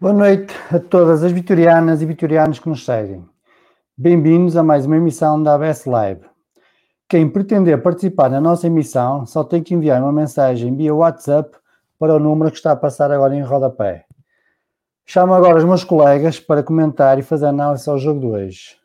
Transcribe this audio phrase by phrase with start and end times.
[0.00, 3.28] Boa noite a todas as vitorianas e vitorianos que nos seguem.
[3.96, 6.24] Bem-vindos a mais uma emissão da ABS Live.
[7.08, 11.50] Quem pretender participar na nossa emissão só tem que enviar uma mensagem via WhatsApp
[11.98, 14.04] para o número que está a passar agora em rodapé.
[15.04, 18.76] Chamo agora os meus colegas para comentar e fazer análise ao jogo de hoje.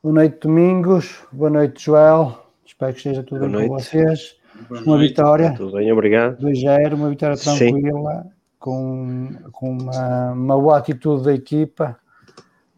[0.00, 1.24] Boa noite, Domingos.
[1.32, 2.38] Boa noite, Joel.
[2.64, 4.39] Espero que esteja tudo Boa bem com vocês.
[4.68, 5.08] Boa Uma noite.
[5.08, 5.54] vitória.
[5.56, 6.38] Tudo bem, obrigado.
[6.40, 7.72] 2-0, uma vitória Sim.
[7.72, 8.26] tranquila,
[8.58, 11.98] com, com uma, uma boa atitude da equipa,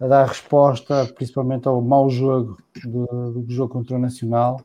[0.01, 4.61] a dar resposta principalmente ao mau jogo do, do jogo contra o Nacional.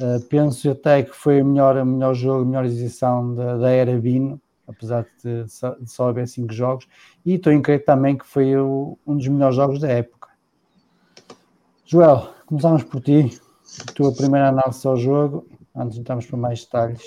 [0.00, 3.70] Uh, penso até que foi o melhor, o melhor jogo, a melhor exibição da, da
[3.70, 6.88] era Vino, apesar de só, de só haver cinco jogos,
[7.24, 10.30] e estou em crer também que foi o- um dos melhores jogos da época.
[11.86, 13.38] Joel, começamos por ti,
[13.88, 17.02] a tua primeira análise ao jogo, antes de entrarmos para mais detalhes.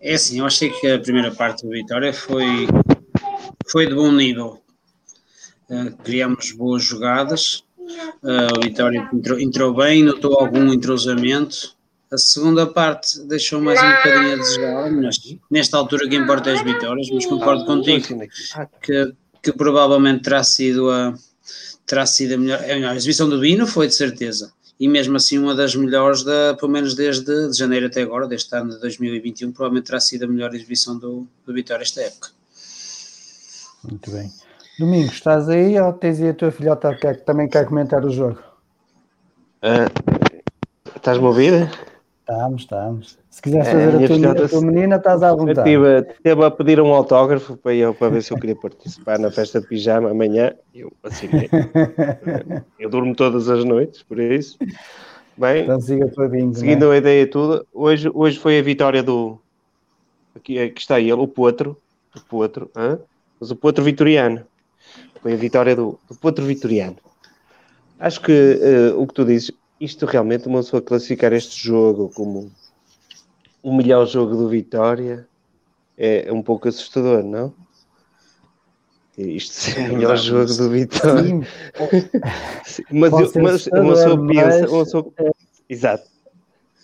[0.00, 2.66] É assim, eu achei que a primeira parte do Vitória foi,
[3.66, 4.62] foi de bom nível.
[5.70, 7.64] Uh, criamos boas jogadas,
[8.22, 11.74] uh, o Vitória entrou, entrou bem, notou algum entrosamento.
[12.12, 15.16] A segunda parte deixou mais um bocadinho a desejar, mas
[15.50, 18.06] nesta altura o que importa é as vitórias, mas concordo contigo
[18.82, 21.14] que, que provavelmente terá sido a,
[21.86, 24.52] terá sido a melhor, a melhor exibição do Bino, foi de certeza.
[24.78, 28.54] E mesmo assim uma das melhores, da, pelo menos desde de janeiro até agora, deste
[28.56, 32.30] ano de 2021, provavelmente terá sido a melhor exibição do, do Vitória esta época.
[33.84, 34.32] Muito bem.
[34.78, 38.10] Domingos, estás aí ou tens aí a tua filhota que quer- também quer comentar o
[38.10, 38.38] jogo?
[39.62, 39.86] Ah,
[40.96, 41.70] Estás-me a ouvir?
[42.26, 43.18] Estamos, estamos.
[43.28, 45.58] Se quiseres É, fazer a a tua, filhota a tua menina, estás à vontade.
[45.58, 49.30] estive, estive a pedir um autógrafo para, eu, para ver se eu queria participar na
[49.30, 50.54] festa de pijama amanhã.
[50.74, 51.50] Eu assinei.
[52.80, 54.56] Eu durmo todas as noites, por isso.
[55.36, 56.54] Bem, então siga a bingo.
[56.54, 56.94] seguindo né?
[56.94, 59.38] a ideia toda, hoje, hoje foi a vitória do.
[60.34, 61.76] Aqui, aqui está ele, o Potro.
[62.16, 62.98] O Potro, hã?
[63.38, 64.42] mas o Potro Vitoriano.
[65.20, 66.96] Foi a vitória do, do Potro Vitoriano.
[67.98, 69.50] Acho que eh, o que tu dizes,
[69.80, 72.50] isto realmente, uma pessoa classificar este jogo como
[73.62, 75.26] o melhor jogo do Vitória
[75.96, 77.52] é um pouco assustador, não?
[79.16, 81.22] Isto ser É o melhor jogo do Vitória.
[81.22, 81.42] Sim,
[82.64, 85.12] Sim, Mas, eu, mas uma pessoa pensa, uma pessoa...
[85.68, 86.08] Exato.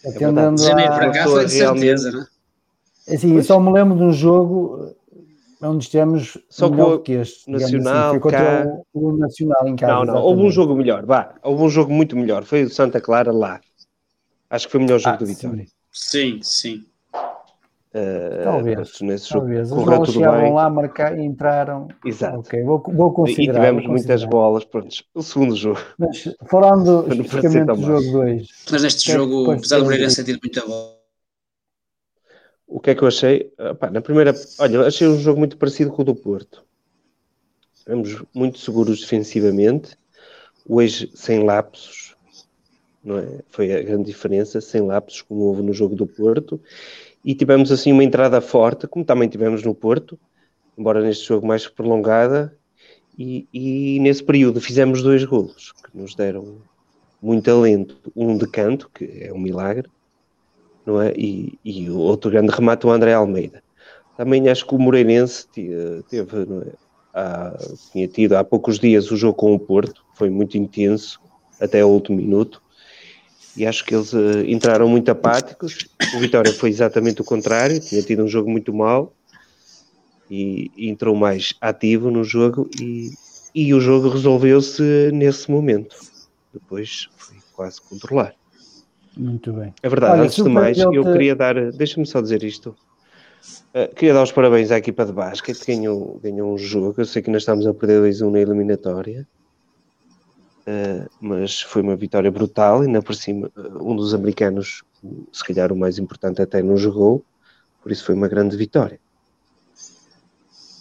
[0.07, 2.31] atendendo De janeiro a- para cá pessoa foi de certeza, realmente-
[3.09, 3.15] né?
[3.15, 4.95] Assim, eu só me lembro de um jogo
[5.63, 7.45] onde estamos Só melhor com do que este.
[7.47, 8.21] digamos Nacional, assim.
[8.31, 8.67] Cá.
[8.95, 9.93] o, o Nacional em casa.
[9.95, 11.35] Não, não, houve um jogo melhor, vá.
[11.43, 12.45] Houve um jogo muito melhor.
[12.45, 13.61] Foi o de Santa Clara lá.
[14.49, 15.27] Acho que foi o melhor jogo Ah, do.
[15.27, 15.67] Vitória.
[15.93, 16.85] Sim, sim.
[17.93, 19.67] Eh, Talvez, jogo Talvez.
[19.73, 20.53] Os correu bolas tudo chegaram bem.
[20.53, 21.89] lá, marcar e entraram.
[22.05, 22.39] Exato.
[22.39, 23.55] Ok, vou, vou E considerar.
[23.55, 24.31] tivemos vou muitas considerar.
[24.31, 24.65] bolas.
[24.65, 25.81] Pronto, o segundo jogo.
[25.99, 30.17] Mas falando especificamente do jogo 2, Mas neste Que é que jogo, apesar do Moreirense
[30.25, 31.00] ter tido muita bola,
[32.71, 33.53] O que é que eu achei?
[33.59, 36.65] Ah, na primeira, olha, achei um jogo muito parecido com o do Porto.
[37.75, 39.99] Estivemos muito seguros defensivamente,
[40.69, 42.15] hoje sem lapsos,
[43.03, 43.41] não é?
[43.49, 46.61] Foi a grande diferença, sem lapsos, como houve no jogo do Porto,
[47.25, 50.17] e tivemos assim uma entrada forte, como também tivemos no Porto,
[50.79, 52.57] embora neste jogo mais prolongada,
[53.19, 56.59] e, e nesse período fizemos dois golos que nos deram
[57.21, 59.91] muito alento, um de canto, que é um milagre,
[60.87, 61.13] não é?
[61.17, 63.63] E, e o outro grande remate, o André Almeida.
[64.17, 65.47] Também acho que o Moreirense
[66.09, 66.75] teve, não é?
[67.15, 67.59] Há-
[67.93, 71.21] tinha tido há poucos dias o jogo com o Porto, foi muito intenso,
[71.61, 72.63] até o último minuto,
[73.55, 75.89] e acho que eles eh, entraram muito apáticos.
[76.13, 79.17] O Vitória foi exatamente o contrário, tinha tido um jogo muito mau
[80.29, 83.19] e, e entrou mais ativo no jogo e,
[83.55, 85.97] e o jogo resolveu-se nesse momento.
[86.53, 88.35] Depois foi quase controlar.
[89.21, 89.75] Muito bem.
[89.83, 92.75] É verdade, Olha, antes de mais, eu surpreendeu-te- queria dar, deixa-me só dizer isto.
[93.75, 96.95] Uh, queria dar os parabéns à equipa de basquete, ganhou, ganhou um jogo.
[96.99, 99.27] Eu sei que ainda estamos a perder 2-1 na eliminatória,
[100.67, 102.83] Uh, mas foi uma vitória brutal.
[102.83, 104.85] Ainda por cima, uh, um dos americanos,
[105.33, 107.25] se calhar o mais importante, até não jogou,
[107.83, 109.01] por isso foi uma grande vitória.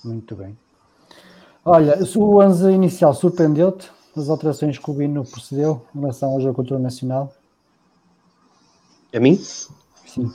[0.03, 0.55] Muito bem.
[1.63, 6.55] Olha, o 11 inicial surpreendeu-te, as alterações que o Bino procedeu em relação ao jogo
[6.55, 7.33] contra o Nacional?
[9.13, 9.37] A mim?
[10.05, 10.31] Sim.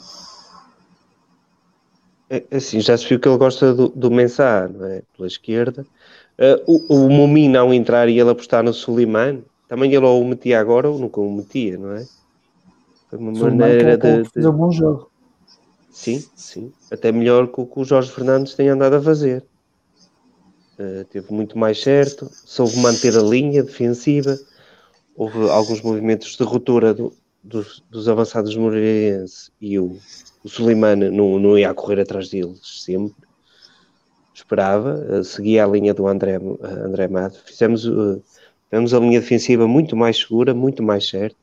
[2.28, 5.02] É, assim, já se viu que ele gosta do, do Mensah, não é?
[5.14, 5.86] Pela esquerda.
[6.38, 10.26] Uh, o, o Momin não entrar e ele apostar no Suleiman, também ele ou o
[10.26, 12.04] metia agora ou nunca o metia, não é?
[13.08, 15.10] Foi uma Suleiman maneira é de, que fazer um de- bom jogo.
[15.90, 16.72] Sim, sim.
[16.90, 19.46] Até melhor que o que o Jorge Fernandes tem andado a fazer.
[20.78, 24.36] Uh, teve muito mais certo, soube manter a linha defensiva,
[25.14, 29.98] houve alguns movimentos de ruptura do- dos, dos avançados moreirense e o,
[30.42, 30.74] o
[31.12, 33.14] não, não ia correr atrás deles sempre.
[34.34, 37.40] Esperava, uh, seguia a linha do André, uh, André Mato.
[37.44, 38.20] Fizemos, uh,
[38.68, 41.36] tivemos a linha defensiva muito mais segura, muito mais certa.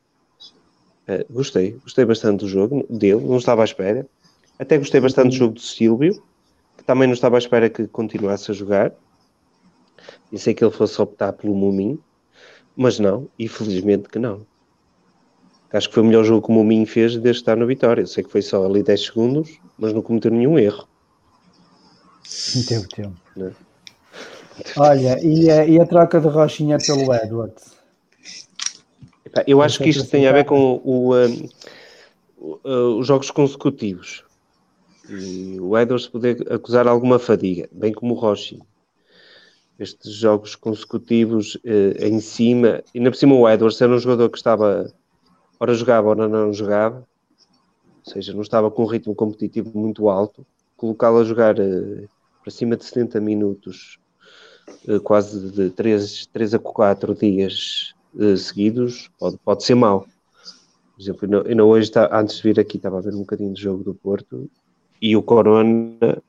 [1.28, 4.06] Gostei, gostei bastante do jogo dele, não estava à espera.
[4.58, 6.22] Até gostei bastante do jogo do Silvio,
[6.78, 8.92] que também não estava à espera que continuasse a jogar.
[10.30, 11.98] Pensei que ele fosse optar pelo Mumin,
[12.76, 14.46] mas não, e felizmente que não.
[15.72, 18.06] Acho que foi o melhor jogo que o Mumin fez desde estar na vitória.
[18.06, 20.86] Sei que foi só ali 10 segundos, mas não cometeu nenhum erro.
[22.54, 23.16] Não teve tempo.
[23.36, 23.52] Né?
[24.76, 27.72] Olha, e a, e a troca de Rochinha pelo Edwards?
[29.46, 34.24] Eu acho que isto tem a ver com o, o- uh, os jogos consecutivos.
[35.08, 38.60] E o Edwards poder acusar alguma fadiga, bem como o Rochi.
[39.78, 44.28] Estes jogos consecutivos eh, em cima, e ainda por cima o Edwards era um jogador
[44.30, 44.92] que estava,
[45.62, 47.06] ora jogava, ora não jogava,
[48.04, 50.44] ou seja, não estava com um ritmo competitivo muito alto.
[50.76, 52.08] Colocá-lo a jogar eh,
[52.42, 54.00] para cima de 70 minutos,
[54.88, 60.00] eh, quase de 3, 3 a 4 dias eh, seguidos, pode, pode ser mau.
[60.96, 63.62] Por exemplo, eu não- hoje, antes de vir aqui, estava a ver um bocadinho de
[63.62, 64.50] jogo do Porto
[65.00, 66.20] e o Corona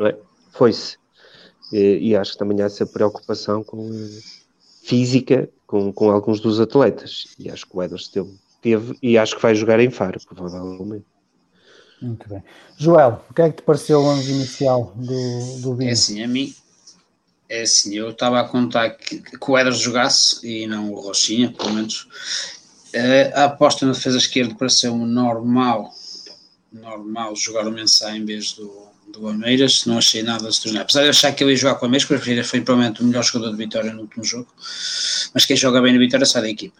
[0.00, 0.16] é?
[0.52, 0.96] foi-se.
[1.70, 3.90] E, e acho que também há essa preocupação com
[4.86, 7.26] física com, com alguns dos atletas.
[7.38, 11.04] E acho que o Edwards teve, teve e acho que vai jogar em Faro, provavelmente.
[12.00, 12.42] Muito bem.
[12.76, 15.90] Joel, o que é que te pareceu o 11 inicial do, do Bino?
[15.90, 16.54] é assim, a mim,
[17.48, 21.52] é assim, eu estava a contar que, que o Eders jogasse e não o Rochinha,
[21.52, 22.06] pelo menos.
[22.92, 25.90] Eh, a aposta na defesa esquerda pareceu-me normal,
[26.70, 28.85] normal jogar o Mensah em vez do,
[29.20, 30.82] do Ameiras, não achei nada extraordinário.
[30.84, 33.24] Apesar de achar que ele ia jogar com o Ameiras, porque foi provavelmente o melhor
[33.24, 34.48] jogador de Vitória no último jogo,
[35.34, 36.76] mas quem joga bem no Vitória sai da equipa.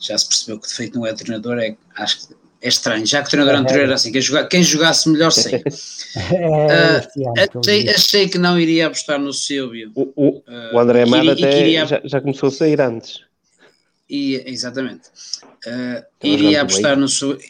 [0.00, 3.20] Já se percebeu que o defeito não é treinador, é, acho que é estranho, já
[3.22, 3.84] que o treinador É, anterior é.
[3.86, 5.62] era assim, quem, joga, quem jogasse melhor sei.
[6.14, 9.90] É, ele achei, achei que não iria apostar no Silvio.
[9.94, 11.24] O, o, eh, o André queria-
[11.70, 13.20] e até já, já começou a sair antes.
[14.14, 15.08] E, exatamente.
[15.66, 17.06] Uh, iria apostar no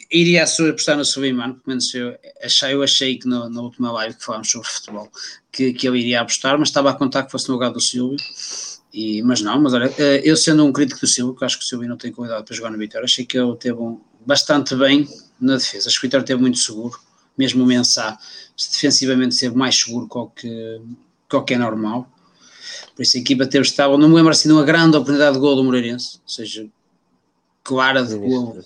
[0.09, 4.15] iria apostar no Suleiman, pelo menos eu achei, eu achei que no- na última live
[4.15, 5.11] que falámos sobre futebol
[5.51, 8.15] que, que eu iria apostar, mas estava a contar que fosse no lugar do Silvio.
[8.93, 11.65] E, mas não, mas olha, uh, eu sendo um crítico do Silvio, que acho que
[11.65, 14.73] o Silvio não tem qualidade para jogar na Vitória, achei que ele teve um, bastante
[14.73, 15.05] bem
[15.41, 15.89] na defesa.
[15.89, 16.97] Acho que o Vitória esteve muito seguro,
[17.37, 18.17] mesmo o Mensah,
[18.55, 20.17] defensivamente ser mais seguro que
[21.35, 22.09] o que, é normal.
[22.95, 25.39] Por isso a equipa teve estava, não me lembro assim de uma grande oportunidade de
[25.39, 26.67] gol do Moreirense, ou seja,
[27.63, 28.59] clara de gol.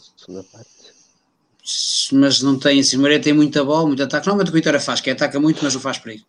[2.12, 4.26] Mas não tem assim, o Moreira tem muita bola, muito ataque.
[4.28, 6.24] Normalmente o Vitória faz, que é ataca muito, mas não faz perigo.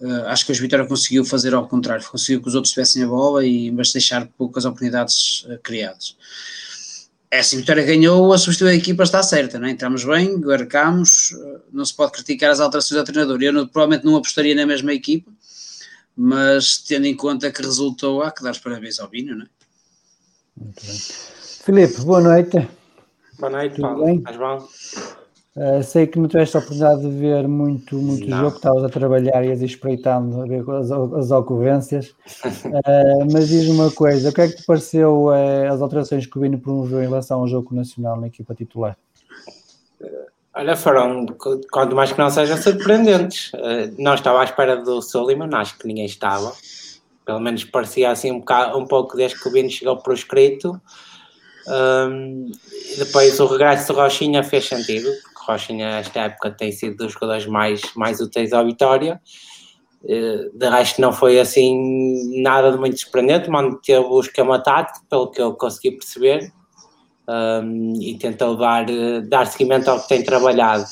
[0.00, 3.06] Uh, acho que o Vitória conseguiu fazer ao contrário, conseguiu que os outros tivessem a
[3.06, 6.16] bola e mas deixar poucas oportunidades uh, criadas.
[7.30, 9.70] Essa Vitória ganhou, a substituir a equipa está certa, não é?
[9.70, 13.42] entramos bem, marcamos, uh, não se pode criticar as alterações do treinador.
[13.42, 15.30] Eu não, provavelmente não apostaria na mesma equipa,
[16.16, 19.48] mas tendo em conta que resultou, há que dar os parabéns ao Bino, não é?
[20.56, 20.96] Muito bem.
[21.64, 22.68] Filipe, boa noite.
[23.38, 24.04] Boa noite, Tudo Paulo.
[24.04, 24.16] Bem?
[24.16, 24.68] Estás bom?
[25.56, 29.44] Uh, sei que não tiveste a oportunidade de ver muito, muito jogo, estavas a trabalhar
[29.44, 34.42] e a espreitando a ver as, as ocorrências, uh, mas diz-me uma coisa, o que
[34.42, 37.74] é que te pareceu uh, as alterações que o Bino promoveu em relação ao jogo
[37.74, 38.96] nacional na equipa titular?
[40.60, 41.24] Olha, foram,
[41.72, 43.50] quanto mais que não sejam surpreendentes.
[43.98, 46.52] não estava à espera do Soliman, acho que ninguém estava.
[47.24, 50.14] Pelo menos parecia assim um, bocado, um pouco desde que o Bino chegou para o
[50.14, 50.78] escrito.
[51.66, 52.52] Um,
[52.98, 55.08] depois o regresso do Rochinha fez sentido,
[55.46, 59.18] Rochinha esta época tem sido dos jogadores mais, mais úteis à vitória.
[60.06, 65.30] Eh, de resto não foi assim nada de muito surpreendente, manteve o esquema tático, pelo
[65.30, 66.52] que eu consegui perceber,
[67.28, 68.86] um, e tentou dar,
[69.28, 70.84] dar seguimento ao que tem trabalhado.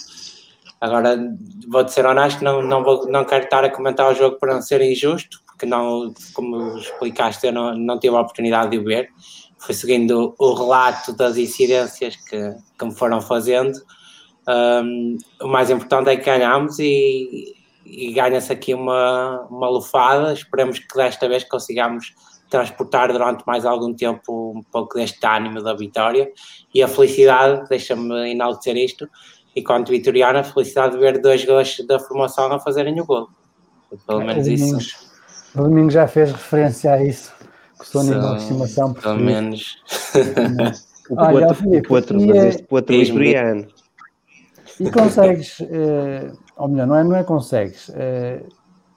[0.80, 1.18] Agora,
[1.68, 4.62] vou-te ser honesto, não, não, vou, não quero estar a comentar o jogo para não
[4.62, 9.10] ser injusto, porque não, como explicaste, eu não, não tive a oportunidade de o ver.
[9.58, 13.76] Fui seguindo o relato das incidências que, que me foram fazendo
[14.48, 17.54] um, o mais importante é que ganhamos e,
[17.84, 20.32] e ganha-se aqui uma, uma lufada.
[20.32, 22.14] Esperemos que desta vez consigamos
[22.48, 26.30] transportar durante mais algum tempo um pouco deste ânimo da vitória
[26.74, 29.08] e a felicidade, deixa-me enaltecer isto,
[29.54, 33.28] enquanto vitoriana, a felicidade de ver dois gols da formação a fazerem o gol.
[34.06, 35.08] Pelo menos o domingo, isso.
[35.54, 37.32] O domingo já fez referência a isso,
[37.78, 38.92] que sou nível de estimação.
[38.92, 39.82] Pelo menos.
[41.10, 42.48] o, Olha, Filipe, o outro, mas é...
[42.48, 43.66] este outro vitoriano.
[44.80, 47.90] E consegues, eh, ou melhor, não é, não é consegues.
[47.94, 48.42] Eh,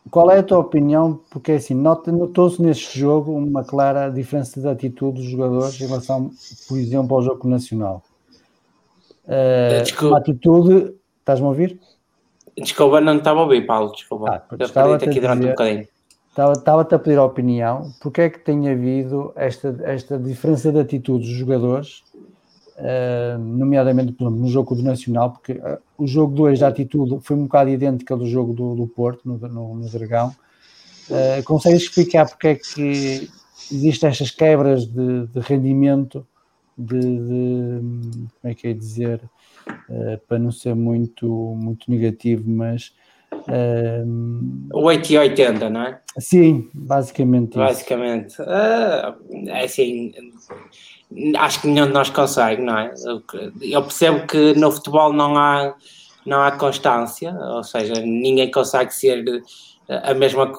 [0.09, 1.19] qual é a tua opinião?
[1.29, 6.31] Porque assim, notou-se neste jogo uma clara diferença de atitude dos jogadores em relação,
[6.67, 8.03] por exemplo, ao jogo nacional.
[10.01, 10.93] Uma atitude.
[11.19, 11.79] Estás-me a ouvir?
[12.57, 13.91] Desculpa, não estava a ouvir, Paulo.
[13.91, 14.29] Desculpa.
[14.29, 15.87] Ah, Eu estava aqui durante dizer, um bocadinho.
[16.29, 17.91] Estava-te a pedir a opinião.
[18.01, 22.03] Porque é que tem havido esta, esta diferença de atitude dos jogadores
[22.81, 27.35] Uh, nomeadamente exemplo, no jogo do Nacional, porque uh, o jogo 2 da atitude foi
[27.35, 30.35] um bocado idêntico ao do jogo do, do Porto, no, no, no Dragão.
[31.07, 33.29] Uh, consegues explicar porque é que
[33.71, 36.25] existem estas quebras de, de rendimento,
[36.75, 39.21] de, de, como é que é dizer,
[40.27, 41.27] para não ser muito,
[41.61, 42.93] muito negativo, mas.
[43.31, 46.01] Uh, 8 e 80, não é?
[46.17, 47.57] Sim, basicamente.
[47.57, 48.37] Basicamente.
[48.41, 50.11] é assim
[51.37, 52.93] acho que nenhum de nós consegue, não é?
[53.61, 55.73] Eu percebo que no futebol não há,
[56.25, 59.23] não há constância, ou seja, ninguém consegue ser
[60.03, 60.51] a mesma,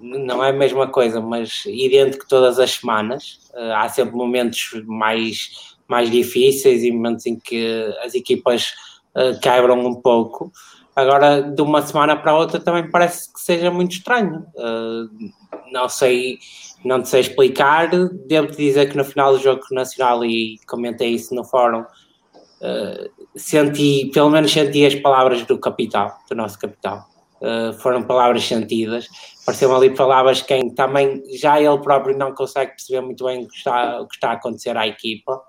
[0.00, 3.40] não é a mesma coisa, mas idêntico todas as semanas.
[3.54, 8.72] Eh, há sempre momentos mais, mais difíceis e momentos em que as equipas
[9.16, 10.52] eh, quebram um pouco.
[10.94, 14.46] Agora, de uma semana para outra, também parece que seja muito estranho.
[14.56, 15.28] Eh,
[15.72, 16.38] não sei
[16.84, 17.90] não te sei explicar.
[18.26, 24.10] Devo-te dizer que no final do jogo nacional, e comentei isso no fórum, uh, senti,
[24.12, 27.06] pelo menos senti as palavras do capital, do nosso capital.
[27.40, 29.08] Uh, foram palavras sentidas.
[29.46, 33.56] Pareceu-me ali palavras quem também, já ele próprio não consegue perceber muito bem o que
[33.56, 35.40] está, o que está a acontecer à equipa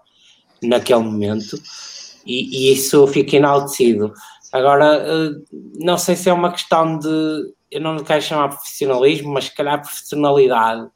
[0.61, 1.57] naquele momento.
[2.25, 4.13] E, e isso fica enaltecido.
[4.51, 5.43] Agora, uh,
[5.79, 9.81] não sei se é uma questão de, eu não quero chamar profissionalismo, mas se calhar
[9.81, 10.89] profissionalidade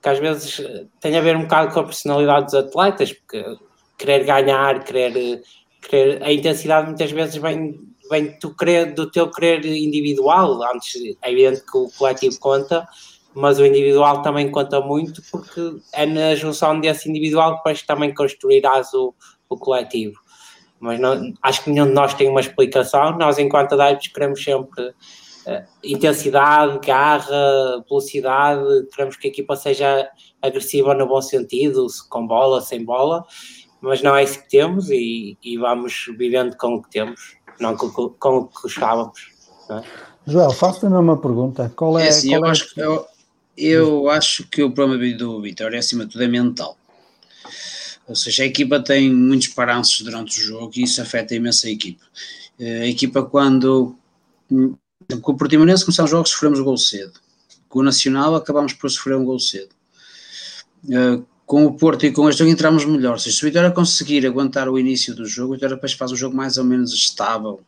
[0.00, 3.44] que às vezes eh, tem a ver um bocado com a personalidade dos atletas, porque
[3.98, 5.42] querer ganhar, querer,
[5.88, 7.78] querer a intensidade muitas vezes vem,
[8.10, 10.62] vem do, querer, do teu querer individual.
[10.74, 12.88] Antes é evidente que o coletivo conta,
[13.34, 18.14] mas o individual também conta muito, porque é na junção desse individual que depois também
[18.14, 19.14] construirás o,
[19.48, 20.18] o coletivo.
[20.80, 23.18] Mas não, acho que nenhum de nós tem uma explicação.
[23.18, 24.94] Nós, enquanto adeptos, queremos sempre
[25.82, 30.08] intensidade, garra, velocidade, queremos que a equipa seja
[30.40, 33.24] agressiva no bom sentido, com bola, sem bola,
[33.80, 37.76] mas não é isso que temos e, e vamos vivendo com o que temos, não
[37.76, 39.30] com, com o que gostávamos.
[39.70, 39.82] É?
[40.26, 41.72] Joel, faço-te uma pergunta.
[41.74, 43.06] Qual é, é assim, qual eu, é acho, eu,
[43.56, 46.76] eu acho que o problema do Vitória, acima de tudo, é mental.
[48.06, 51.70] Ou seja, a equipa tem muitos paranços durante o jogo e isso afeta imenso a
[51.70, 52.04] equipa.
[52.58, 53.96] A equipa, quando
[55.22, 57.12] com o Portimonense começámos jogos, sofremos o gol cedo.
[57.68, 59.70] Com o Nacional, acabámos por sofrer um gol cedo.
[60.84, 63.18] Uh, com o Porto e com este jogo entramos melhor.
[63.18, 66.36] Se o Vitória conseguir aguentar o início do jogo, o Vitória depois faz um jogo
[66.36, 67.60] mais ou menos estável.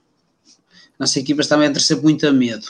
[0.99, 2.69] Nossa equipa está a ter sempre muito a medo.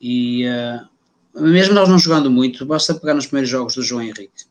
[0.00, 4.44] E uh, mesmo nós não jogando muito, basta pegar nos primeiros jogos do João Henrique,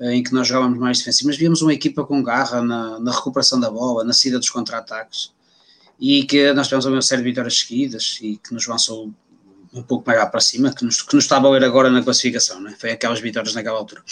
[0.00, 3.12] uh, em que nós jogávamos mais defensivo, mas víamos uma equipa com garra na, na
[3.12, 5.32] recuperação da bola, na saída dos contra-ataques
[5.98, 9.12] e que nós tivemos uma série de vitórias seguidas e que nos lançou
[9.72, 12.02] um pouco mais lá para cima, que nos, que nos está a valer agora na
[12.02, 12.74] classificação, né?
[12.78, 14.02] foi aquelas vitórias naquela altura.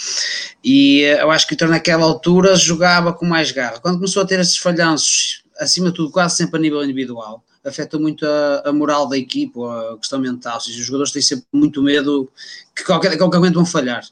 [0.63, 3.79] E uh, eu acho que o naquela altura jogava com mais garra.
[3.79, 7.97] Quando começou a ter esses falhanços, acima de tudo, quase sempre a nível individual, afeta
[7.97, 10.55] muito a, a moral da equipe, a questão mental.
[10.55, 12.31] Ou seja, os jogadores têm sempre muito medo
[12.75, 14.05] que qualquer, qualquer momento vão falhar.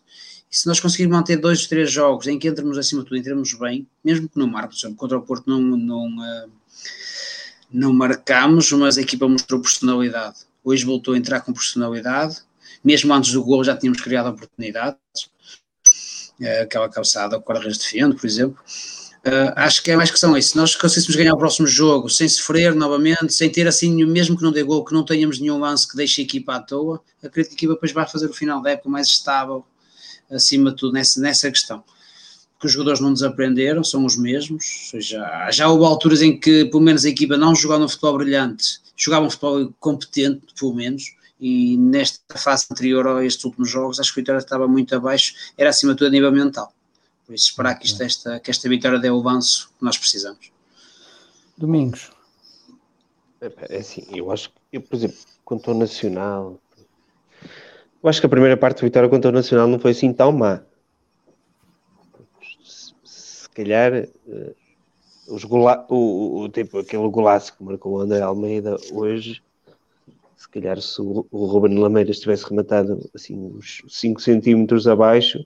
[0.51, 3.53] E se nós conseguirmos manter dois, três jogos em que entramos acima de tudo, entramos
[3.53, 6.49] bem, mesmo que no mar, por exemplo, contra o Porto não, não, uh,
[7.75, 10.37] não marcamos, mas a equipa mostrou personalidade.
[10.63, 12.37] Hoje voltou a entrar com personalidade.
[12.83, 14.99] Mesmo antes do gol já tínhamos criado oportunidades.
[16.39, 18.57] Uh, aquela calçada, o Correios defende, por exemplo.
[19.25, 20.49] Uh, acho que é mais questão isso.
[20.49, 24.43] Se nós conseguíssemos ganhar o próximo jogo sem sofrer novamente, sem ter assim, mesmo que
[24.43, 27.49] não dê gol, que não tenhamos nenhum lance que deixe a equipa à toa, acredito
[27.49, 29.65] que a equipa depois vai fazer o final da época mais estável,
[30.31, 31.83] acima de tudo, nessa, nessa questão.
[32.65, 34.91] Porque os jogadores não desaprenderam, são os mesmos.
[34.95, 38.81] Já, já houve alturas em que, pelo menos, a equipa não jogava um futebol brilhante,
[38.97, 44.11] jogava um futebol competente, pelo menos, e nesta fase anterior a estes últimos jogos, acho
[44.11, 46.73] que a vitória estava muito abaixo, era acima de tudo a nível mental.
[47.27, 50.51] Por isso, esperar que, isto, esta, que esta vitória dê o avanço que nós precisamos.
[51.55, 52.09] Domingos.
[53.69, 56.59] É assim, eu acho que, eu, por exemplo, quanto ao Nacional,
[58.01, 60.31] eu acho que a primeira parte da vitória contra o Nacional não foi assim tão
[60.31, 60.63] má.
[63.55, 64.55] Calhar, uh,
[65.27, 69.41] os gola o, o, tipo, aquele golaço que marcou o André Almeida hoje,
[70.37, 75.43] se calhar se o, o Ruben Lameiras tivesse rematado assim uns 5 centímetros abaixo,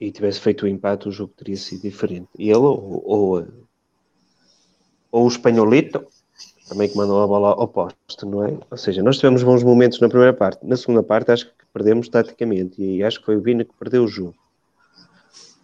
[0.00, 2.28] e tivesse feito o empate, o jogo teria sido diferente.
[2.38, 3.46] Ele, ou, ou,
[5.10, 6.06] ou o espanholito,
[6.68, 8.58] também que mandou a bola ao posto, não é?
[8.70, 10.66] Ou seja, nós tivemos bons momentos na primeira parte.
[10.66, 12.82] Na segunda parte, acho que perdemos taticamente.
[12.82, 14.34] E acho que foi o Vina que perdeu o jogo.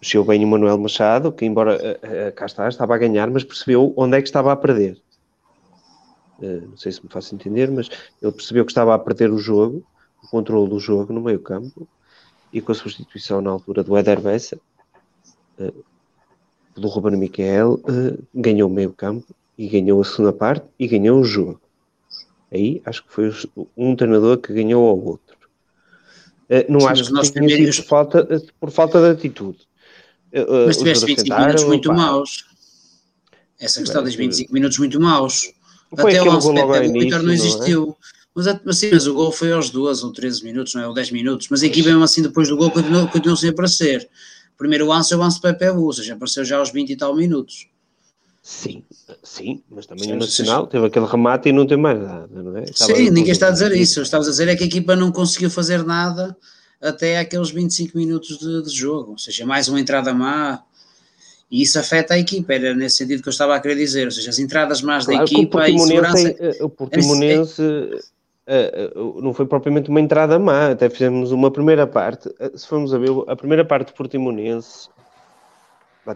[0.00, 3.92] Mexeu bem o Manuel Machado, que embora uh, cá está, estava a ganhar, mas percebeu
[3.96, 4.96] onde é que estava a perder.
[6.38, 7.90] Uh, não sei se me faço entender, mas
[8.22, 9.84] ele percebeu que estava a perder o jogo,
[10.24, 11.86] o controle do jogo no meio campo,
[12.50, 14.58] e com a substituição na altura do Eder Bessa,
[15.58, 15.84] uh,
[16.74, 17.78] do Ruben Miquel,
[18.34, 21.60] ganhou o meio campo e ganhou a segunda parte e ganhou o jogo.
[22.50, 23.30] Aí acho que foi
[23.76, 25.36] um treinador que ganhou ao outro.
[26.68, 27.76] Não Sim, acho que tenha primeiros...
[27.76, 29.69] sido por falta, por falta de atitude.
[30.66, 31.94] Mas tiveste 25 minutos muito pá.
[31.94, 32.44] maus.
[33.58, 35.52] Essa questão dos 25 minutos muito maus.
[35.98, 37.96] Foi Até o lance do Vitor não existiu.
[38.06, 38.10] É?
[38.34, 40.88] Mas, assim, mas o gol foi aos 12 ou 13 minutos, não é?
[40.88, 41.48] Ou 10 minutos.
[41.50, 44.08] Mas a equipa, mesmo assim, depois do gol, continuou, continuou sem aparecer.
[44.54, 46.96] O primeiro lance é o lance de Pepe ou seja, apareceu já aos 20 e
[46.96, 47.66] tal minutos.
[48.42, 48.82] Sim,
[49.22, 52.56] sim, mas também sim, o Nacional teve aquele remate e não tem mais nada, não
[52.56, 52.64] é?
[52.64, 54.00] Estava sim, ninguém está a dizer isso.
[54.00, 56.34] Estavas a dizer é que a equipa não conseguiu fazer nada
[56.80, 59.12] até aqueles 25 minutos de, de jogo.
[59.12, 60.62] Ou seja, mais uma entrada má,
[61.50, 64.10] e isso afeta a equipa, era nesse sentido que eu estava a querer dizer, ou
[64.10, 66.36] seja, as entradas más claro, da equipa e segurança...
[66.60, 72.32] O Portimonense uh, não foi propriamente uma entrada má, até fizemos uma primeira parte.
[72.54, 74.88] Se formos a ver, a primeira parte do Portimonense,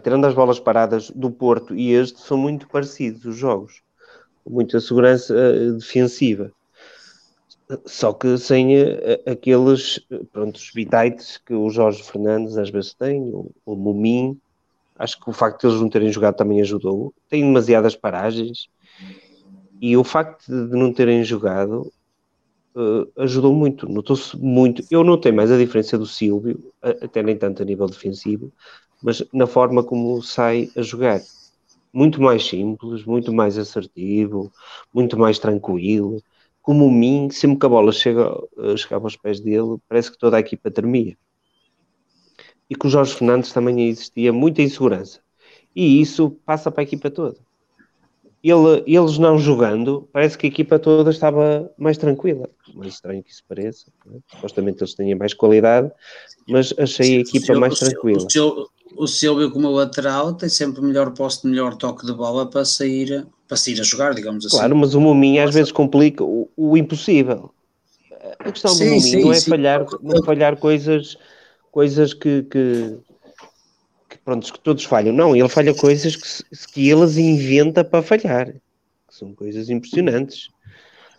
[0.01, 3.81] tirando as bolas paradas do Porto e este, são muito parecidos os jogos,
[4.47, 5.33] muita segurança
[5.73, 6.49] defensiva.
[7.85, 8.75] Só que sem
[9.25, 9.99] aqueles
[10.31, 14.39] pronto, os bitites que o Jorge Fernandes às vezes tem, o, o Mumin,
[14.97, 17.13] acho que o facto de eles não terem jogado também ajudou.
[17.29, 18.69] Tem demasiadas paragens
[19.81, 21.91] e o facto de não terem jogado
[22.75, 24.83] uh, ajudou muito, notou-se muito.
[24.91, 28.51] Eu notei mais a diferença do Silvio, até nem tanto a nível defensivo,
[29.01, 31.21] mas na forma como sai a jogar.
[31.91, 34.51] Muito mais simples, muito mais assertivo,
[34.93, 36.21] muito mais tranquilo.
[36.65, 40.17] Como o Min, sempre que a bola chega, uh, chegava aos pés dele, parece que
[40.17, 41.15] toda a equipa tremia.
[42.67, 45.19] E com o Jorge Fernandes também existia muita insegurança.
[45.75, 47.37] E isso passa para a equipa toda
[48.45, 52.47] ele, eles não jogando, parece que a equipa toda estava mais tranquila.
[52.75, 53.91] Mais estranho que isso pareça.
[54.13, 54.19] É?
[54.35, 55.91] Supostamente eles têm mais qualidade,
[56.47, 58.21] mas achei a equipa mais tranquila.
[58.21, 58.69] O
[59.07, 63.79] Silvio, como lateral, tem sempre melhor posto, melhor toque de bola para sair, para sair
[63.79, 64.57] a jogar, digamos assim.
[64.57, 67.51] Claro, mas o Mominho às vezes complica o, o impossível.
[68.39, 69.49] A questão sim, do Mominho não é sim.
[69.49, 71.17] falhar, não falhar coisas,
[71.71, 72.97] coisas que, que
[74.23, 75.13] pronto, que todos falham.
[75.13, 78.47] Não, ele falha coisas que, que eles inventa para falhar.
[78.47, 80.49] Que são coisas impressionantes.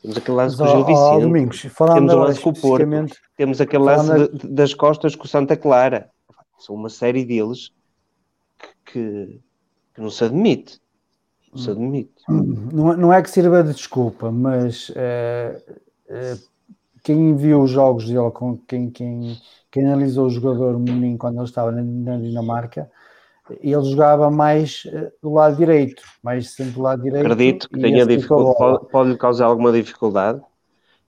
[0.02, 1.20] Temos aquele lance com o Gil Vicente.
[1.20, 2.86] Domingos, temos o lance com o Porto.
[3.36, 6.10] Temos aquele lance de, das costas com o Santa Clara.
[6.58, 7.70] São uma série deles
[8.58, 9.40] que, que,
[9.94, 10.80] que não se admite.
[11.52, 12.12] Não se admite.
[12.28, 15.74] Não, não é que sirva de desculpa, mas uh,
[16.10, 16.48] uh,
[17.02, 19.38] quem viu os jogos dele, com quem, quem,
[19.70, 22.90] quem analisou o jogador menino quando ele estava na, na Dinamarca,
[23.60, 27.24] ele jogava mais uh, do lado direito, mais sempre do lado direito.
[27.24, 30.42] Acredito que tenha dificuldade, pode, pode lhe causar alguma dificuldade.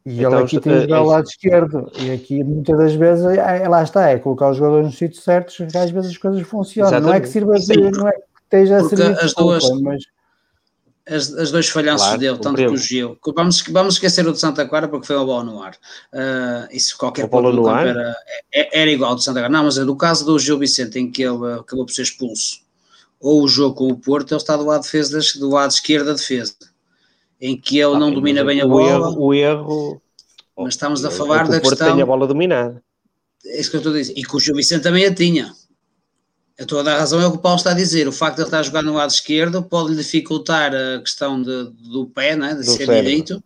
[0.07, 1.93] E então, ele aqui tem que jogar ao lado esquerdo.
[1.99, 5.23] E aqui muitas das vezes, é, é, lá está, é colocar os jogadores nos sítios
[5.23, 6.91] certos, que às vezes as coisas funcionam.
[6.91, 7.09] Exatamente.
[7.09, 9.81] Não é que sirva de, não é que esteja a servir desculpa, duas...
[9.83, 10.05] mas
[11.09, 13.19] as, as dois falhanços claro, dele, tanto que o Gil.
[13.35, 15.75] Vamos, vamos esquecer o de Santa Clara porque foi uma bola no ar.
[16.13, 17.87] Uh, isso qualquer o bola no ar?
[17.87, 18.17] Era,
[18.53, 19.53] é, era igual de Santa Clara.
[19.53, 22.61] Não, mas no caso do Gil Vicente, em que ele acabou por ser expulso,
[23.21, 26.13] ou o jogo com o Porto, ele está do lado, defesa, do lado esquerdo da
[26.13, 26.55] defesa,
[27.41, 28.89] em que ele ah, não domina bem a o bola.
[28.89, 30.03] Erro, o erro.
[30.57, 31.75] Mas estamos a falar da questão.
[31.75, 32.83] O Porto tem a bola dominada.
[33.47, 34.15] É isso que eu estou a dizer.
[34.17, 35.53] E que o Gil Vicente também a tinha.
[36.61, 38.09] A tua razão é o que o Paulo está a dizer.
[38.09, 41.41] O facto de ele estar a jogar no lado esquerdo pode lhe dificultar a questão
[41.41, 43.03] de, do pé, né, de do ser cérebro.
[43.03, 43.43] direito.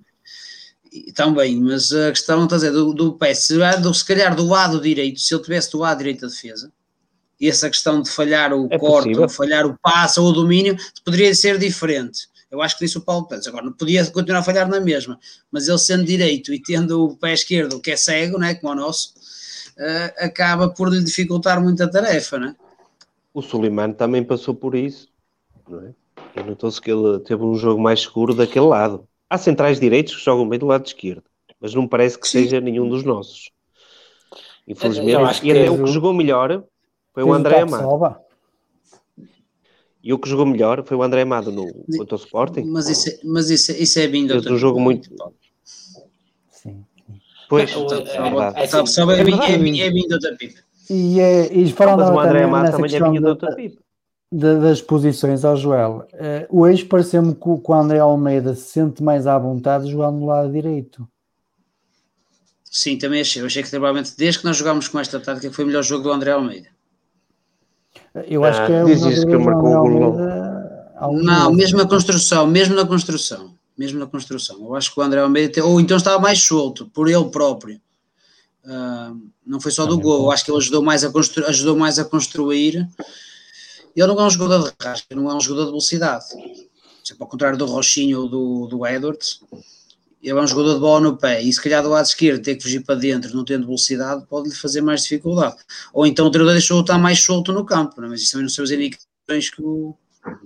[0.90, 3.54] E, também, mas a questão está a dizer do, do pé, se,
[3.94, 6.72] se calhar do lado direito, se ele tivesse do lado direito da defesa,
[7.40, 11.34] e essa questão de falhar o é corte, falhar o passe ou o domínio, poderia
[11.34, 12.28] ser diferente.
[12.52, 13.46] Eu acho que disse o Paulo Pérez.
[13.48, 15.18] Agora, não podia continuar a falhar na mesma,
[15.50, 18.76] mas ele sendo direito e tendo o pé esquerdo que é cego, né, como o
[18.76, 19.14] nosso,
[19.78, 22.54] uh, acaba por lhe dificultar muito a tarefa, né?
[23.34, 25.08] o Suleiman também passou por isso,
[25.68, 25.94] não é?
[26.36, 29.06] E notou-se que ele teve um jogo mais seguro daquele lado.
[29.28, 31.24] Há centrais direitos que jogam bem do lado esquerdo,
[31.60, 32.42] mas não parece que Sim.
[32.42, 33.50] seja nenhum dos nossos.
[34.66, 36.62] Infelizmente, e até o que jogou melhor
[37.12, 38.16] foi o André Amado.
[40.02, 42.64] E o que jogou melhor foi o André Amado no contra o Sporting.
[42.64, 45.08] Mas isso, é, mas isso, isso é vindo de um jogo muito.
[46.50, 46.84] Sim.
[47.48, 50.60] Pois, é, é, é, é vindo da Pipa.
[50.90, 53.80] E, é, e falando Mas o André Mato também é vinha do outro tipo.
[54.30, 59.38] das posições ao Joel, uh, hoje pareceu-me que o André Almeida se sente mais à
[59.38, 61.08] vontade jogando no lado direito.
[62.64, 63.40] Sim, também achei.
[63.40, 66.02] Eu achei que provavelmente desde que nós jogámos com esta tática foi o melhor jogo
[66.02, 66.68] do André Almeida.
[68.28, 70.16] Eu acho ah, que é o diz isso que marcou o gol.
[71.22, 74.58] Não, mesmo na construção, mesmo na construção, mesmo na construção.
[74.60, 77.80] Eu acho que o André Almeida, ou então estava mais solto por ele próprio.
[78.64, 81.98] Uh, não foi só do gol, acho que ele ajudou mais a, constru ajudou mais
[81.98, 82.88] a construir.
[83.96, 86.26] Ele não é um jogador de rasca, não é um jogador de velocidade.
[87.02, 89.40] Sempre ao contrário do Rochinho ou do, do Edwards,
[90.22, 92.54] ele é um jogador de bola no pé e se calhar do lado esquerdo ter
[92.56, 95.56] que fugir para dentro, não tendo velocidade, pode-lhe fazer mais dificuldade.
[95.92, 98.06] Ou então o treinador deixou-o estar mais solto no campo, não?
[98.06, 98.10] É?
[98.10, 99.96] mas isso também não são as indicações que o,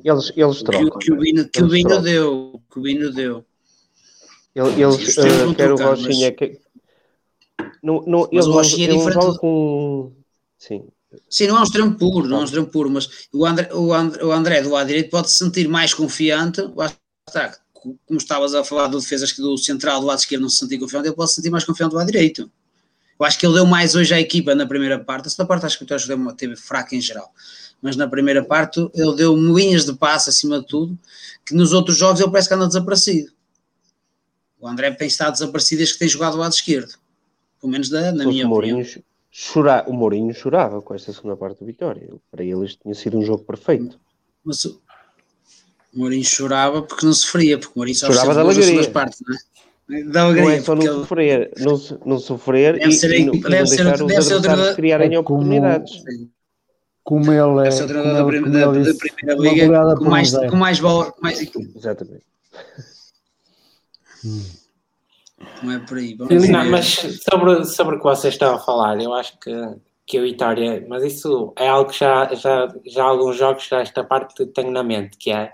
[0.02, 2.62] eles, eles trocam, que, que o Bino, que o Bino deu.
[2.70, 3.44] Que o Bino deu.
[4.54, 6.58] Eles, uh, quer o Rochinha, mas...
[7.82, 9.38] Não, não, mas o Rochinha é diferente.
[9.38, 10.12] Com...
[10.58, 10.84] Sim.
[11.28, 13.92] Sim, não é um extremo puro, não é um extremo puro, mas o André, o
[13.92, 16.60] André, o André do lado direito pode se sentir mais confiante,
[17.26, 17.56] está,
[18.06, 21.08] como estavas a falar do defesa do central do lado esquerdo não se sentir confiante,
[21.08, 22.50] ele pode se sentir mais confiante do lado direito.
[23.18, 25.66] Eu acho que ele deu mais hoje à equipa na primeira parte, a segunda parte
[25.66, 27.32] acho que o Vitória deu uma, teve fraca em geral,
[27.80, 30.98] mas na primeira parte ele deu moinhas de passe acima de tudo,
[31.44, 33.32] que nos outros jogos ele parece que anda desaparecido.
[34.60, 36.94] O André tem estado desaparecido desde que tem jogado do lado esquerdo
[37.60, 39.02] pelo menos da, na minha Mourinho, opinião.
[39.52, 42.08] Chora, o Mourinho chorava com esta segunda parte da vitória.
[42.30, 43.98] Para ele isto tinha sido um jogo perfeito.
[44.44, 44.64] Mas
[45.96, 48.90] o Mourinho chorava porque não sofria, porque o Mourinho só chorava da alegria.
[48.90, 50.02] Partes, não é?
[50.04, 50.92] Da alegria, não é só não ele...
[50.92, 54.76] sofrer, não, não sofrer deve e, ser, e, deve, não ser, deixar deve os adversários
[54.76, 56.02] criarem é oportunidades.
[57.04, 57.62] Como ele é.
[57.62, 61.14] Deve ser o treinador da, primeira, da, da primeira liga com mais, com mais bola.
[61.22, 61.40] Mais...
[61.76, 62.24] Exatamente.
[64.24, 64.42] Hum.
[65.62, 66.14] Não é por aí.
[66.14, 66.86] Vamos não, mas
[67.30, 69.52] sobre, sobre o que vocês estão a falar, eu acho que,
[70.04, 73.80] que o Vitória, mas isso é algo que já, já, já há alguns jogos, já
[73.80, 75.52] esta parte tenho na mente, que é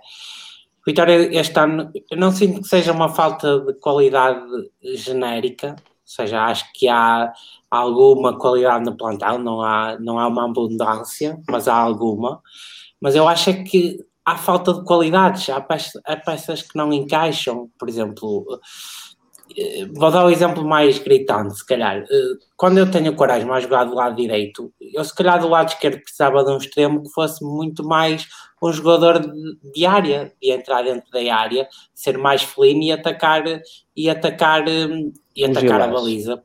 [0.85, 4.45] Vitória este ano, eu não sinto que seja uma falta de qualidade
[4.83, 7.33] genérica, ou seja, acho que há
[7.71, 12.43] alguma qualidade no plantel, não há, não há uma abundância, mas há alguma.
[13.01, 16.93] Mas eu acho é que há falta de qualidades, há peças, há peças que não
[16.93, 18.45] encaixam, por exemplo,
[19.57, 21.99] eh, vou dar o um exemplo mais gritante, se calhar.
[21.99, 25.69] Eh, quando eu tenho coragem a jogar do lado direito, eu se calhar do lado
[25.69, 28.27] esquerdo precisava de um extremo que fosse muito mais
[28.63, 29.21] um jogador
[29.75, 33.43] de, área, de entrar dentro da área, ser mais felino e atacar
[33.97, 36.43] e atacar, eh, e atacar a baliza.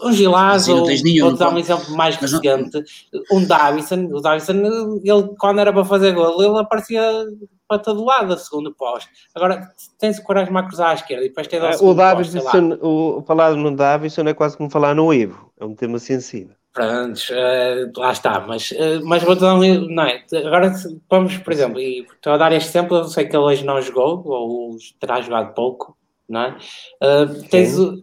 [0.00, 2.84] um Gilás, ou nenhum, vou dar um exemplo mais recente,
[3.32, 7.02] um Davison, o Davison, ele quando era para fazer gol, ele aparecia
[7.66, 9.10] para todo lado, a segundo poste.
[9.34, 11.94] Agora, tens o coragem a cruzar à esquerda e depois tens ao Ah, segundo O
[12.80, 15.52] o, falar no Davidson é quase como falar no Ivo.
[15.58, 16.57] É um tema sensível.
[16.78, 19.88] Prontos, eh, lá está, mas, eh, mas vou dar um.
[19.88, 20.22] Não é?
[20.46, 20.72] Agora
[21.10, 23.80] vamos, por exemplo, e estou a dar este exemplo, eu sei que ele hoje não
[23.82, 25.96] jogou, ou terá jogado pouco,
[26.28, 26.56] não é?
[27.02, 28.00] Eh, tens o,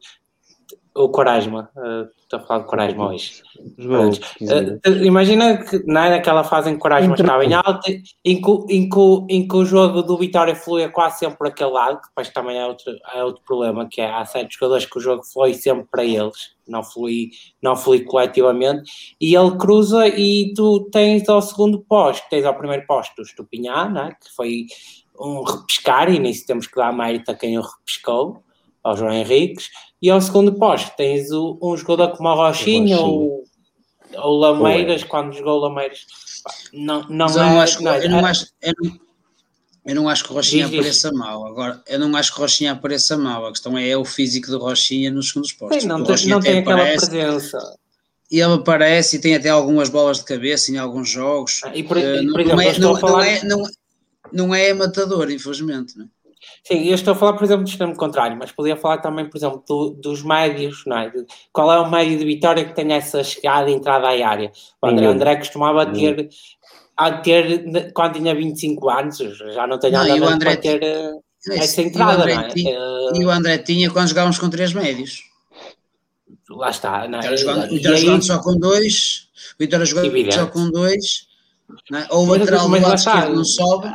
[0.93, 3.41] o Quaresma, eh, estou a falar de Quaresma hoje.
[3.77, 4.19] Jogou Prontos.
[4.37, 4.95] 15 minutos.
[5.05, 7.91] Imagina que não é naquela fase em que o Quaresma Entre- estava em alta,
[8.25, 8.99] em que, o- em, que,
[9.35, 12.57] em que o jogo do Vitória fluía quase sempre para aquele lado, que depois também
[12.57, 15.85] é outro, é outro problema, que é há certos jogadores que o jogo flui sempre
[15.89, 17.29] para eles, não flui,
[17.61, 22.85] não flui coletivamente, e ele cruza e tu tens ao segundo posto, tens ao primeiro
[22.85, 24.65] posto o Estupinhar, né, que foi
[25.19, 28.43] um repescar, e nisso temos que dar mérito a quem o repescou,
[28.83, 29.69] ao João Henriques,
[30.01, 33.43] e ao segundo posto tens o- um jogador como o Rochinha, ou
[34.17, 36.05] ou Lameiras, quando jogou Lameiras,
[36.71, 37.49] não, não eu é.
[37.49, 38.99] não acho, não é- eu não acho, eu não,
[39.85, 40.79] eu não acho que o Rochinha Diz, diz.
[40.79, 41.45] apareça mal.
[41.45, 43.45] Agora, eu não acho que o Rochinha apareça mal.
[43.45, 45.83] A questão é, é o físico do Rochinha nos segundos postos.
[45.83, 47.77] Sim, não, tem, não tem aquela aparece, presença.
[48.31, 51.61] e ele aparece e tem até algumas bolas de cabeça em alguns jogos.
[51.73, 53.13] E por, e, não, por exemplo, não eu é, não, falar.
[53.13, 53.63] não é, não,
[54.33, 55.97] não é matador, infelizmente.
[55.97, 56.07] Não é?
[56.63, 59.37] Sim, eu estou a falar, por exemplo, do extremo contrário, mas podia falar também, por
[59.37, 61.11] exemplo, do- dos médios, não é?
[61.51, 64.51] Qual é o médio de Vitória que tem essa chegada e entrada à área?
[64.81, 65.05] O André.
[65.07, 66.27] André costumava ter,
[66.97, 69.17] a ter, quando tinha 25 anos,
[69.53, 71.11] já não tem Não, nada o a para ter eh,
[71.51, 72.47] essa E o entrada, André não é?
[72.49, 75.23] tinha- Eh, E o André tinha quando jogávamos com três médios.
[76.49, 77.21] lá está, não é?
[77.21, 79.27] Vitória jogando, E Vitória jogando só com dois,
[79.59, 81.27] Vitória jogando só com dois,
[81.91, 82.07] não é?
[82.11, 83.87] ou o lateral do lado esquerdo não sobe.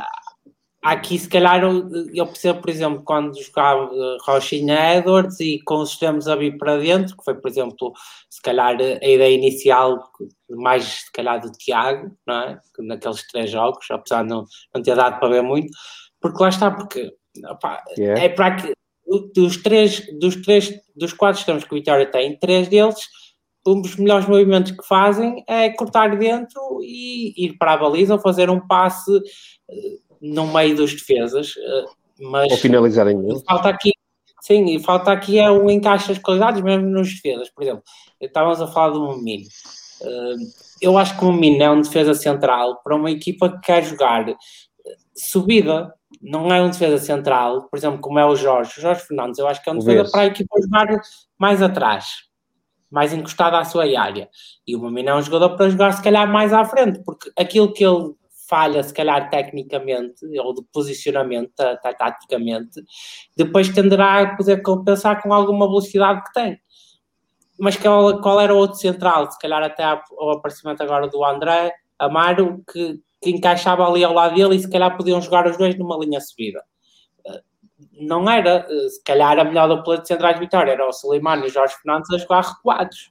[0.83, 3.91] Aqui, se calhar, eu, eu percebo, por exemplo, quando jogava
[4.25, 7.93] Rochinha Edwards e com os a vir para dentro, que foi, por exemplo,
[8.27, 10.03] se calhar a ideia inicial,
[10.49, 12.59] mais se calhar do Tiago, não é?
[12.75, 15.71] Que Naqueles três jogos, apesar de não, não ter dado para ver muito,
[16.19, 17.13] porque lá está, porque
[17.47, 18.23] opá, Yeah.
[18.23, 18.73] é para que
[19.35, 23.07] dos três, dos três, dos quatro extremos que o Vitória tem, três deles,
[23.65, 28.19] um dos melhores movimentos que fazem é cortar dentro e ir para a baliza ou
[28.19, 29.11] fazer um passe
[30.21, 31.85] no meio dos defesas, eh,
[32.19, 33.41] mas Ou finalizar em gol.
[33.47, 33.91] falta aqui,
[34.41, 37.49] sim, falta aqui é um encaixe das qualidades mesmo nos defesas.
[37.49, 37.83] Por exemplo,
[38.19, 39.45] estávamos a falar do Momino.
[40.03, 40.35] Eh,
[40.81, 44.29] eu acho que o Momino é um defesa central para uma equipa que quer jogar
[44.29, 44.35] eh,
[45.15, 45.93] subida.
[46.21, 48.77] Não é um defesa central, por exemplo, como é o Jorge.
[48.77, 51.01] O Jorge Fernandes, eu acho que é um defesa para a equipa jogar
[51.39, 52.05] mais atrás,
[52.91, 54.29] mais encostado à sua área.
[54.67, 57.73] E o Momino é um jogador para jogar, se calhar, mais à frente, porque aquilo
[57.73, 58.13] que ele
[58.51, 62.83] falha, se calhar, tecnicamente, ou de posicionamento, ta- ta- taticamente,
[63.37, 66.59] depois tenderá a poder compensar com alguma velocidade que tem.
[67.57, 69.31] Mas qual, qual era o outro central?
[69.31, 74.35] Se calhar até o aparecimento agora do André Amaro, que, que encaixava ali ao lado
[74.35, 76.61] dele e se calhar podiam jogar os dois numa linha subida.
[77.93, 81.47] Não era, se calhar a melhor dupla de centrais de Vitória era o Suleimano e
[81.47, 83.10] o Jorge Fernandes a jogar recuados,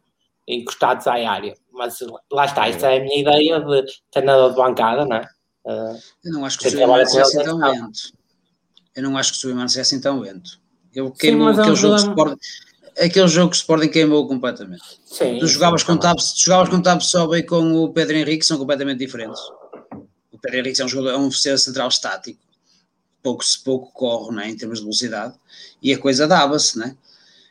[0.54, 1.54] encostados à área.
[1.72, 1.98] Mas
[2.30, 5.28] lá está, isso é a minha ideia de treinador de bancada, não é?
[5.66, 8.00] Eh, Eu não acho que o Suleiman seja assim tão lento.
[8.94, 10.60] Eu não acho que o Suleiman seja assim tão lento.
[10.94, 12.36] Eu Sim, queimou é aquele jogo Sporting.
[12.98, 14.82] Aquele jogo que o Sporting queimou completamente.
[15.04, 15.96] sim, Tu jogavas com.
[15.96, 19.40] Tab, tu jogavas com Tab Soba e com o Pedro Henrique são completamente diferentes.
[20.32, 22.40] O Pedro Henrique é um jogador, é um central estático,
[23.22, 25.34] pouco se pouco corre, né, em termos de velocidade,
[25.82, 26.96] e a coisa dava-se, né?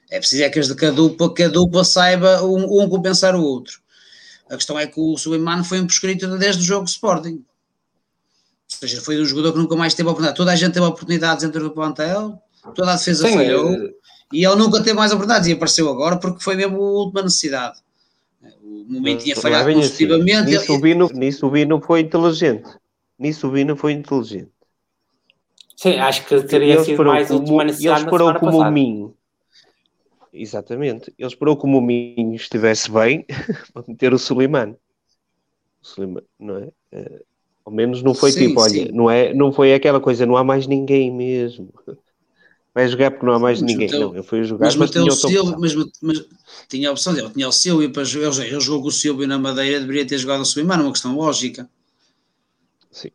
[0.10, 3.36] É preciso é que, as- que a dupla, que a dupla saiba um, um compensar
[3.36, 3.80] o outro.
[4.50, 7.36] A questão é que o Suleiman foi um prescrito desde o jogo de Sporting.
[8.72, 10.38] Ou seja, foi um jogador que nunca mais teve a oportunidade.
[10.38, 12.42] Toda a gente teve oportunidades dentro do plantel,
[12.74, 13.72] toda a defesa Sim, falhou.
[13.72, 13.94] eh,
[14.34, 17.80] E ele nunca teve mais oportunidades e apareceu agora porque foi mesmo a última necessidade.
[18.64, 19.90] O momento tinha é falhado bem assim.
[19.90, 20.50] positivamente.
[20.50, 22.70] Nisso o ele- Bino, nisso o Bino foi inteligente.
[23.18, 24.50] Nisso o Bino foi inteligente.
[25.76, 28.72] Sim, acho que teria sido mais como- última necessidade esperou semana como o.
[28.72, 29.16] Minho.
[30.34, 31.14] Exatamente.
[31.18, 33.26] Ele esperou como o Minho estivesse bem
[33.74, 34.76] para meter o Suleiman.
[35.82, 36.72] O Suleiman, não é?
[36.92, 37.24] Eh,
[37.66, 40.44] ao menos não foi Sim, tipo, olha, não, é, não foi aquela coisa, não há
[40.44, 41.72] mais ninguém mesmo.
[42.74, 43.94] Vai jogar porque não há mais Mas ninguém.
[43.94, 46.18] meteu- não, ele foi jogar, Mas mas, tinha o Silvio, mas, mas
[46.68, 48.46] tinha a opção dele, tinha o Silvio para jogar.
[48.46, 51.70] Ele jogou com o Silvio na Madeira, deveria ter jogado o Suleiman, uma questão lógica.
[52.92, 53.12] Sim.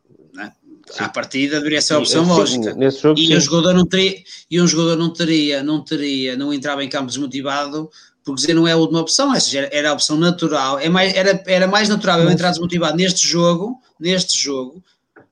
[0.89, 1.03] Sim.
[1.03, 2.73] À partida deveria ser a opção E, sim, lógica.
[2.75, 6.53] Nesse jogo, E um jogador não teria, e um jogador não teria, não teria, não
[6.53, 7.89] entrava em campo desmotivado,
[8.23, 11.13] porque dizer não é a última opção, ou seja, era, a opção natural, é mais,
[11.15, 14.83] era, era mais natural eu entrar desmotivado neste jogo, neste jogo,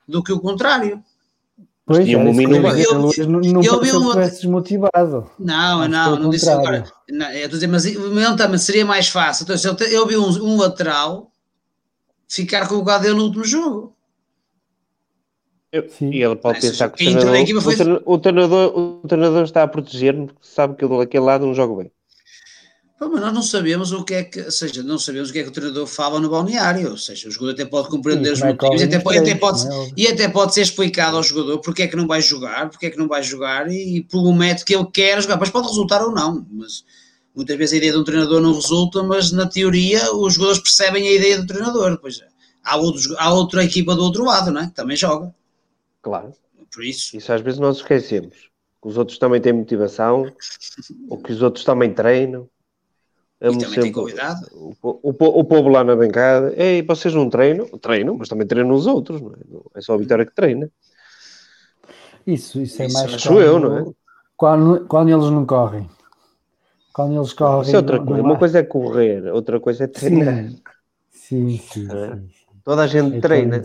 [0.08, 1.04] do que o contrário.
[1.86, 2.66] Pois, tinha é, um minuto.
[2.78, 5.30] eu não, pareceu uma- desmotivado.
[5.38, 6.86] Não, não, não disse agora.
[7.10, 9.44] Não, eu estou a dizer, mas também seria mais fácil.
[9.44, 11.30] Então, se eu, eu vi um, um lateral
[12.28, 13.93] ficar com o lugar dele no último jogo.
[15.74, 16.12] Eu- Sim.
[16.12, 19.08] E ele pode Esse pensar que o na treinador, foi- o, treina- o treinador, o
[19.08, 21.92] treinador está a proteger-me porque sabe que eu daquele lado não jogo bem.
[23.00, 25.40] Pô, mas nós não sabemos o que é que, ou seja, não sabemos o que
[25.40, 28.32] é que o treinador fala no balneário, ou seja, o jogador até pode compreender E
[28.34, 31.24] os é motivos, e até, pode, até pode, é e até pode ser explicado ao
[31.24, 34.04] jogador porque é que não vai jogar, porque é que não vai jogar e, e
[34.04, 36.86] pelo método que ele quer jogar, mas pode resultar ou não, mas
[37.36, 41.08] muitas vezes a ideia de um treinador não resulta, mas na teoria os jogadores percebem
[41.08, 42.22] a ideia do treinador, pois
[42.64, 44.68] há, outros, há outra equipa do outro lado, não é?
[44.68, 45.34] que também joga,
[46.04, 46.32] Claro.
[46.72, 48.52] por isso, Isso às vezes nós esquecemos.
[48.82, 50.32] Que os outros também têm motivação,
[51.10, 52.48] ou que os outros também treinam.
[53.42, 54.42] e também tem qualidade.
[54.52, 56.54] o, o, po- o povo lá na bancada.
[56.62, 57.66] Ei, vocês não treinam?
[57.80, 59.80] Treinam, mas também treinam os outros, não é?
[59.80, 60.70] É só a Vitória que treina.
[62.28, 63.86] Isso, isso é Isso mais acho eu, não é?
[64.38, 65.90] Quando, quando eles não correm.
[66.94, 67.62] Quando eles correm.
[67.64, 68.22] Isso é outra não- coisa.
[68.24, 70.50] não Uma coisa é correr, outra coisa é treinar.
[71.10, 71.88] Sim, sim, sim.
[71.90, 72.16] É.
[72.16, 72.30] sim.
[72.64, 73.62] Toda a gente É treina.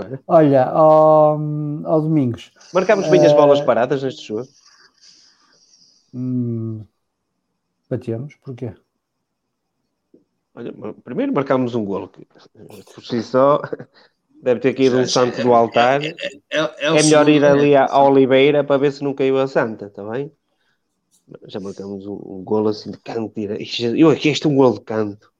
[0.00, 0.18] É?
[0.26, 1.38] Olha, ao,
[1.86, 4.48] ao Domingos, Marcámos bem as Eh, bolas paradas neste jogo.
[6.12, 6.86] hum,
[7.88, 8.74] batemos, porquê?
[10.54, 10.72] Olha,
[11.04, 12.26] primeiro marcámos um golo que
[12.94, 13.60] por si só
[14.42, 16.00] deve ter caído um santo do altar.
[16.50, 17.76] É, é, o É melhor ir ali né?
[17.76, 20.30] à Oliveira para ver se não caiu a Santa, está bem?
[21.46, 23.32] Já marcamos um, um golo assim de canto.
[23.96, 25.32] Eu aqui este é um golo de canto.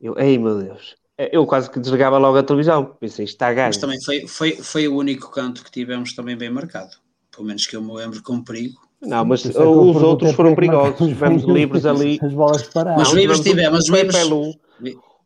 [0.00, 0.96] Eu, ei meu Deus.
[1.16, 2.96] Eu quase que desligava logo a televisão.
[2.98, 3.68] Pensei, isto está a ganho.
[3.68, 6.90] Mas também foi, foi, foi o único canto que tivemos também bem marcado.
[7.30, 8.80] Pelo menos que eu me lembro com perigo.
[9.00, 10.96] Não, mas é os outros foram é que perigosos.
[10.96, 12.18] Tivemos bem livres ali.
[12.22, 13.08] As bolas paradas.
[13.08, 14.54] Os livres tivemos, os Lu.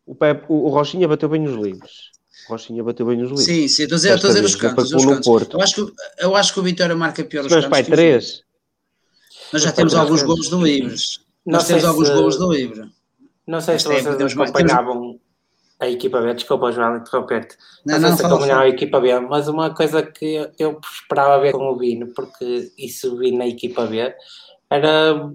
[0.04, 2.10] O, Pepe, o, o Rochinha bateu bem nos livros.
[2.48, 3.44] O Rochinha bateu bem nos livros.
[3.44, 4.92] Sim, sim, estou a dizer, estou a dizer os cantos.
[4.92, 5.26] Os cantos.
[5.26, 5.56] Porto.
[5.56, 7.70] Eu, acho que, eu acho que o Vitória marca pior os Mas cantos.
[7.70, 8.42] pai, que os três.
[9.52, 11.20] Nós já temos Mas, alguns é, golos de livres.
[11.46, 12.90] Não Nós temos alguns golos de livre.
[13.46, 15.18] Não sei se vocês acompanhavam
[15.80, 17.56] a equipa B, desculpa João interromper-te.
[17.86, 18.64] Não, Não, não, fala, acompanhava fala.
[18.72, 23.16] a equipa B, mas uma coisa que eu- esperava ver com o Vino, porque isso
[23.16, 24.12] vi na equipa B,
[24.70, 25.30] era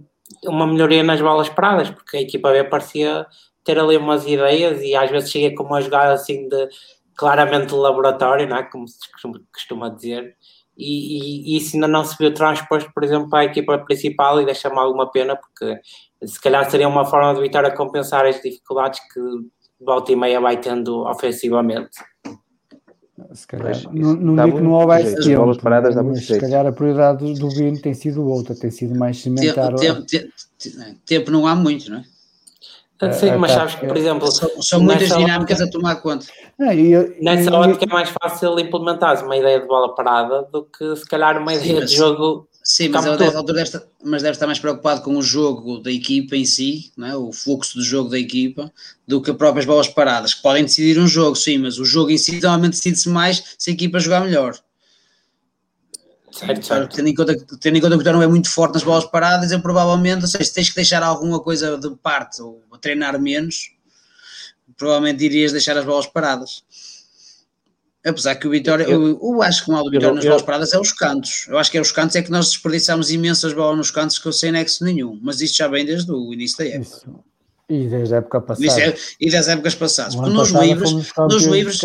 [0.45, 3.25] uma melhoria nas bolas paradas, porque a equipa B parecia
[3.63, 6.67] ter ali umas ideias e às vezes chega com uma jogada assim de
[7.15, 8.63] claramente de laboratório, não é?
[8.63, 8.97] como se
[9.53, 10.35] costuma, dizer,
[10.75, 14.41] e, e- e isso ainda não se viu transposto, por exemplo, para a equipa principal
[14.41, 15.79] e deixa-me alguma pena, porque
[16.25, 19.19] se calhar seria uma forma de Vitória compensar as dificuldades que
[19.85, 21.89] volta e meia vai tendo ofensivamente.
[23.33, 26.21] Se calhar, Pois, não, não digo que não houvesse tempo, bolas paradas dá mas muito
[26.21, 26.41] se jeito.
[26.41, 29.73] calhar a prioridade do, do Vino tem sido outra, tem sido mais cimentar.
[29.75, 30.29] Tempo, tempo,
[31.05, 32.03] tempo, não há muito, não é?
[33.11, 36.25] Sim, a mas sabes que, por exemplo, São, são muitas dinâmicas ótica- a tomar conta.
[36.57, 41.05] Eu- Nessa ótica é mais fácil implementar uma ideia de bola parada do que se
[41.05, 42.47] calhar uma ideia mas- de jogo.
[42.63, 45.91] Sim, mas ele deve, deve estar, mas deve estar mais preocupado com o jogo da
[45.91, 47.15] equipa em si, não é?
[47.17, 48.71] o fluxo do jogo da equipa,
[49.05, 52.09] do que as próprias bolas paradas, que podem decidir um jogo, sim, mas o jogo
[52.11, 54.57] em si normalmente decide-se mais se a equipa jogar melhor.
[56.31, 56.95] Certo, certo.
[56.95, 59.05] Tendo em, conta, que- tendo em conta que o não é muito forte nas bolas
[59.05, 63.19] paradas, eu provavelmente, ou seja, se tens que deixar alguma coisa de parte ou treinar
[63.21, 63.71] menos,
[64.77, 66.63] provavelmente irias deixar as bolas paradas.
[68.05, 70.73] Apesar que o Vitória, Eu- eu, acho que o mal do Vitória nas bolas paradas
[70.73, 71.45] é os cantos.
[71.47, 74.27] Eu acho que é os cantos, é que nós desperdiçamos imensas bolas nos cantos que
[74.27, 75.17] eu sem nexo nenhum.
[75.21, 76.81] Mas isto já vem desde o início da época.
[76.81, 77.15] Isso.
[77.69, 78.65] E desde a época passada.
[78.81, 80.15] É- e das épocas passadas.
[80.15, 80.91] Porque nos livros,
[81.33, 81.79] nos livros,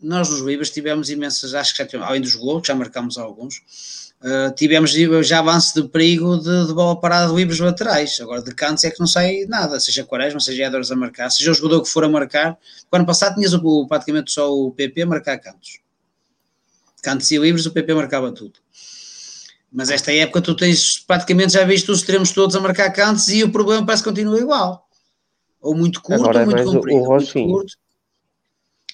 [0.00, 3.18] nós nos livros tivemos imensas, acho que já tivemos, além dos gols, que já marcamos
[3.18, 4.92] alguns, uh, tivemos
[5.26, 8.18] já avanço de perigo de, de bola parada de livros laterais.
[8.20, 11.50] Agora de cantos é que não sai nada, seja Quaresma, seja Edwards a marcar, seja
[11.50, 12.56] o jogador que for a marcar.
[12.90, 15.80] O ano passado tinhas o, praticamente só o PP a marcar cantos.
[17.02, 18.54] Cantos e livres, o PP marcava tudo.
[19.70, 23.44] Mas esta época tu tens praticamente já visto os extremos todos a marcar cantos e
[23.44, 24.88] o problema parece que continua igual.
[25.60, 27.02] Ou muito curto, Agora ou é muito o- comprido.
[27.02, 27.72] o muito curto.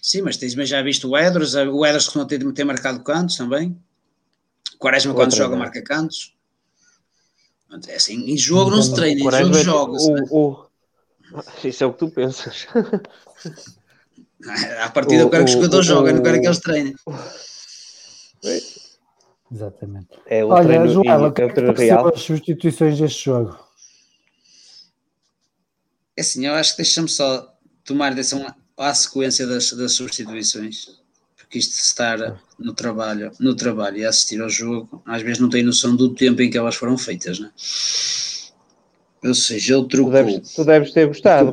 [0.02, 3.00] Sim, mas tens mas já visto o Edros, o Edros que não tem, tem marcado
[3.02, 3.74] cantos também.
[4.84, 6.34] Quaresma quando joga marca cantos.
[7.88, 10.12] É assim, em jogo não se Então, treina, em Quaresma jogo é- joga-se.
[10.12, 10.26] né?
[10.30, 10.66] o, o-
[11.66, 12.66] Isso é o que tu pensas.
[14.84, 16.46] À partida o- eu quero que o o- jogador o- jogue, eu não quero que
[16.46, 16.94] eles treinem.
[19.50, 20.08] Exatamente.
[20.26, 22.08] É o Olha, treino, que é é real.
[22.14, 23.58] as substituições deste jogo?
[26.14, 27.56] É assim, eu acho que deixa-me só
[27.86, 31.02] tomar atenção à sequência das, das substituições.
[31.58, 35.94] De estar no trabalho, no trabalho e assistir ao jogo, às vezes não tem noção
[35.94, 37.50] do tempo em que elas foram feitas, né?
[39.24, 41.52] Ou seja, ele Tu trocou deves, tu deves ter gostado.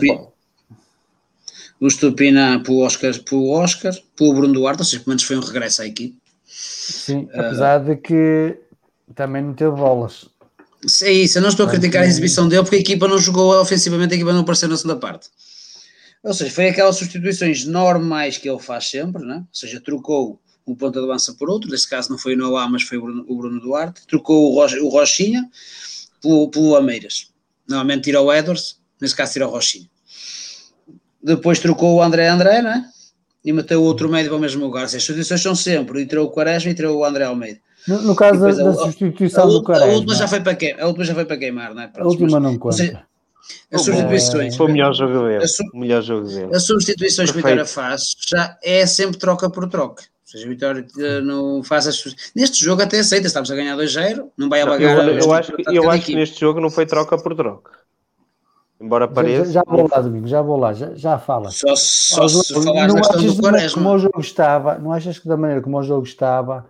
[1.80, 5.42] O Stupina pelo Oscar, pelo Oscar, pelo Bruno Duarte, ou seja, pelo menos foi um
[5.42, 6.18] regresso à equipe.
[6.46, 8.58] Sim, apesar de que
[9.16, 10.26] também não teve bolas.
[11.04, 13.60] É isso, eu não estou a criticar a exibição dele porque a equipa não jogou
[13.60, 15.30] ofensivamente, a equipa não apareceu na segunda parte.
[16.24, 19.38] Ou seja, foi aquelas substituições normais que ele faz sempre, né?
[19.38, 22.70] ou seja, trocou um ponta de lança por outro, nesse caso não foi o Noah,
[22.70, 25.50] mas foi o Bruno, o Bruno Duarte, trocou o, Ro, o Rochinha
[26.22, 27.32] pelo, pelo Ameiras.
[27.68, 29.90] Normalmente tira o Edwards, nesse caso tira o Rochinha.
[31.24, 32.86] Depois trocou o André André, né?
[33.44, 34.84] E meteu o outro médio para o mesmo lugar.
[34.84, 37.60] As substituições são sempre, e tirou o Quaresma e tirou o André Almeida.
[37.88, 39.92] No, no caso da, da, substituição a, do Quaresma.
[39.92, 41.92] A última já foi para queimar, a última já foi para queimar, não é?
[41.96, 42.76] a última mas, não conta.
[42.76, 43.04] Seja,
[43.72, 44.56] as substituições.
[44.56, 45.46] Foi o melhor jogo dele.
[45.74, 46.56] Melhor jogo dele.
[46.56, 47.34] As substituições Perfeito.
[47.34, 50.04] que o Vitória faz já é sempre troca por troca.
[50.04, 52.04] Ou seja, o Vitória uh, não faz as.
[52.36, 55.08] Neste jogo até aceita, estamos a ganhar 2-0, não vai abagar.
[55.08, 57.72] Eu, eu, acho, que, eu acho que neste jogo não foi troca por troca.
[58.80, 59.52] Embora pareça.
[59.52, 61.52] Já, já, vou lá, Domingo, já vou lá, já, já fala.
[61.52, 63.84] Só, só se falares na questão do Quaresma.
[63.84, 66.66] Como o jogo estava, não achas que da maneira como o jogo estava,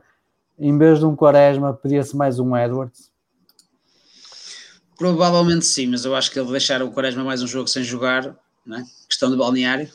[0.59, 3.10] em vez de um Quaresma, pedia-se mais um Edwards?
[5.01, 8.37] Provavelmente sim, mas eu acho que ele deixar o Quaresma mais um jogo sem jogar,
[8.63, 8.85] né?
[9.09, 9.91] questão de balneário.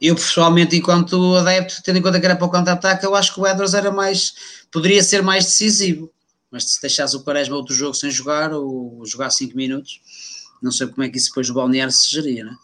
[0.00, 3.38] Eu, pessoalmente, enquanto adepto, tendo em conta que era para o contra-ataque, eu acho que
[3.38, 4.32] o Edwards era mais,
[4.72, 6.10] poderia ser mais decisivo.
[6.50, 10.00] Mas se deixasse o Quaresma outro jogo sem jogar, ou jogar 5 minutos,
[10.62, 12.56] não sei como é que isso depois o balneário se geria, né?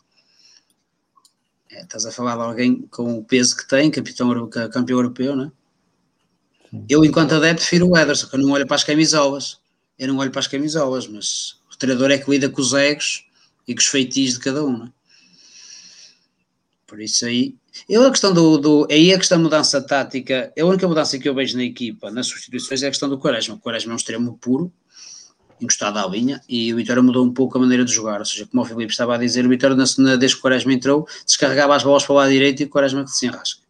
[1.70, 5.52] É, estás a falar de alguém com o peso que tem, capitão, campeão europeu, né?
[6.88, 9.60] Eu, enquanto adepto, prefiro o Ederson, que eu não olho para as camisolas.
[9.98, 13.26] Eu não olho para as camisolas, mas o treinador é que lida com os egos
[13.66, 14.92] e com os feitiços de cada um, né?
[16.86, 17.56] Por isso aí.
[17.88, 18.86] Eu a questão do, do.
[18.90, 22.28] Aí a questão da mudança tática, a única mudança que eu vejo na equipa, nas
[22.28, 23.56] substituições, é a questão do Quaresma.
[23.56, 24.72] O Quaresma é um extremo puro,
[25.60, 28.46] encostado à linha e o Vitória mudou um pouco a maneira de jogar, ou seja,
[28.46, 31.82] como o Filipe estava a dizer, o Vitória desde que o Quaresma entrou, descarregava as
[31.82, 33.62] bolas para o lado direito e o Quaresma que se enrasca.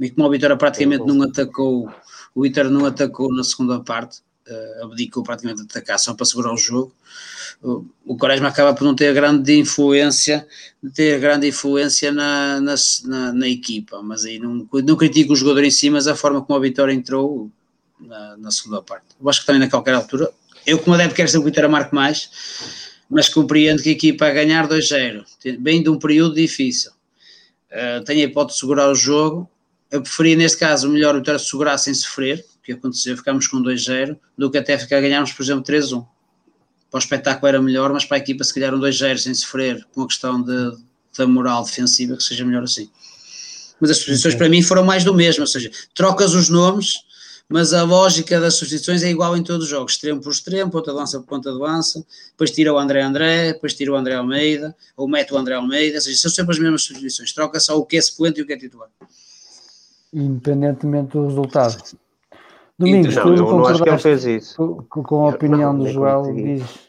[0.00, 1.90] E como o Vitória praticamente não atacou,
[2.34, 6.52] o Vitória não atacou na segunda parte, uh, abdicou praticamente de atacar só para segurar
[6.52, 6.94] o jogo,
[7.62, 10.46] o, Quaresma acaba por não ter grande influência,
[10.94, 12.74] ter grande influência na, na,
[13.04, 16.42] na, na equipa, mas aí não, não critico o jogador em si, mas a forma
[16.42, 17.50] como a Vitória entrou
[17.98, 19.06] na, na segunda parte.
[19.20, 20.30] Eu acho que também na qualquer altura
[20.66, 22.30] eu, como adepto, quero ser o Vitória marque mais,
[23.08, 25.24] mas compreendo que a equipa a ganhar 2-0,
[25.58, 26.90] bem de um período difícil,
[27.70, 29.48] uh, tem a hipótese de segurar o jogo.
[29.90, 34.18] Eu preferia, neste caso, melhor o Vitória segurar sem sofrer, que aconteceu, ficamos com 2-0,
[34.36, 36.06] do que até ficar ganharmos, por exemplo, 3-1.
[36.90, 39.86] Para o espetáculo era melhor, mas para a equipa, se calhar, um 2-0 sem sofrer,
[39.94, 40.76] com a questão de,
[41.18, 42.88] da moral defensiva, que seja melhor assim.
[43.80, 47.04] Mas as posições para mim foram mais do mesmo, ou seja, trocas os nomes
[47.48, 50.90] mas a lógica das substituições é igual em todos os jogos, extremo por extremo, ponta
[50.90, 54.14] de lança por ponta de lança, depois tira o André André, depois tira o André
[54.14, 57.78] Almeida, ou mete o André Almeida, ou seja, são sempre as mesmas substituições, troca só
[57.78, 58.88] o que é suplente e o que é titular.
[60.12, 61.82] Independentemente do resultado.
[62.78, 64.84] Domingos, não, tu não acho que ele fez isso.
[64.88, 66.88] Com, com a opinião não, do Joel, diz...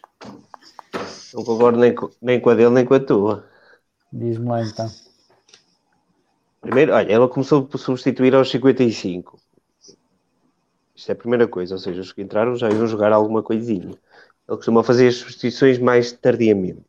[1.34, 3.46] Não concordo nem com, nem com a dele, nem com a tua.
[4.12, 4.90] Diz-me lá então.
[6.62, 9.38] Primeiro, olha, ela começou por substituir aos 55
[10.96, 13.90] isto é a primeira coisa, ou seja, os que entraram já iam jogar alguma coisinha.
[13.90, 16.82] Ele costuma fazer as substituições mais tardiamente.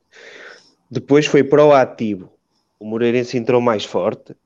[0.89, 2.31] Depois foi proativo.
[2.79, 4.37] O Moreirense entrou mais forte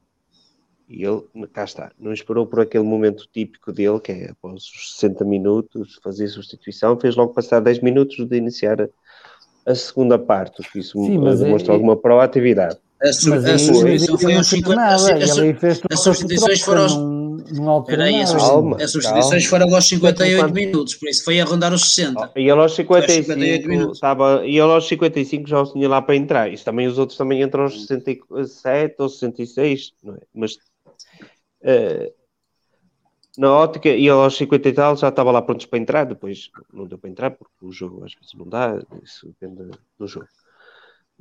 [0.91, 1.23] e ele,
[1.53, 6.01] cá está, não esperou por aquele momento típico dele, que é após os 60 minutos,
[6.03, 8.89] fazer substituição, fez logo passar 10 minutos de iniciar a,
[9.65, 12.77] a segunda parte, o que isso Sim, demonstra é, alguma proatividade.
[13.01, 14.83] A, su, a substituição foi aos 50
[15.91, 17.21] As substituições foram aos
[17.87, 18.31] Peraí, as,
[18.91, 22.33] substituições foram aos 58 minutos, por isso foi a rondar os 60.
[22.37, 26.53] E ele aos 55, estava, e ele aos 55 já o tinha lá para entrar.
[26.53, 30.19] Isso também os outros também entram aos 67 ou 66, não é?
[30.35, 30.59] Mas
[31.63, 32.21] uh,
[33.39, 36.51] na ótica, e ele aos 50 e tal já estava lá prontos para entrar, depois
[36.73, 40.27] não deu para entrar porque o jogo às vezes não dá, isso depende do jogo.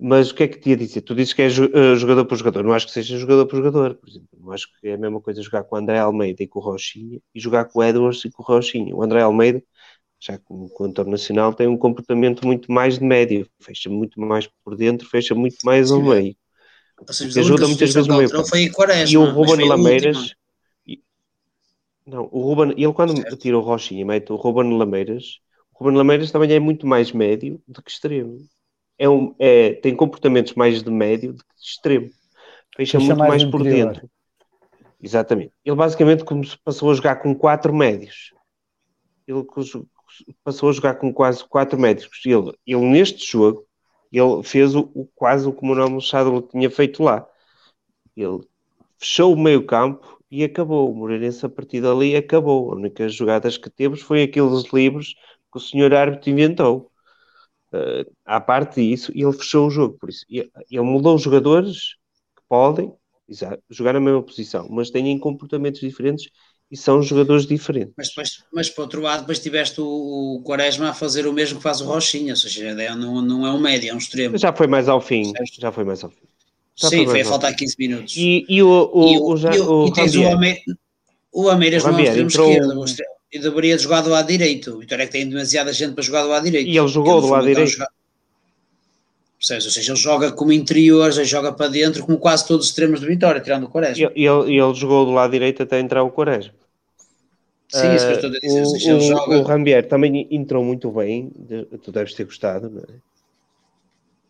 [0.01, 1.01] Mas o que é que te ia dizer?
[1.01, 2.63] Tu dizes que é eh, jogador por jogador.
[2.63, 4.29] Não acho que seja jogador por jogador, por exemplo.
[4.39, 6.61] Não acho que é a mesma coisa jogar com o André Almeida e com o
[6.61, 8.95] Rochinha e jogar com o Edwards e com o Rochinha.
[8.95, 9.61] O André Almeida,
[10.17, 13.45] já com o entorno nacional, tem um comportamento muito mais de médio.
[13.61, 16.33] Fecha muito mais por dentro, fecha muito mais ao meio.
[17.07, 18.29] Seja, ajuda muitas vezes no meio.
[18.45, 20.35] Foi Quaresma, e o Ruben Lameiras...
[22.05, 23.37] Não, o Ruben, ele quando certo.
[23.37, 25.39] tira o Rochinha e mete o Ruben Lameiras,
[25.71, 28.39] o Ruben Lameiras também é muito mais médio do que extremo
[28.99, 32.09] é um, é, tem comportamentos mais de médio do que de extremo.
[32.75, 34.09] Fecha muito mais, mais por dentro.
[35.01, 35.53] Exatamente.
[35.63, 36.25] Ele basicamente
[36.63, 38.33] passou a jogar com quatro médios.
[39.25, 39.45] Ele
[40.43, 42.09] passou a jogar com quase quatro médios.
[42.25, 43.65] Ele, ele neste jogo,
[44.11, 47.27] ele fez o, o quase o que o Manuel Machado tinha feito lá.
[48.15, 48.39] Ele
[48.97, 50.91] fechou o meio campo e acabou.
[50.91, 52.71] O Moreirense a partir dali acabou.
[52.71, 55.15] A única jogadas que temos foi aqueles livros
[55.51, 56.91] que o senhor árbitro inventou.
[57.71, 59.97] Uh, à parte disso, ele fechou o jogo.
[59.99, 61.95] Por isso, ele mudou os jogadores
[62.35, 62.93] que podem
[63.69, 66.31] jogar na mesma posição, mas têm comportamentos diferentes
[66.71, 67.93] e são jogadores diferentes.
[67.97, 69.85] Mas, depois, mas por outro lado, depois tiveste o,
[70.37, 73.51] o Quaresma a fazer o mesmo que faz o Rochinha, ou seja, não, não é
[73.51, 74.37] um médio, é um extremo.
[74.37, 76.29] Já foi mais ao fim, já foi mais ao fim.
[76.75, 78.15] Já Sim, foi a faltar 15 minutos.
[78.15, 80.57] E, e o, o, e o, o, o, e tens o, Ame,
[81.33, 82.85] o Ameiras não é um extremo entrou...
[82.85, 84.75] esquerdo, e deveria jogar do lado direito.
[84.75, 86.67] O Vitória é que tem demasiada gente para jogar do lado direito.
[86.67, 87.79] E ele jogou do lado direito.
[87.81, 87.87] Ou
[89.39, 93.07] seja, ele joga como interior, ele joga para dentro, como quase todos os extremos do
[93.07, 94.11] Vitória, tirando o Quaresma.
[94.15, 96.53] E ele, ele, jogou do lado direito até entrar o Quaresma.
[97.69, 98.93] Sim, isso que eu estou a dizer.
[98.93, 99.37] Uh, o, joga...
[99.37, 101.31] o Rambier também entrou muito bem,
[101.83, 102.95] tu deves ter gostado, não é?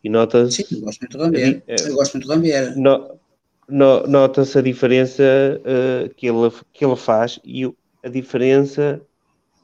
[0.03, 0.53] E notas.
[0.53, 1.63] Sim, eu gosto muito do Rambier.
[1.67, 2.77] É, eu gosto muito do Rambier.
[2.77, 3.19] No,
[3.67, 7.65] no, Nota-se a diferença uh, que, ele, que ele faz e
[8.03, 9.01] a diferença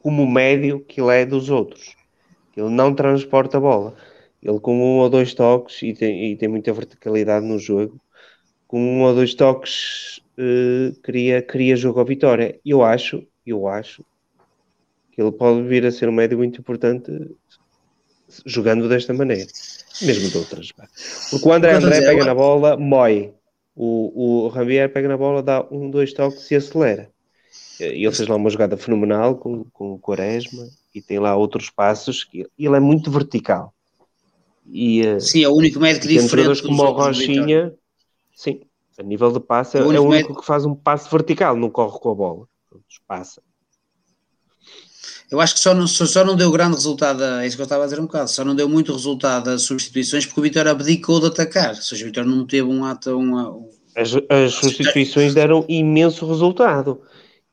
[0.01, 1.95] como médio que ele é dos outros.
[2.55, 3.95] Ele não transporta a bola
[4.45, 7.99] ele com um ou dois toques, e tem, e tem muita verticalidade no jogo,
[8.67, 12.59] com um ou dois toques uh, cria, cria jogo à vitória.
[12.63, 14.03] Eu acho, eu acho
[15.11, 17.11] que ele pode vir a ser um médio muito importante
[18.45, 19.49] jogando desta maneira,
[20.01, 20.71] mesmo de outras.
[21.29, 23.33] Porque o André André pega na bola, mói.
[23.75, 27.09] O, o Rambier pega na bola, dá um, dois toques e acelera.
[27.79, 31.69] E ele fez lá uma jogada fenomenal com, com o Quaresma e tem lá outros
[31.69, 33.73] passos que ele é muito vertical.
[34.65, 36.63] E, eh, sim, é o único médico diferente.
[36.63, 37.73] como o Rochinha,
[38.33, 38.61] sim,
[38.97, 41.55] a nível de passe, é, o único, é o único que faz um passe vertical,
[41.55, 42.47] não corre com a bola.
[43.07, 43.41] Passa.
[45.29, 47.83] Eu acho que só não, só, não deu grande resultado, é isso que eu estava
[47.83, 51.19] a dizer um bocado, só não deu muito resultado as substituições porque o Vitória abdicou
[51.19, 53.17] de atacar, ou seja, o Vitória não teve um ato.
[53.17, 53.69] Uma, um...
[53.95, 57.01] As, as substituições deram imenso resultado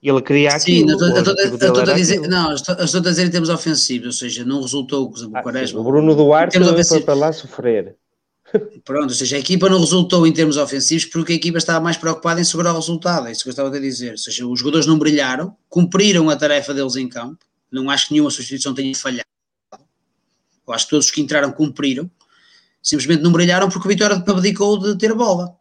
[0.02, 0.98] ele queria aquilo.
[0.98, 4.60] Sim, estou a dizer, não, estou, estou a dizer em termos ofensivos, ou seja, não
[4.60, 5.80] resultou, por exemplo, o ah, Quaresma.
[5.80, 7.96] O Bruno Duarte foi para lá sofrer.
[8.84, 11.96] Pronto, ou seja, a equipa não resultou em termos ofensivos porque a equipa estava mais
[11.96, 14.12] preocupada em segurar o resultado, é isso que eu estava a dizer.
[14.12, 18.14] Ou seja, os jogadores não brilharam, cumpriram a tarefa deles em campo, não acho que
[18.14, 19.28] nenhuma substituição tenha falhado.
[20.66, 22.10] Eu acho que todos os que entraram cumpriram,
[22.82, 25.56] simplesmente não brilharam porque o Vitória abdicou de ter bola.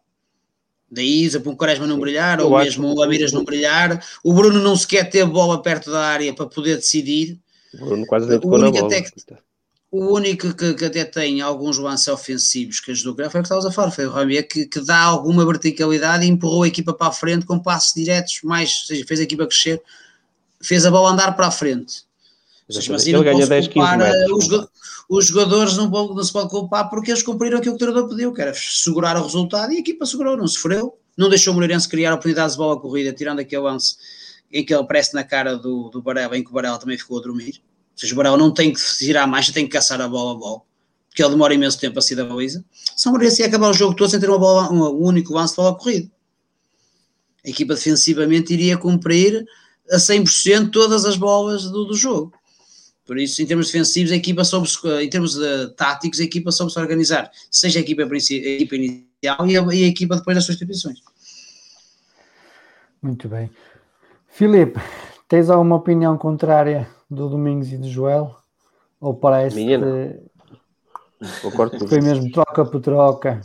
[0.91, 5.09] Daí, um Quaresma não brilhar, ou mesmo o Amiras não brilhar, o Bruno não sequer
[5.09, 7.39] teve bola perto da área para poder decidir.
[7.73, 8.89] O Bruno quase nem tocou na bola.
[8.89, 9.11] Que,
[9.91, 13.65] o único que, que, até tem alguns lances ofensivos que ajudou, foi o que estavas
[13.65, 17.07] a falar, foi o Ramier, que, que, dá alguma verticalidade e empurrou a equipa para
[17.07, 19.81] a frente com passos diretos, mais, ou seja, fez a equipa crescer,
[20.61, 22.03] fez a bola andar para a frente.
[22.89, 24.31] Mas ele ganha 10, 15 metros.
[24.31, 24.67] Os,
[25.09, 28.33] os jogadores não, não, se pode culpar porque eles cumpriram aquilo que o treinador pediu,
[28.33, 31.89] que era segurar o resultado e a equipa segurou, não sofreu, não deixou o Moreirense
[31.89, 33.97] criar oportunidades de bola corrida, tirando aquele lance
[34.49, 37.19] em que ele aparece na cara do, do Barela, em que o Barela também ficou
[37.19, 37.61] a dormir.
[37.95, 40.61] Seja, o Barela não tem que girar mais, tem que caçar a bola a bola,
[41.09, 42.63] porque ele demora imenso tempo a sair da baliza.
[42.95, 45.57] São Moreirense ia acabar o jogo todo sem ter uma bola, um, único lance de
[45.57, 46.11] bola corrida.
[47.45, 49.45] A equipa defensivamente iria cumprir
[49.91, 52.33] a 100% todas as bolas do, do jogo.
[53.05, 54.69] Por isso, em termos defensivos, a equipa soube
[55.01, 55.37] em termos
[55.75, 59.87] táticos, a equipa soube-se organizar, seja a equipa, a equipa inicial e a, e a,
[59.87, 60.99] equipa depois das substituições.
[63.01, 63.49] Muito bem.
[64.29, 64.79] Filipe,
[65.31, 68.35] tens alguma opinião contrária do Domingos e do Joel?
[68.99, 70.19] Ou parece Minha, que
[71.87, 73.39] foi mesmo troca por troca?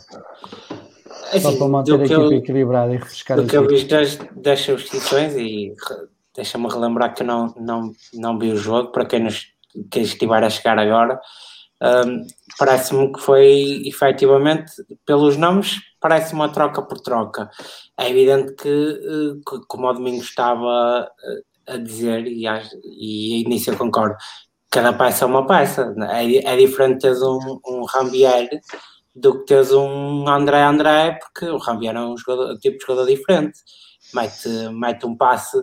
[1.29, 4.19] Assim, só para manter a equipa eu, equilibrada e refrescar do que eu vi das,
[4.35, 5.77] das substituições e
[6.35, 9.47] deixa-me relembrar que eu não, não, não vi o jogo, para quem nos
[9.89, 11.21] que estiver a chegar agora,
[11.81, 12.27] um,
[12.59, 14.73] parece-me que foi efetivamente,
[15.05, 17.49] pelos nomes, parece uma troca por troca.
[17.97, 19.37] É evidente que, eh,
[19.69, 22.47] como o Domingo estava eh, a dizer, e,
[22.85, 24.17] e início eu concordo,
[24.71, 25.95] cada peça é uma peça.
[26.11, 28.49] É, é diferente teres um, um Rambier
[29.15, 33.07] do que teres um André André, porque o Rambier é um jogador, tipo de jogador
[33.07, 33.59] diferente
[34.15, 35.59] mete, mete um passe.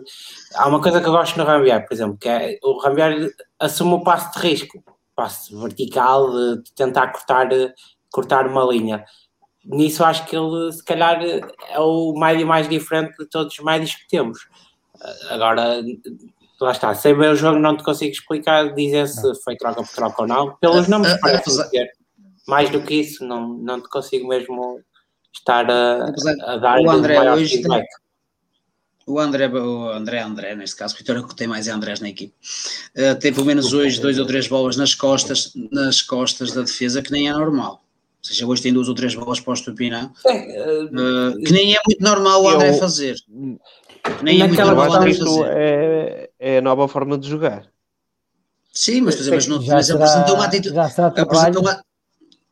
[0.54, 3.94] Há uma coisa que eu gosto no Rambier, por exemplo, que é o Rambier assume
[3.94, 4.82] o passe de risco,
[5.14, 7.48] passe vertical, de tentar cortar,
[8.10, 9.04] cortar uma linha.
[9.64, 13.94] Nisso acho que ele, se calhar, é o médio mais diferente de todos os médios
[13.94, 14.46] que temos.
[15.30, 15.82] Agora,
[16.60, 19.94] lá está, sem ver o jogo não te consigo explicar, dizer se foi troca por
[19.94, 20.56] troca ou não.
[20.56, 21.90] Pelos nomes parece ser.
[22.46, 24.80] Mais do que isso, não, não te consigo mesmo
[25.32, 27.86] estar a, a dar o André hoje feedback
[29.06, 32.32] o André, o André André, neste caso, Vitória que tem mais Andrés na equipe,
[32.96, 37.02] uh, tem pelo menos hoje dois ou três bolas nas costas, nas costas da defesa,
[37.02, 37.82] que nem é normal.
[37.82, 41.80] Ou seja, hoje tem duas ou três bolas para o Estupinã, uh, que nem é
[41.86, 43.16] muito normal o André eu, fazer.
[44.22, 45.52] Nem é muito Naquela Eu acho que normal isto fazer.
[45.56, 47.66] é, é a nova forma de jogar.
[48.72, 50.74] Sim, mas, por exemplo, mas, não, Já mas será, apresentou uma atitude.
[50.74, 51.84] já será Apresentou trabalho, uma,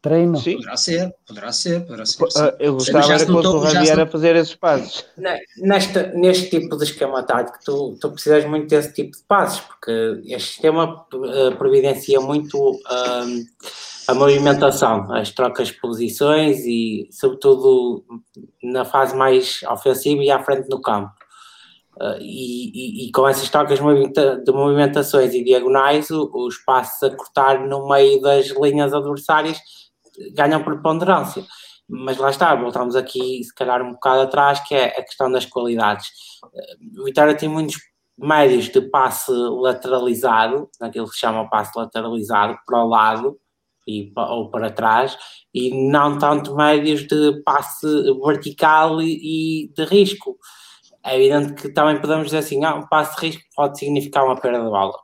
[0.00, 0.38] treino.
[0.38, 0.54] Sim.
[0.56, 2.30] Poderá ser, poderá ser, poderá ser.
[2.30, 2.38] sim.
[2.40, 5.04] Ah, Eu gostava já era fosse o Javier a fazer esses passos.
[5.16, 9.60] Ne- Nesta, neste tipo de esquema tático, tu, tu precisas muito desse tipo de passos,
[9.60, 12.78] porque este sistema eh, providencia muito
[14.08, 18.04] a movimentação, as trocas de posições e, sobretudo,
[18.62, 21.10] na fase mais ofensiva e à frente do campo.
[22.00, 27.02] Uh, e, e- com essas trocas de movimenta- de movimentações e diagonais, o- os passos
[27.02, 29.58] a cortar no meio das linhas adversárias
[30.34, 31.44] ganham preponderância.
[31.86, 35.44] Mas lá está, voltamos aqui, se calhar, um bocado atrás, que é a questão das
[35.44, 36.08] qualidades.
[36.42, 37.76] Uh, O Vitória tem muitos
[38.18, 43.38] médios de passe lateralizado, naquilo que se chama passe lateralizado, para o lado
[43.86, 45.16] e, ou para trás,
[45.52, 47.86] e não tanto médios de passe
[48.24, 50.38] vertical e, e de risco.
[51.04, 54.40] É evidente que também podemos dizer assim, ah, um passe de risco pode significar uma
[54.40, 54.96] perda de bola.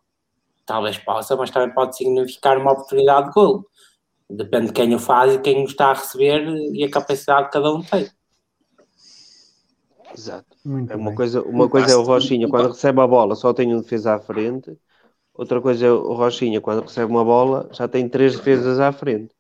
[0.66, 3.66] Talvez possa, mas também pode significar uma oportunidade de golo.
[4.30, 7.52] Depende de quem o faz e quem o está a receber e a capacidade que
[7.52, 8.08] cada um tem.
[10.12, 10.56] Exato.
[10.64, 11.14] Muito É uma bem.
[11.14, 13.80] coisa, uma Um coisa é o Rochinha um quando recebe a bola só tem um
[13.80, 14.76] defesa à frente.
[15.34, 19.34] Outra coisa é o Rochinha quando recebe uma bola já tem três defesas à frente.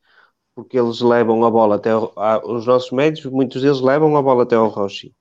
[0.54, 4.22] Porque eles levam a bola até ao- a- os nossos médios, muitos deles levam a
[4.22, 5.14] bola até ao Rochinha.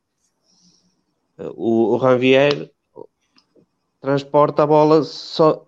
[1.37, 2.71] O, o Ranvier
[4.01, 5.63] transporta a bola só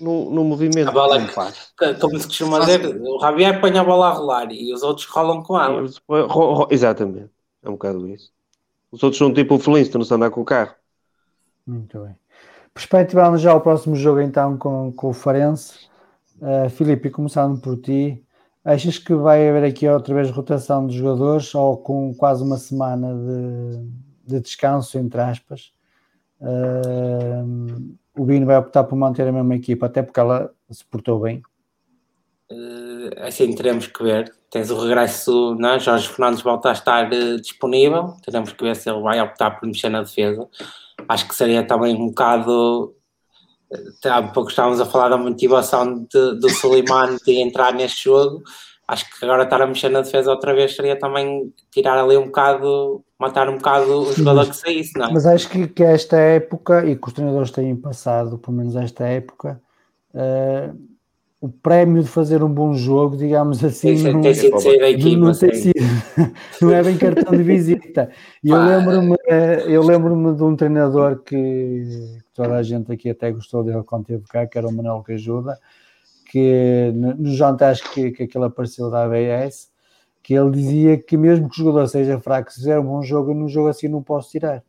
[0.00, 0.88] no, no movimento.
[0.88, 1.34] A bola que-.
[1.78, 5.06] Que- Como se costuma dizer, o Javier põe a bola a rolar e os outros
[5.06, 5.84] rolam com ela.
[6.70, 7.30] Exatamente.
[7.62, 8.30] É um bocado isso.
[8.90, 10.74] Os outros são tipo o Flintstone, se andar com o carro.
[11.66, 12.16] Muito bem.
[12.74, 15.90] Perspectivamos já o próximo jogo então com, com o Farense.
[16.40, 18.20] Uh, Filipe, começando por ti,
[18.64, 23.14] achas que vai haver aqui outra vez rotação de jogadores ou com quase uma semana
[23.14, 23.86] de,
[24.26, 25.72] de descanso, entre aspas?
[26.40, 31.20] Uh, o Bino vai optar por manter a mesma equipa, até porque ela se portou
[31.20, 31.42] bem.
[32.50, 34.32] Eh, assim teremos que ver.
[34.50, 35.80] Tens o regresso, não é?
[35.80, 38.14] Jorge Fernandes volta a estar eh, disponível.
[38.24, 40.46] Teremos que ver se ele vai optar por mexer na defesa.
[41.08, 42.94] Acho que seria também um bocado.
[44.04, 48.42] Há pouco estávamos a falar da motivação de- do Suleiman de entrar neste jogo.
[48.86, 52.26] Acho que agora estar a mexer na defesa outra vez seria também tirar ali um
[52.26, 55.12] bocado, matar um bocado o jogador que saísse, não é?
[55.12, 59.06] Mas acho que, que esta época, e que os treinadores têm passado, pelo menos esta
[59.06, 59.60] época,
[60.14, 60.76] uh,
[61.42, 64.90] o prémio de fazer um bom jogo, digamos assim, Tem, não, tem sido sair da
[64.90, 65.16] equipa.
[65.16, 65.72] não tem sim.
[65.72, 68.10] sido, não é bem cartão de visita.
[68.44, 73.32] E eu lembro-me, eh, eu lembro-me de um treinador que toda a gente aqui até
[73.32, 75.58] gostou dele quando esteve cá, que era o Manuel Cajuda,
[76.32, 79.68] que no- nos jantares que, que aquele apareceu da ABS,
[80.22, 83.32] que ele dizia que mesmo que o jogador seja fraco, se fizer um bom jogo,
[83.32, 84.62] eu num jogo assim não posso tirar.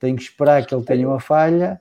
[0.00, 1.78] Tenho que esperar que ele tenha uma falha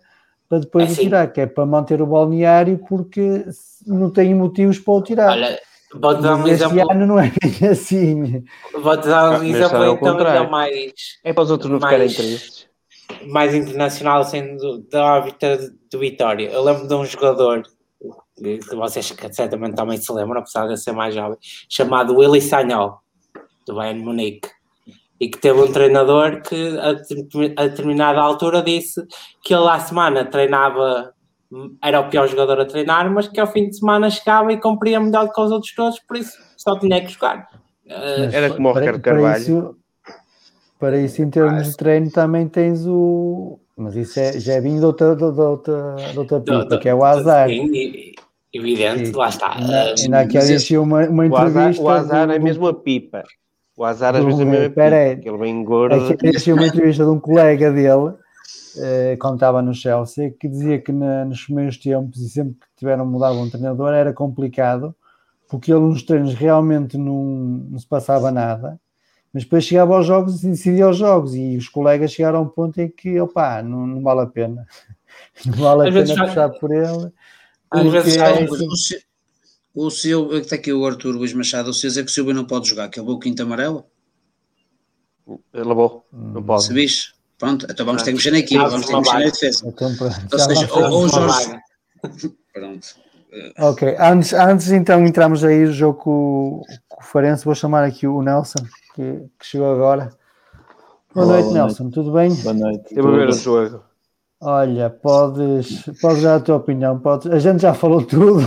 [0.49, 3.45] para depois É o tirar, que é para manter o balneário, porque
[3.87, 5.31] não tenho motivos para o tirar.
[5.31, 5.59] Olha,
[5.93, 6.91] vou-te dar um Mas este exemplo.
[6.91, 7.31] ano não é
[7.71, 8.43] assim.
[8.73, 10.93] Vou-te dar Ah, um mas exemplo é então ainda mais.
[11.23, 12.67] É para os outros não Mais- ficarem tristes.
[13.27, 15.57] mais internacional sendo da órbita
[15.89, 16.49] do Vitória.
[16.49, 17.63] Eu lembro de um jogador
[18.35, 21.37] que vocês certamente também se lembram, apesar de eu ser mais jovem,
[21.69, 22.99] chamado Willy Sagnol,
[23.65, 24.49] do Bayern de Munique,
[25.19, 29.01] e que teve um treinador que a, determin- a determinada altura disse
[29.43, 31.13] que ele à semana treinava,
[31.81, 34.99] era o pior jogador a treinar, mas que ao fim de semana chegava e cumpria
[34.99, 37.47] melhor do que os outros todos, por isso só tinha que jogar.
[37.85, 39.41] Uh, Era como o Ricardo para Carvalho.
[39.41, 39.75] isso,
[40.79, 43.59] para isso, em termos de treino, também tens o.
[43.77, 46.79] Mas isso é, já é vindo de outra, de outra, de outra do- pipa, do-
[46.79, 47.47] que é o azar.
[47.47, 48.15] sim, e-
[48.57, 49.11] evidente, Sim.
[49.15, 49.55] lá está.
[49.57, 51.83] Ainda, Uh, aqui sido uma, uma O azar, entrevista.
[51.83, 53.23] o azar do- é mesmo a pipa.
[53.77, 54.69] O azar às vezes é mesmo a aí.
[54.69, 55.21] pipa.
[55.21, 55.95] Que ele vem gordo.
[55.95, 58.13] Aqui havia sido uma entrevista de um colega dele,
[58.77, 62.67] eh, quando estava no Chelsea, que dizia que na- nos primeiros tempos e sempre que
[62.77, 64.95] tiveram mudado um treinador era complicado,
[65.49, 67.23] porque ele nos treinos realmente não,
[67.71, 68.79] não se passava nada,
[69.33, 72.47] mas depois chegava aos jogos e decidia os jogos, e os colegas chegaram a um
[72.47, 74.65] ponto em que, opá, não, não vale a pena.
[75.45, 77.11] Não vale a Às pena já- puxar por ele.
[77.73, 77.77] É
[79.73, 82.45] O, o que está aqui o Arthur Luís Machado, o Silva que o Silva não
[82.45, 83.85] pode jogar, que ele levou o quinto amarelo.
[85.53, 86.05] Ele lavou.
[86.13, 86.63] Não pode.
[86.65, 87.13] Se bicho.
[87.37, 89.67] Pronto, então vamos ter que mexer na equipa, vamos ter que mexer na defesa.
[89.67, 89.89] então,
[90.31, 91.59] Ou seja, ou- Uma Jorge-.
[92.53, 92.87] Pronto.
[93.59, 97.83] Ok, antes, antes então entramos aí no jogo com, o- com o Farense, vou chamar
[97.83, 98.59] aqui o Nelson,
[98.95, 100.09] que, que chegou agora.
[101.13, 102.33] Boa Olá, noite, boa Nelson, tudo bem?
[102.35, 102.95] Boa noite.
[102.95, 103.83] Teve a ver o jogo.
[104.47, 108.41] Olha, podes, podes dar a tua opinião, podes, a gente já falou tudo.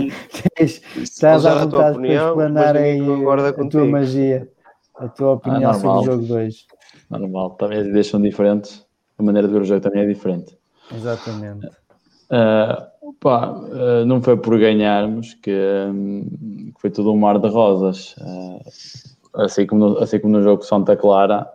[0.58, 4.48] Estás dar à a tua vontade para opinião, explanar aí a tua magia,
[4.96, 6.66] a tua opinião sobre o jogo 2.
[7.10, 8.86] Normal, também as ideias são diferentes.
[9.18, 10.56] a maneira de ver o jogo também é diferente.
[10.90, 11.66] Exatamente.
[11.66, 15.52] Uh, pá, uh, não foi por ganharmos que,
[15.90, 18.16] um, foi tudo um mar de rosas.
[18.16, 21.46] Uh, assim, como no, assim como no jogo Santa Clara,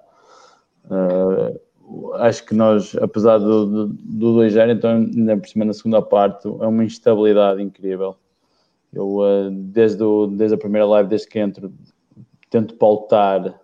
[2.16, 6.48] acho que nós, apesar do, do, do 2-0, então ainda por cima na segunda parte,
[6.48, 8.16] é uma instabilidade incrível.
[8.94, 9.20] Eu,
[9.52, 11.72] desde, o, desde a primeira live, desde que entro,
[12.50, 13.60] tento pautar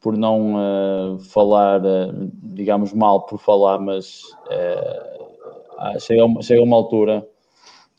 [0.00, 6.76] por não uh, falar, uh, digamos, mal por falar, mas uh, chega, uma, chega uma
[6.76, 7.26] altura,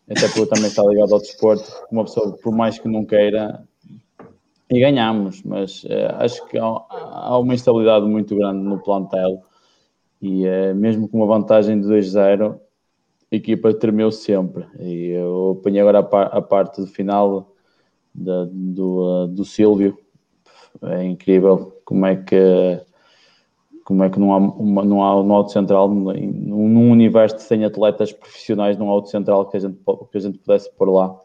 [0.08, 3.68] até por também estar ligado ao desporto, uma pessoa, por mais que não queira,
[4.70, 5.86] e ganhamos, mas
[6.18, 9.44] acho que há, há, uma instabilidade muito grande no plantel
[10.22, 10.44] e
[10.74, 12.60] mesmo com uma vantagem de 2-0,
[13.32, 14.66] a equipa tremeu sempre.
[14.80, 17.54] E eu apanhei agora a, par, a parte do final
[18.14, 19.98] da, do, do Silvio,
[20.82, 22.82] é incrível como é que
[23.86, 28.12] como é que não há, uma, não há no Auto Central, num, universo sem atletas
[28.12, 29.78] profissionais no Auto Central que a gente,
[30.12, 31.16] que a gente pudesse pôr lá.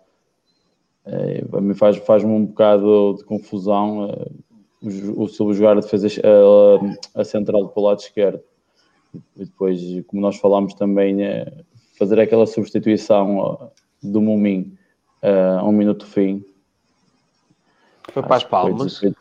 [1.13, 4.31] É, a mim faz, faz-me um bocado de confusão é,
[4.81, 6.07] o, o Silvio jogar a defesa
[7.15, 8.41] a, a central para o lado esquerdo.
[9.37, 11.17] E depois, como nós falámos também,
[11.99, 14.73] fazer aquela substituição do Mumin
[15.21, 16.45] a um minuto fim.
[18.13, 18.99] Foi para as palmas.
[18.99, 19.13] Foi,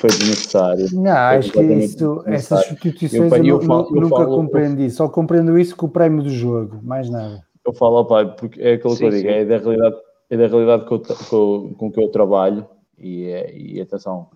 [0.00, 0.86] foi desnecessário.
[0.92, 4.90] Não, acho que isso, essas substituições eu, eu, eu, falo, eu nunca falo, compreendi.
[4.90, 7.44] Só compreendo isso com o prémio do jogo, mais nada.
[7.64, 9.96] Eu falo, pai, porque é aquilo sim, que eu digo, é da realidade,
[10.30, 12.66] é da realidade com, com, com que eu trabalho
[12.98, 14.28] e, é, e atenção,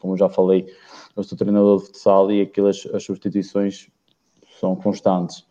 [0.00, 0.66] como já falei,
[1.16, 3.88] eu sou treinador de futsal e aquelas as substituições
[4.58, 5.48] são constantes.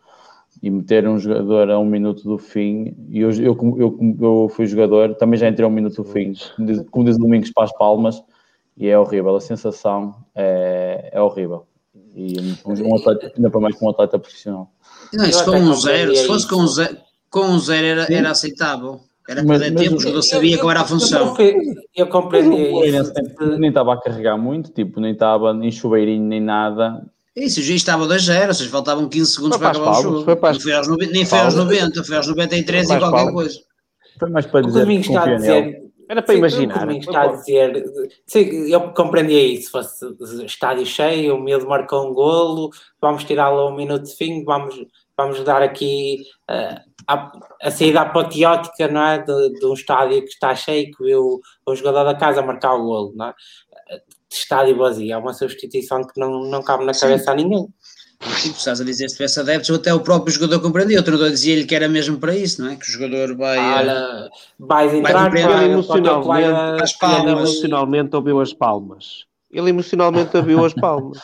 [0.62, 4.66] E meter um jogador a um minuto do fim, e eu, eu, eu, eu fui
[4.66, 6.34] jogador, também já entrei a um minuto do fim,
[6.90, 8.22] como diz o Domingos para as palmas,
[8.76, 11.66] e é horrível, a sensação é, é horrível.
[12.14, 12.34] E
[12.66, 14.70] um, um atleta, ainda para mais com um atleta profissional.
[15.12, 16.96] Não, isso com um zero, se fosse com um zero,
[17.30, 19.00] com um zero era, era aceitável.
[19.30, 21.36] Era perder tempo, o jogador sabia qual era a função.
[21.38, 21.62] Eu,
[21.94, 23.12] eu compreendi isso.
[23.60, 27.00] Nem estava a carregar muito, tipo, nem estava nem chuveirinho, nem nada.
[27.36, 30.24] Isso, o juiz estava 2-0, ou seja, faltavam 15 segundos para, para acabar o jogo.
[30.24, 33.60] Foi para foi aos, nem foi aos 90, foi aos 93 foi e qualquer coisa.
[34.18, 35.90] Foi mais para dizer que confia nele.
[36.08, 36.88] Era para sim, imaginar.
[36.88, 37.84] O está a dizer,
[38.26, 39.70] sim, eu compreendia isso.
[39.70, 40.04] Fosse
[40.44, 42.70] estádio cheio, o medo marcou um golo,
[43.00, 44.74] vamos tirá-lo a um minuto de fim, vamos,
[45.16, 47.32] vamos dar aqui uh, a,
[47.62, 49.18] a, saída apoteótica não é?
[49.18, 52.84] De, de, um estádio que está cheio, que viu o jogador da casa marcar o
[52.84, 53.12] golo.
[53.16, 53.34] Não é?
[54.28, 57.30] De estádio vazio, é uma substituição que não, não cabe na cabeça sim.
[57.30, 57.66] a ninguém.
[58.22, 61.00] Sim, estás a dizer, se tivesse adeptos, até o próprio jogador compreendia.
[61.00, 62.76] O treinador dizia-lhe que era mesmo para isso, não é?
[62.76, 63.58] Que o jogador vai.
[63.58, 67.22] Olha, vais entrar, vai, ele emocionalmente, as palmas.
[67.22, 69.24] ele emocionalmente ouviu as palmas.
[69.50, 71.18] Ele emocionalmente ouviu as palmas.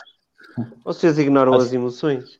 [0.83, 2.39] Vocês ignoram as emoções.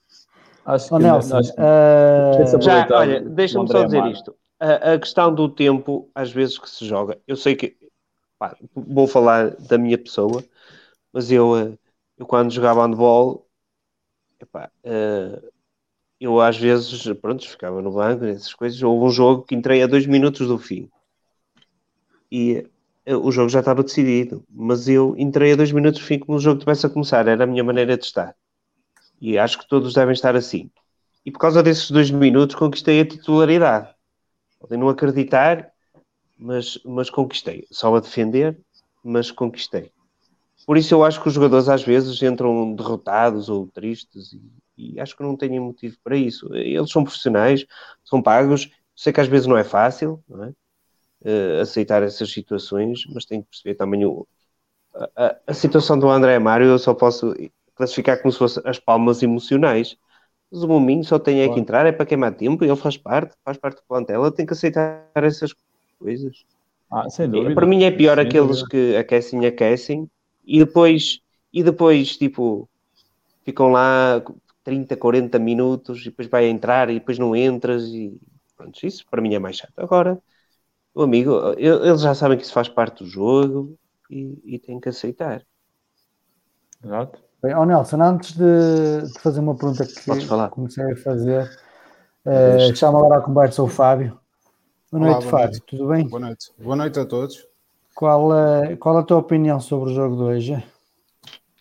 [0.68, 2.62] Acho que, Nelson, acho que, uh...
[2.62, 4.36] já, olha, deixa-me só dizer isto.
[4.60, 7.78] A, a, questão do tempo, às vezes que se joga, eu sei que
[8.38, 10.44] pá, vou falar da minha pessoa,
[11.14, 11.78] mas eu, eh,
[12.18, 13.48] eu quando jogava handball
[14.40, 15.52] Epá, uh,
[16.20, 18.82] eu às vezes, pronto, ficava no banco, essas coisas.
[18.82, 20.90] Houve um jogo que entrei a dois minutos do fim
[22.32, 22.68] e
[23.08, 26.38] uh, o jogo já estava decidido, mas eu entrei a dois minutos do fim como
[26.38, 28.36] o jogo tivesse a começar, era a minha maneira de estar.
[29.20, 30.70] E acho que todos devem estar assim.
[31.26, 33.94] E por causa desses dois minutos conquistei a titularidade.
[34.60, 35.70] Podem não acreditar,
[36.38, 37.68] mas, mas conquistei.
[37.72, 38.58] Só a defender,
[39.04, 39.92] mas conquistei.
[40.66, 44.42] Por isso eu acho que os jogadores às vezes entram derrotados ou tristes e,
[44.78, 46.54] e acho que não têm motivo para isso.
[46.54, 47.66] Eles são profissionais,
[48.04, 48.70] são pagos.
[48.96, 50.54] Sei que às vezes não é fácil não é?
[51.22, 54.28] Uh, aceitar essas situações, mas tem que perceber também o,
[55.16, 56.68] a, a, situação do André Mário.
[56.68, 57.34] Eu só posso
[57.78, 59.98] classificar como se fossem as palmas emocionais.
[60.52, 62.98] Mas o Mominho só tem é que entrar, é para queimar tempo, e ele faz
[62.98, 65.54] parte, faz parte do plantel, ele tem que aceitar essas
[66.00, 66.46] coisas.
[66.92, 67.56] Ah, sem dúvida.
[67.56, 68.68] Para mim é pior sem aqueles dúvida.
[68.70, 70.10] que aquecem, aquecem
[70.46, 71.20] e depois,
[71.52, 72.70] e depois, tipo,
[73.46, 74.22] ficam lá
[74.64, 78.18] 30, 40 minutos e depois vai entrar e depois não entras e
[78.56, 79.74] pronto, isso para mim é mais chato.
[79.78, 80.22] Agora,
[80.94, 83.78] o amigo, eles já sabem que isso faz parte do jogo
[84.10, 85.46] e, e têm que aceitar.
[86.84, 87.27] Exato.
[87.42, 91.48] Bem, oh Nelson, antes de, de fazer uma pergunta que comecei a fazer,
[92.26, 94.20] uh, chama agora a conversa o Fábio.
[94.92, 95.64] Boa Olá, noite, boa Fábio, noite.
[95.68, 96.08] tudo bem?
[96.08, 96.52] Boa noite.
[96.58, 97.48] Boa noite a todos.
[97.94, 100.64] Qual, é, qual a tua opinião sobre o jogo de hoje?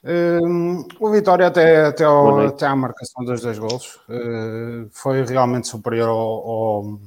[0.02, 5.68] Um, o Vitória até, até, ao, até à marcação dos dois gols uh, foi realmente
[5.68, 7.00] superior ao, ao,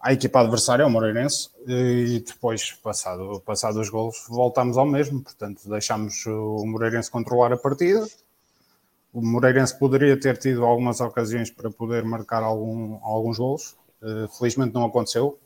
[0.00, 5.68] à equipa adversária, ao Moreirense, e depois, passado, passado os gols, voltamos ao mesmo, portanto
[5.68, 8.06] deixamos o Moreirense controlar a partida
[9.12, 14.72] O Moreirense poderia ter tido algumas ocasiões para poder marcar algum, alguns gols, uh, felizmente
[14.72, 15.38] não aconteceu,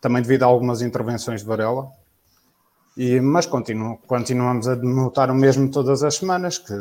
[0.00, 1.90] também devido a algumas intervenções de Varela.
[2.96, 6.72] E, mas continuamos a notar o mesmo todas as semanas, que,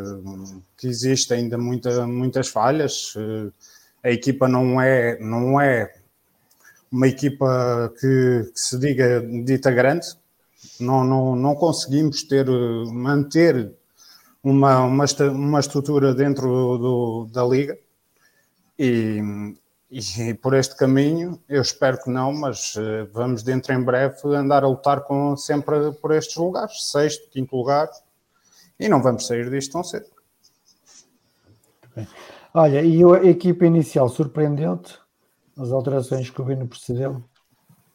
[0.77, 3.13] que existe ainda muita, muitas falhas.
[3.15, 3.51] Uh,
[4.03, 5.91] a equipa não é, não é
[6.93, 10.05] uma equipa que, que se diga dita grande,
[10.79, 12.45] não, não, não conseguimos ter,
[12.91, 13.73] manter
[14.43, 17.75] uma, uma, uma estrutura dentro do, da liga.
[18.77, 19.19] E,
[19.89, 24.63] e, por este caminho eu espero que não, mas eh, vamos dentro em breve andar
[24.63, 27.89] a lutar com, sempre por estes lugares, sexto, quinto lugar,
[28.79, 30.07] e não vamos sair disto tão cedo.
[32.53, 35.02] Olha, e a equipa inicial surpreendeu-te?
[35.57, 37.23] As alterações que o Vino procedeu?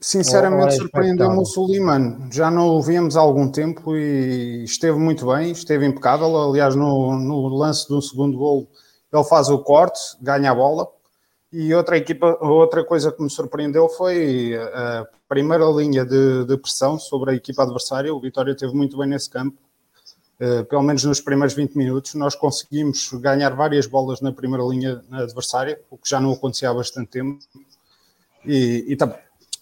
[0.00, 2.28] Sinceramente, surpreendeu-me o Suleiman.
[2.30, 6.36] Já não o víamos há algum tempo e esteve muito bem, esteve impecável.
[6.36, 8.68] Aliás, no, no lance do segundo gol,
[9.12, 10.86] ele faz o corte, ganha a bola.
[11.52, 16.98] E outra equipa, outra coisa que me surpreendeu foi a primeira linha de, de pressão
[16.98, 18.14] sobre a equipa adversária.
[18.14, 19.58] O Vitória teve muito bem nesse campo.
[20.40, 25.02] Uh, pelo menos nos primeiros 20 minutos, nós conseguimos ganhar várias bolas na primeira linha
[25.10, 27.38] adversária, o que já não acontecia há bastante tempo.
[28.44, 29.18] E, e também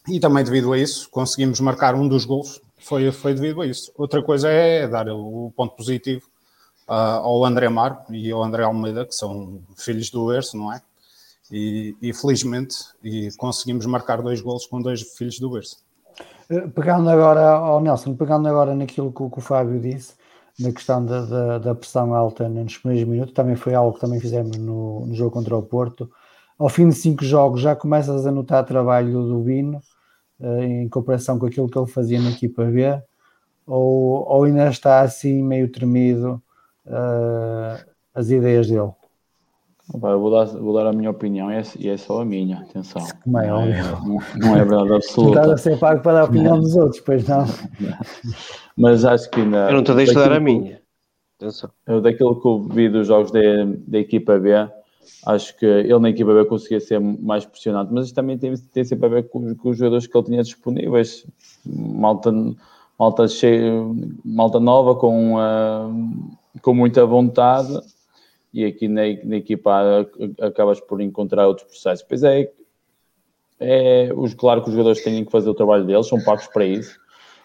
[0.09, 3.93] e também devido a isso conseguimos marcar um dos gols, foi, foi devido a isso.
[3.97, 6.23] Outra coisa é dar o ponto positivo
[6.89, 10.81] uh, ao André Mar e ao André Almeida, que são filhos do Berço, não é?
[11.51, 15.79] E, e, felizmente e conseguimos marcar dois gols com dois filhos do Berço.
[16.51, 20.15] Eh, pegando agora ao Nelson, pegando agora naquilo que, que o Fábio disse,
[20.59, 24.21] na questão da, da, da, pressão alta nos primeiros minutos, também foi algo que também
[24.21, 26.11] fizemos no, no jogo contra o Porto.
[26.59, 29.83] Ao fim de cinco jogos já começas a notar trabalho do Bino,
[30.41, 33.01] uh, em comparação com aquilo que ele fazia na equipa B,
[33.67, 36.43] ou, ou ainda está assim meio tremido
[36.87, 37.85] uh,
[38.15, 38.93] as ideias dele?
[39.95, 42.59] Eu vou dar, vou dar a minha opinião e é, e é só a minha,
[42.59, 43.07] atenção.
[43.23, 45.23] Como é, não, é, não, não é verdade absoluta.
[45.23, 47.45] Não estás a ser pago para dar a opinião dos outros, pois não.
[48.77, 49.69] Mas acho que ainda.
[49.69, 50.81] Eu não te deixo dar a minha.
[51.39, 51.71] Atenção.
[51.87, 53.41] Eu, daquilo que eu vi dos jogos da,
[53.87, 54.51] da equipa B,
[55.25, 58.85] acho que ele na equipa B conseguia ser mais pressionado, mas isto também tem, tem
[58.85, 61.25] sempre a ver com, com, os jogadores que ele tinha disponíveis.
[61.65, 62.33] Malta,
[62.99, 63.73] malta, cheia,
[64.25, 67.81] malta nova com, uh, com muita vontade
[68.57, 70.09] e aqui na, na, equipa
[70.41, 72.07] acabas por encontrar outros processos.
[72.09, 72.51] Pois é,
[73.61, 76.65] é os, claro que os jogadores têm que fazer o trabalho deles, são pagos para
[76.65, 76.99] isso,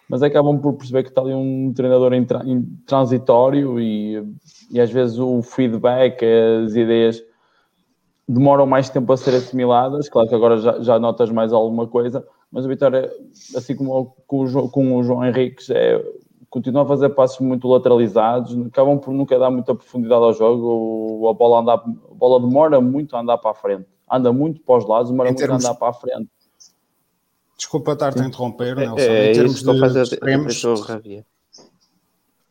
[0.07, 4.23] mas acabam por perceber que está ali um treinador em, em transitório e,
[4.71, 6.23] e às vezes o feedback,
[6.65, 7.21] as ideias
[8.25, 10.07] demoram mais tempo a ser assimiladas.
[10.07, 13.11] Claro que agora já, já notas mais alguma coisa, mas o Vitória,
[13.53, 16.01] assim como com o, com o João Henriques, é,
[16.51, 21.27] continua a fazer passos muito lateralizados, acabam por nunca dar muita profundidade ao jogo.
[21.29, 24.77] A bola, anda, a bola demora muito a andar para a frente, anda muito para
[24.77, 25.65] os lados, demora em muito termos...
[25.65, 26.29] a andar para a frente.
[27.57, 28.99] Desculpa estar-te a interromper, é, Nelson.
[28.99, 30.63] É, em termos de, fazer, extremos,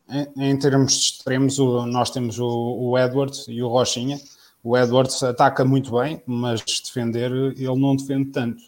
[0.08, 4.18] em, em, termos de extremos, o, nós temos o, o Edwards e o Rochinha
[4.62, 8.62] o Edwards ataca muito bem, mas defender ele não defende tanto.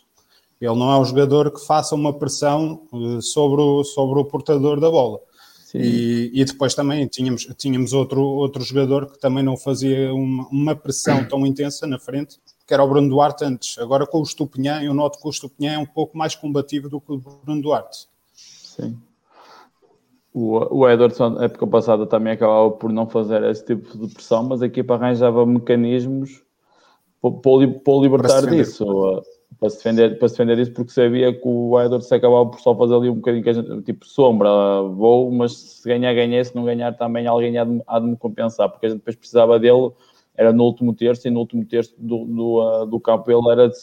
[0.65, 4.79] Ele não é um jogador que faça uma pressão eh, sobre o, sobre o portador
[4.79, 5.19] da bola.
[5.75, 10.77] E, e, depois também tínhamos, tínhamos outro, outro jogador que também não fazia uma, uma
[10.77, 13.79] pressão tão intensa na frente, que era o Bruno Duarte antes.
[13.79, 17.01] Agora com o Estupinhã, eu noto que o Estupinhã é um pouco mais combativo do
[17.01, 18.07] que o Bruno Duarte.
[18.37, 18.97] Sim.
[20.33, 24.63] O, o Ederson, época passada, também acabava por não fazer esse tipo de pressão, mas
[24.63, 26.43] a equipa arranjava mecanismos
[27.21, 27.31] para,
[27.81, 29.23] para, libertar disso,
[29.63, 32.75] para se, defender, para se defender isso, porque sabia que o Ederson acabava por só
[32.75, 34.51] fazer ali um bocadinho, gente, tipo sombra,
[34.83, 38.17] vou, mas se ganhar, ganhei, se não ganhar também alguém há de, há de me
[38.17, 39.93] compensar, porque a gente depois precisava dele,
[40.35, 43.77] era no último terço, e no último terço do, do, do campo ele era, de,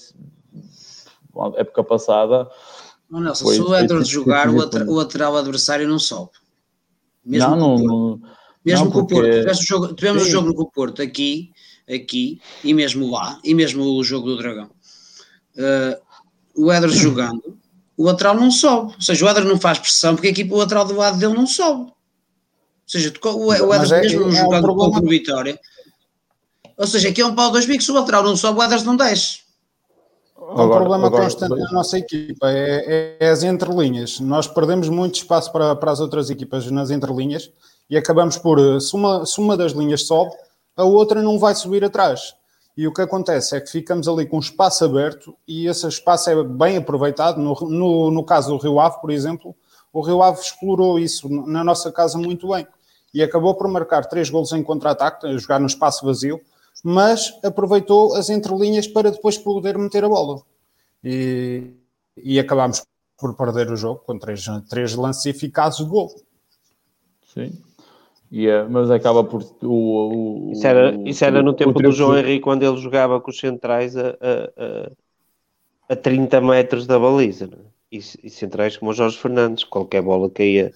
[1.55, 2.49] época passada,
[3.11, 6.29] Oh, Nelson, foi, se o Edward jogar, o, o lateral adversário não sobe.
[7.25, 8.21] Mesmo não, com o Porto.
[8.21, 8.21] Não,
[8.63, 9.31] mesmo não, com o Porto.
[9.31, 11.49] Tivemos, o jogo, tivemos o jogo com o Porto aqui,
[11.89, 14.69] aqui, e mesmo lá, e mesmo o jogo do Dragão.
[15.59, 15.99] Uh,
[16.55, 17.57] o Edward jogando,
[17.97, 18.93] o lateral não sobe.
[18.95, 21.33] Ou seja, o Edward não faz pressão porque a equipa, o lateral do lado dele
[21.33, 21.81] não sobe.
[21.83, 21.93] Ou
[22.87, 25.59] seja, o, Edward é, mesmo é, jogando contra o Vitória.
[26.77, 28.95] Ou seja, aqui é um pau dois bicos, o lateral não sobe, o Edward não
[28.95, 29.39] desce.
[30.37, 34.19] É um problema agora, constante na nossa equipa, é, é, as entrelinhas.
[34.19, 37.51] Nós perdemos muito espaço para, para as outras equipas nas entrelinhas
[37.89, 40.31] e acabamos por, se uma, se uma das linhas sobe,
[40.75, 42.33] a outra não vai subir atrás.
[42.79, 46.43] E o que acontece é que ficamos ali com espaço aberto e esse espaço é
[46.45, 47.37] bem aproveitado.
[47.37, 49.53] No, no, no caso do Rio Ave, por exemplo,
[49.91, 52.65] o Rio Ave explorou isso na nossa casa muito bem.
[53.13, 56.39] e acabou por marcar três golos em contra-ataque, jogar no espaço vazio,
[56.81, 60.41] mas aproveitou as entrelinhas para depois poder meter a bola.
[61.03, 61.73] E,
[62.15, 62.81] e acabámos
[63.17, 66.15] por perder o jogo com três, três lances eficazes de gol.
[67.33, 67.61] Sim.
[68.31, 69.43] Yeah, é, mas acaba por.
[69.63, 73.31] O, o isso era, isso era no tempo do João Henrique, quando ele jogava com
[73.31, 74.91] os centrais a, a,
[75.93, 77.47] a 30 metros da baliza.
[77.47, 77.57] Né?
[77.91, 80.71] E, e, centrais como o Jorge Fernandes, qualquer bola que ia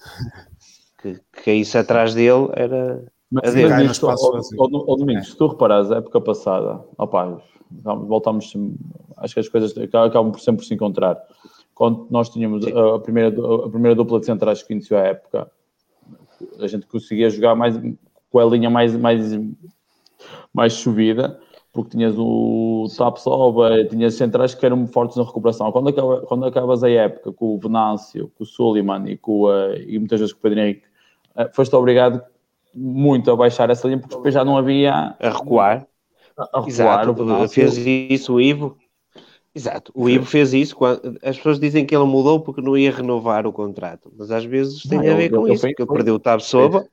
[1.00, 3.04] que, que caísse atrás dele era.
[3.30, 7.40] Mas, mas isto, ao, Domingos, se tu reparares, a época passada, opa,
[7.70, 8.52] voltamos,
[9.16, 11.20] acho que as coisas acabam por sempre se encontrar.
[11.74, 15.50] Quando nós tínhamos a primeira, a primeira dupla de centrais que iniciou a época,
[16.58, 17.76] a gente conseguia jogar mais
[18.30, 19.38] com a linha mais, mais,
[20.52, 21.40] mais chovida,
[21.72, 25.70] porque tinhas o Tapsoba, tinhas centrais que eram fortes na recuperação.
[25.72, 29.74] Quando, acaba, quando acabas a época com o Venâncio, com o Suleiman e, com, uh,
[29.86, 30.82] e muitas vezes com o Pedro Henrique,
[31.36, 32.22] uh, foste obrigado
[32.74, 35.14] muito a baixar essa linha, porque depois já não havia...
[35.20, 35.86] A recuar.
[36.36, 38.76] A, a recuar Exato, fez isso o Ivo.
[39.54, 40.74] Exato, o Ivo fez isso.
[40.74, 44.44] Quando, as pessoas dizem que ele mudou porque não ia renovar o contrato, mas às
[44.44, 46.88] vezes tem não, a ver com isso, porque ele perdeu o Tab Soba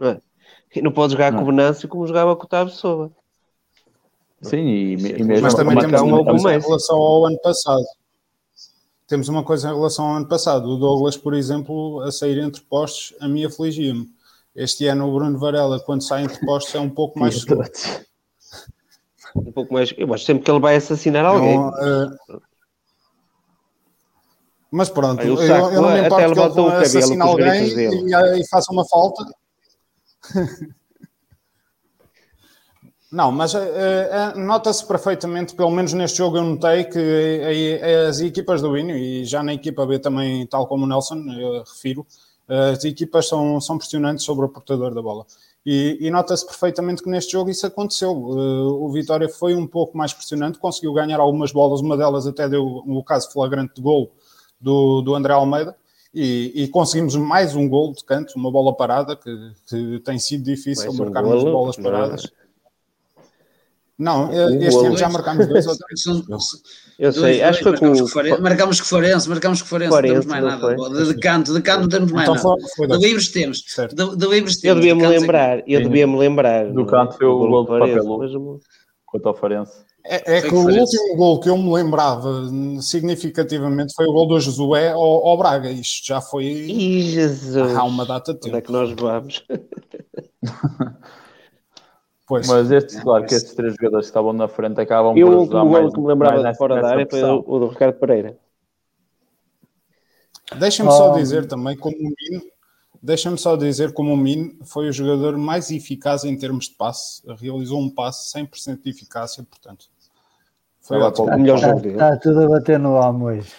[0.00, 0.20] é?
[0.74, 1.38] e não pode jogar não.
[1.38, 3.10] com o Venâncio como jogava com o Tab Soba.
[4.42, 7.84] Sim, e, e mesmo mas também temos uma coisa em relação ao ano passado.
[9.08, 10.68] Temos uma coisa em relação ao ano passado.
[10.68, 14.06] O Douglas, por exemplo, a sair entre postos, a mim afligia-me.
[14.54, 17.70] Este ano o Bruno Varela, quando sai entre postos, é um pouco mais seguro
[19.38, 19.94] um pouco mais.
[19.96, 21.58] Eu acho sempre que ele vai assassinar alguém.
[21.58, 22.40] uh...
[24.70, 28.72] Mas pronto, eu, eu, eu, não me importo que ele assassine alguém e, e faça
[28.72, 29.24] uma falta.
[33.10, 38.20] Não, mas uh, uh, nota-se perfeitamente, pelo menos neste jogo eu notei que uh, as
[38.20, 42.04] equipas do Winnie, e já na equipa B também, tal como o Nelson, eu refiro,
[42.46, 45.24] as equipas são, são pressionantes sobre o portador da bola.
[45.66, 48.12] E, e nota-se perfeitamente que neste jogo isso aconteceu.
[48.12, 52.48] Uh, o Vitória foi um pouco mais pressionante, conseguiu ganhar algumas bolas, uma delas até
[52.48, 54.12] deu um caso flagrante de gol
[54.60, 55.76] do, do André Almeida.
[56.14, 60.44] E, e, conseguimos mais um gol de canto, uma bola parada, que, que tem sido
[60.44, 62.22] difícil mais marcar um bolas paradas.
[62.22, 62.45] Não,
[63.98, 66.04] um este ano já marcámos dois ou três.
[66.98, 68.42] Eu sei, acho que foi com...
[68.42, 70.74] Marcámos que Farense, marcámos que Farense, não temos mais nada.
[70.74, 72.68] De, de, canto, de canto não temos mais então, nada.
[72.76, 73.58] Foi, de livros temos.
[73.60, 74.64] De, de livros temos.
[74.64, 76.72] Eu devia-me lembrar, eu devia-me lembrar.
[76.72, 78.60] Do canto foi o gol de papel
[79.04, 79.72] quanto ao Farense.
[80.08, 82.48] É, é que o último gol que eu me lembrava
[82.80, 85.70] significativamente foi o gol do Josué ao, ao Braga.
[85.70, 87.74] Isto já foi Ih, Jesus.
[87.74, 88.54] há uma data de tempo.
[88.54, 89.44] Onde é que nós vamos?
[92.26, 92.48] Pois.
[92.48, 95.62] Mas estes, claro que estes três jogadores que estavam na frente acabam eu, por ajudar
[95.62, 95.94] o mais.
[95.94, 98.36] que me lembrava de fora da área foi o, o, do Ricardo Pereira.
[100.58, 100.92] Deixa-me oh.
[100.92, 102.42] só dizer também como o Mino,
[103.00, 107.22] deixa-me só dizer como o Mino foi o jogador mais eficaz em termos de passe,
[107.38, 109.86] realizou um passe 100% de eficácia, portanto.
[110.86, 111.94] Foi o melhor jogo dele.
[111.94, 113.52] Está tudo a bater no almo hoje.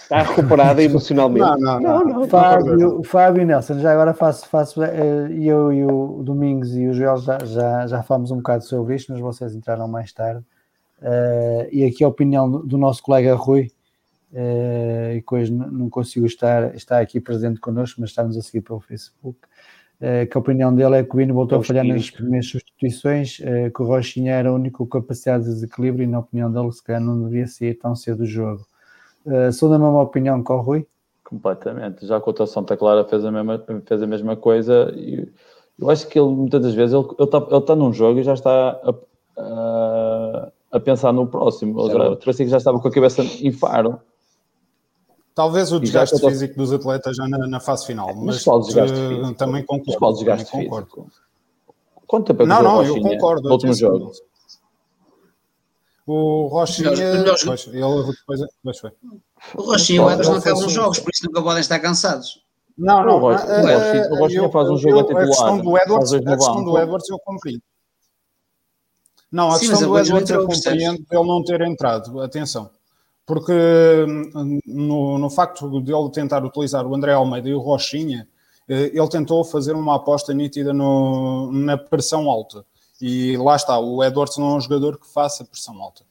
[0.00, 1.46] Está recuperado emocionalmente.
[1.46, 2.04] Não, não, não.
[2.04, 6.86] não, não Fábio, Fábio Nelson, já agora faço, faço eh, eu e o Domingos e
[6.86, 10.44] o Joel já, já, já falamos um bocado sobre isto, mas vocês entraram mais tarde.
[11.02, 13.72] Uh, e aqui a opinião do nosso colega Rui,
[14.32, 18.60] uh, e que hoje não consigo estar, está aqui presente connosco, mas está-nos a seguir
[18.60, 19.38] pelo Facebook.
[20.02, 23.36] Uh, que a opinião dele é que o Hino voltou a falhar nas primeiras substituições,
[23.36, 27.00] que o Rochinha era a única capacidade de desequilíbrio e, na opinião dele, se calhar
[27.00, 28.66] não devia sair tão cedo do jogo.
[29.24, 30.86] Uh, sou da mesma opinião que o Rui?
[31.24, 32.06] Completamente.
[32.06, 34.92] Já com o Santa Clara fez a mesma, fez a mesma coisa.
[34.96, 35.28] E
[35.78, 38.34] eu acho que ele, muitas das vezes, ele está ele tá num jogo e já
[38.34, 38.94] está a,
[39.38, 41.78] a, a pensar no próximo.
[41.78, 44.00] Outra, parecia que já estava com a cabeça em faro.
[45.34, 48.96] Talvez o desgaste físico dos atletas já na, na fase final, mas, mas qual desgaste
[48.96, 49.34] uh, físico?
[49.34, 49.84] também concordo.
[49.86, 51.06] Mas qual desgaste também concordo.
[52.06, 53.48] Quanto tempo é que Não, não, eu concordo.
[53.48, 54.12] No último jogo.
[56.06, 58.90] O Rochinha, melhores, ele depois, depois foi.
[59.56, 62.42] O Rochinha e o Edwards não acabam jogos, por isso nunca podem estar cansados.
[62.76, 65.22] Não, não, o Rochinha, faz um jogo a titular.
[65.22, 67.62] A questão do Edwards, a questão do Edwards eu compreendo.
[69.30, 72.70] Não, a Sim, questão do Edwards eu compreendo ele não ter entrado, atenção.
[73.26, 78.28] Porque hum, no, no facto de ele tentar utilizar o André Almeida e o Rochinha,
[78.68, 82.64] eh, ele tentou fazer uma aposta nítida no, na pressão alta
[83.02, 86.04] e lá está, o Edwards não é um jogador que faça pressão alta.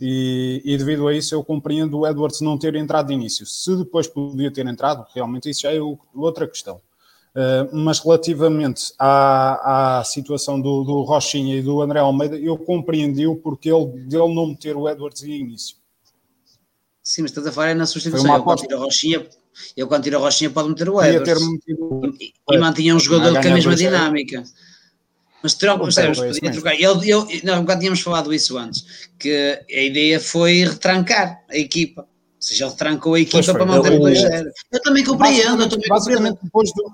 [0.00, 3.44] E, e, devido a isso eu compreendo o Edwards não ter entrado de início.
[3.44, 5.78] Se depois podia ter entrado, realmente isso já é
[6.14, 6.76] outra questão.
[7.34, 13.26] Uh, mas relativamente à, à situação do, do Rochinha e do André Almeida, eu compreendi
[13.26, 13.70] o porquê
[14.08, 15.76] dele não meter o Edwards de início.
[17.08, 18.34] Sim, mas estás a falar é na substituição.
[18.34, 19.26] Ele pode, tirar o Rochinha,
[19.74, 21.48] Ele quando tira a Rochinha pode meter o Edwards.
[21.48, 22.14] Metido...
[22.20, 24.44] E, e mantinha um jogador com a mesma dinâmica.
[25.42, 26.18] Mas troca, percebes?
[26.18, 26.74] Podia trocar.
[26.74, 32.02] Ele, ele, não, quando tínhamos falado isso antes, que a ideia foi retrancar a equipa.
[32.02, 34.44] Ou seja, ele trancou a equipa para manter o 2-0.
[34.70, 36.38] Eu também compreendo, eu também compreendo.
[36.42, 36.92] Depois do,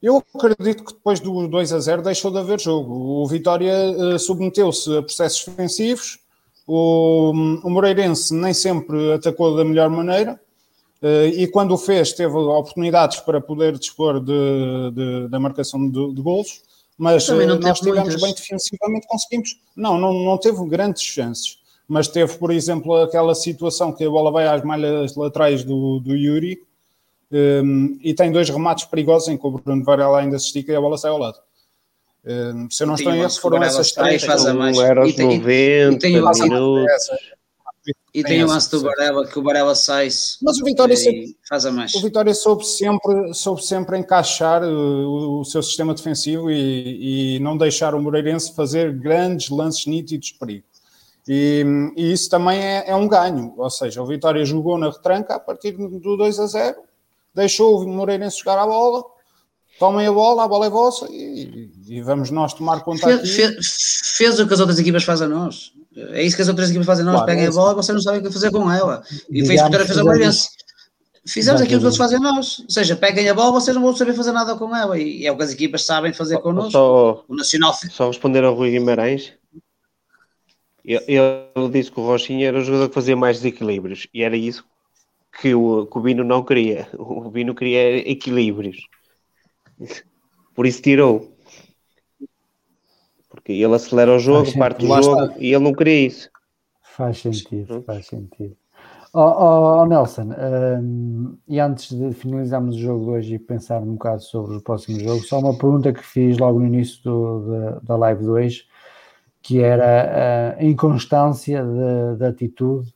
[0.00, 2.94] eu acredito que depois do 2 a 0 deixou de haver jogo.
[2.94, 6.20] O Vitória uh, submeteu-se a processos defensivos.
[6.68, 7.30] O,
[7.64, 10.38] o Moreirense nem sempre atacou da melhor maneira.
[11.02, 16.12] Uh, e quando o fez, teve oportunidades para poder dispor de, de, da marcação de,
[16.12, 16.62] de golos
[16.98, 19.60] mas não nós estivemos bem defensivamente, conseguimos.
[19.76, 24.32] Não, não, não teve grandes chances, mas teve, por exemplo, aquela situação que a bola
[24.32, 26.60] vai às malhas laterais do, do Yuri
[27.30, 30.76] um, e tem dois remates perigosos em que o Bruno Varela ainda se estica e
[30.76, 31.38] a bola sai ao lado.
[32.28, 34.22] Um, se eu não estou em erro, foram essas três.
[34.22, 34.76] Faz a mais.
[34.78, 37.08] Era aos 90 e tem, minutos.
[38.12, 40.08] E tem o lance do Barela, que o Barela sai
[40.42, 41.94] Mas o Vitória, sempre, faz a mais.
[41.94, 47.38] O Vitória soube sempre, soube sempre encaixar uh, o, o seu sistema defensivo e, e,
[47.40, 50.64] não deixar o Moreirense fazer grandes lances nítidos de perigo.
[51.26, 51.64] E,
[51.96, 55.40] e isso também é, é, um ganho, ou seja, o Vitória jogou na retranca a
[55.40, 56.76] partir do 2 a 0,
[57.34, 59.04] deixou o Moreirense jogar a bola,
[59.78, 63.28] tomem a bola, a bola é vossa e, e vamos nós tomar conta fez, aqui.
[63.28, 65.72] Fez, fez, o que as outras equipas fazem a nós.
[66.10, 67.04] É isso que as outras equipas fazem.
[67.04, 69.02] Nós claro, peguem é a bola, vocês não sabem o que fazer com ela.
[69.30, 70.48] E fez Vitória fez a Moreirense.
[71.26, 72.60] Fizemos aquilo que os outros fazem nós.
[72.60, 74.98] Ou seja, peguem a bola, vocês não vão saber fazer nada com ela.
[74.98, 76.72] E é o que as equipas sabem fazer connosco.
[76.72, 77.74] Só, o Nacional...
[77.90, 79.32] só responder ao Rui Guimarães.
[80.84, 84.06] Ele, ele disse que o Rochinha era o jogador que fazia mais desequilíbrios.
[84.14, 84.64] E era isso
[85.40, 86.88] que o, que o Bino não queria.
[86.96, 88.78] O Bino queria equilíbrios.
[90.54, 91.32] Por isso tirou.
[93.28, 96.30] Porque ele acelera o jogo, parte do jogo e ele não queria isso.
[96.82, 98.56] Faz sentido, faz sentido.
[99.14, 100.34] Oh, oh, oh Nelson,
[100.82, 104.60] um, e antes de finalizarmos o jogo de hoje e pensar um bocado sobre o
[104.60, 108.28] próximo jogo, só uma pergunta que fiz logo no início do, da, da live de
[108.28, 108.64] hoje,
[109.40, 111.64] que era a inconstância
[112.18, 112.92] da atitude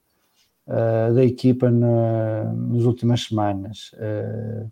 [0.66, 3.92] uh, da equipa na, nas últimas semanas.
[3.94, 4.70] Uh,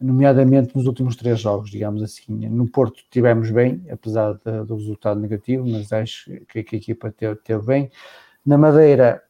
[0.00, 2.32] nomeadamente nos últimos três jogos, digamos assim.
[2.48, 7.10] No Porto tivemos bem, apesar de, do resultado negativo, mas acho que, que a equipa
[7.10, 7.90] teve, teve, bem.
[8.44, 9.22] Na Madeira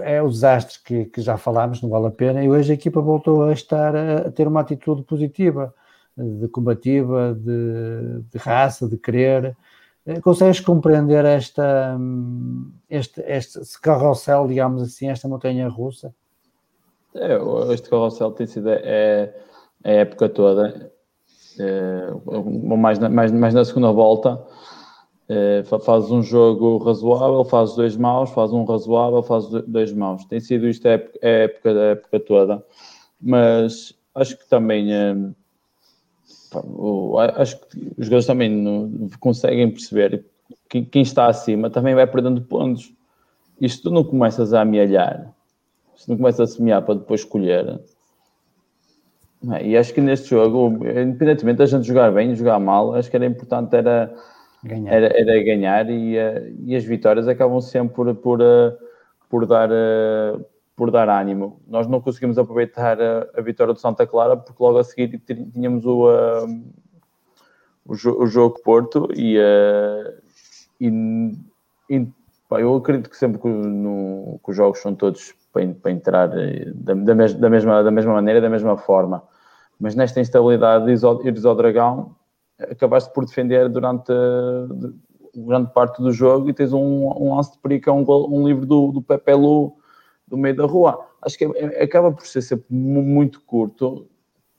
[0.00, 3.00] é o desastre que, que, já falámos, não vale a pena, e hoje a equipa
[3.00, 5.74] voltou a estar a, ter uma atitude positiva,
[6.16, 9.56] de combativa, de, de raça, de querer.
[10.06, 11.98] Eh, consegues compreender esta,
[12.88, 16.14] este, este carrossel, digamos assim, esta montanha russa?
[17.14, 17.38] É,
[17.72, 19.34] este carrossel tem sido é,
[19.86, 20.90] a época toda,
[21.60, 22.10] eh,
[22.76, 24.44] mais, na, mais, mais na segunda volta,
[25.28, 30.24] eh, faz um jogo razoável, faz dois maus, faz um razoável, faz dois maus.
[30.24, 32.64] Tem sido isto a época, a época, a época toda,
[33.20, 35.14] mas acho que também eh,
[37.36, 40.24] acho que os jogadores também não, conseguem perceber
[40.68, 42.92] que quem está acima também vai perdendo pontos.
[43.60, 45.32] Isto tu não começas a amealhar,
[45.94, 47.95] se não começas a semear para depois escolher, é?
[49.62, 53.26] E acho que neste jogo, independentemente da gente jogar bem, jogar mal, acho que era
[53.26, 54.12] importante era
[54.64, 58.76] ganhar, era, era ganhar e, eh, e as vitórias acabam sempre por, por, eh,
[59.28, 60.40] por, dar, eh,
[60.74, 61.60] por dar ânimo.
[61.68, 65.20] Nós não conseguimos aproveitar a, a vitória do Santa Clara porque logo a seguir
[65.52, 66.08] tínhamos o,
[67.84, 69.36] o, o jogo Porto e,
[70.80, 70.88] e,
[71.90, 72.06] e
[72.48, 76.28] pá, eu acredito que sempre que, no, que os jogos são todos para, para entrar
[76.28, 79.22] da, da, mes, da, mesma, da mesma maneira, da mesma forma
[79.78, 82.16] mas nesta instabilidade, ires ao Dragão,
[82.58, 84.12] acabaste por defender durante
[85.36, 88.64] grande parte do jogo e tens um, um lance de perigo, é um, um livro
[88.64, 89.76] do, do Pepe Lu
[90.26, 90.98] do meio da rua.
[91.20, 94.06] Acho que é, acaba por ser sempre muito curto.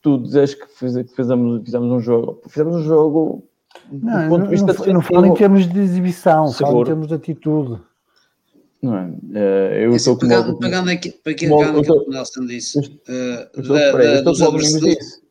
[0.02, 3.44] Tu dizes que, fiz, que fizemos, fizemos um jogo, fizemos um jogo
[3.92, 6.72] não, do ponto de vista não, não falo em termos de exibição, Seguro.
[6.72, 7.82] falo em termos de atitude.
[8.82, 9.06] Não é?
[9.08, 12.80] Uh, eu estou assim, pegando, pegando aqui, para pegando aquilo que o Nelson disse.
[12.80, 15.22] Uh, da, da, dos adversários.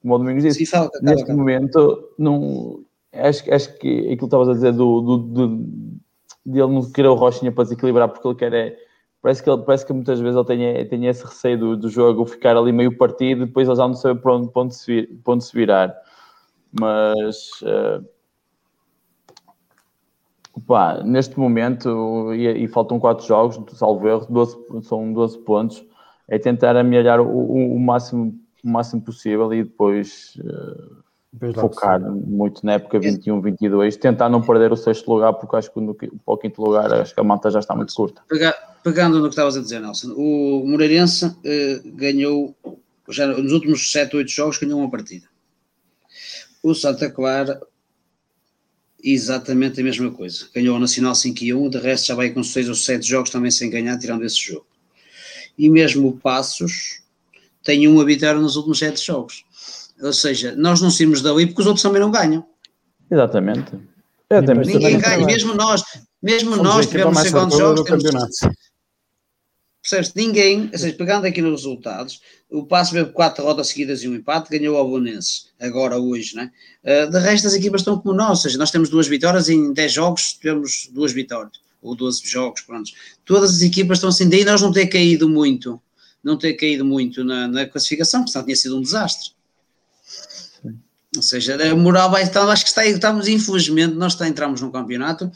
[0.00, 1.38] Como o Domingos disse, fala, neste acaba.
[1.38, 5.48] momento, não, acho, acho que aquilo que estavas a dizer do, do, do,
[6.46, 8.76] de ele não querer o Rochinha para desequilibrar, porque ele quer é.
[9.20, 12.24] Parece que, ele, parece que muitas vezes ele tem, tem esse receio do, do jogo
[12.26, 14.86] ficar ali meio partido e depois ele já não sabe para onde, para onde, se,
[14.86, 15.92] vir, para onde se virar.
[16.78, 17.48] Mas.
[17.62, 18.15] Uh,
[20.64, 25.84] Pá, neste momento, e, e, faltam quatro jogos, salvo erro, 12, são 12 pontos,
[26.26, 28.34] é tentar amelhar o, o, o, máximo,
[28.64, 34.76] o máximo possível e depois uh, focar muito na época 21-22, tentar não perder o
[34.76, 37.58] sexto lugar, porque acho que no, para o quinto lugar acho que a manta já
[37.58, 38.22] está muito curta.
[38.82, 42.54] Pegando no que estavas a dizer, Nelson, o Moreirense eh, ganhou,
[43.10, 45.26] já nos últimos 7, 8 jogos, ganhou uma partida.
[46.62, 47.60] O Santa Clara,
[49.02, 50.48] exatamente a mesma coisa.
[50.54, 53.30] Ganhou o Nacional 5 e 1, de resto já vai com 6 ou 7 jogos
[53.30, 54.66] também sem ganhar, tirando esse jogo.
[55.58, 57.02] E mesmo o Passos
[57.62, 59.44] tem uma vitória nos últimos 7 jogos.
[60.00, 62.44] Ou seja, nós não saímos dali porque os outros também não ganham.
[63.10, 63.72] Exatamente.
[64.30, 64.68] Exatamente.
[64.68, 65.82] Ninguém ganha, mesmo nós,
[66.22, 67.84] mesmo Somos nós tivemos segundos jogos.
[67.84, 68.40] Temos,
[69.88, 70.12] percebes?
[70.14, 74.14] Ninguém, ou seja, pegando aqui nos resultados, o Passo veio quatro rodas seguidas e um
[74.14, 76.50] empate, ganhou ao Bonense, agora hoje, né?
[76.84, 79.72] Uh, de resto, as equipas estão como nós, ou seja, nós temos duas vitórias em
[79.72, 82.90] 10 jogos, temos duas vitórias, ou 12 jogos, pronto.
[83.24, 85.80] Todas as equipas estão assim, daí nós não ter caído muito,
[86.22, 89.35] não ter caído muito na, na classificação, porque senão tinha sido um desastre.
[91.16, 94.70] Ou seja, a moral vai estar, acho que está, estamos, infelizmente, nós está, entramos num
[94.70, 95.30] campeonato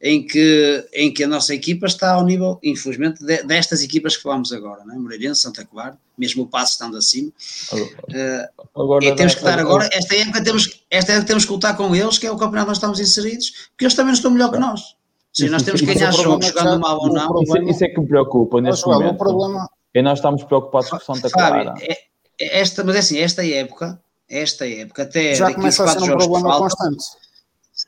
[0.00, 4.22] em que, em que a nossa equipa está ao nível, infelizmente, de, destas equipas que
[4.22, 4.94] falamos agora, né?
[4.96, 7.32] Moreirense, Santa Clara, mesmo o passo estando acima.
[7.72, 11.76] Uh, agora, e temos que estar agora, esta época temos, esta época temos que lutar
[11.76, 14.30] com eles, que é o campeonato que nós estamos inseridos, porque eles também não estão
[14.30, 14.80] melhor que nós.
[14.80, 14.96] Ou
[15.32, 17.42] seja, nós temos que ganhar jogos, jogando mal ou não.
[17.42, 19.14] Isso, isso, é que me preocupa neste momento.
[19.14, 19.68] O problema...
[19.94, 21.64] E nós estamos preocupados com Santa Clara.
[21.64, 21.98] Fábio, é,
[22.40, 23.98] é esta, mas é assim, esta época
[24.36, 27.04] esta época, até já começa a ser um problema faltam, constante.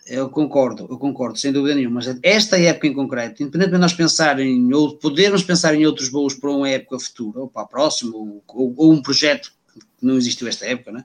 [0.06, 3.92] Eu concordo, eu concordo, sem dúvida nenhuma, mas esta época em concreto, independentemente de nós
[3.92, 7.66] pensar em, ou podermos pensar em outros voos para uma época futura, ou para a
[7.66, 11.04] próxima, ou, ou, ou um projeto que não existiu esta época, né?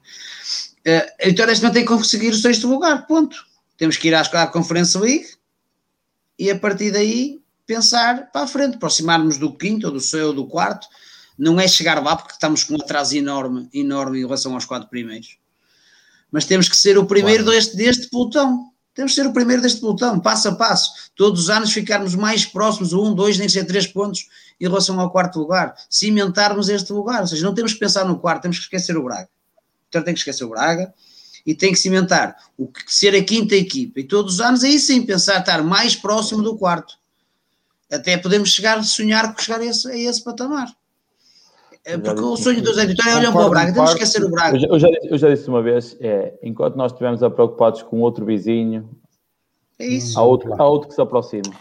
[0.80, 3.45] Uh, então, neste momento tem que conseguir o sexto lugar, ponto.
[3.77, 5.27] Temos que ir à, à Conferência League
[6.38, 10.34] e a partir daí pensar para a frente, aproximarmos do quinto ou do seu ou
[10.34, 10.88] do quarto,
[11.41, 14.88] não é chegar lá porque estamos com um atraso enorme, enorme em relação aos quatro
[14.88, 15.39] primeiros.
[16.31, 17.57] Mas temos que ser o primeiro claro.
[17.57, 18.69] deste, deste pelotão.
[18.93, 20.91] Temos que ser o primeiro deste pelotão, passo a passo.
[21.15, 24.27] Todos os anos ficarmos mais próximos, um, dois, nem ser três pontos
[24.59, 25.73] em relação ao quarto lugar.
[25.89, 27.22] Cimentarmos este lugar.
[27.22, 29.30] Ou seja, não temos que pensar no quarto, temos que esquecer o Braga.
[29.89, 30.93] Então tem que esquecer o Braga
[31.43, 33.99] e tem que cimentar o que ser a quinta equipa.
[33.99, 36.93] E todos os anos aí sim pensar estar mais próximo do quarto.
[37.91, 40.72] Até podemos chegar a sonhar com chegar a esse, a esse patamar.
[41.84, 44.30] É, porque o sonho dos editores é olhar para o Braga, temos que esquecer o
[44.30, 44.58] Braga.
[44.58, 48.90] Eu já, eu já, disse uma vez: é, enquanto nós estivermos preocupados com outro vizinho,
[49.80, 50.20] é isso.
[50.20, 51.52] há, outro, há outro que se aproxima.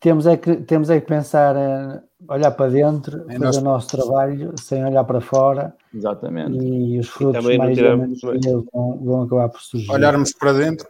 [0.00, 3.56] Temos é que, temos é que pensar, eh, olhar para dentro, é fazer nós...
[3.56, 5.74] o nosso trabalho sem olhar para fora.
[5.92, 6.56] Exatamente.
[6.56, 8.20] E os frutos e mais tiramos...
[8.20, 9.90] vão, vão acabar por surgir.
[9.90, 10.88] Olharmos para dentro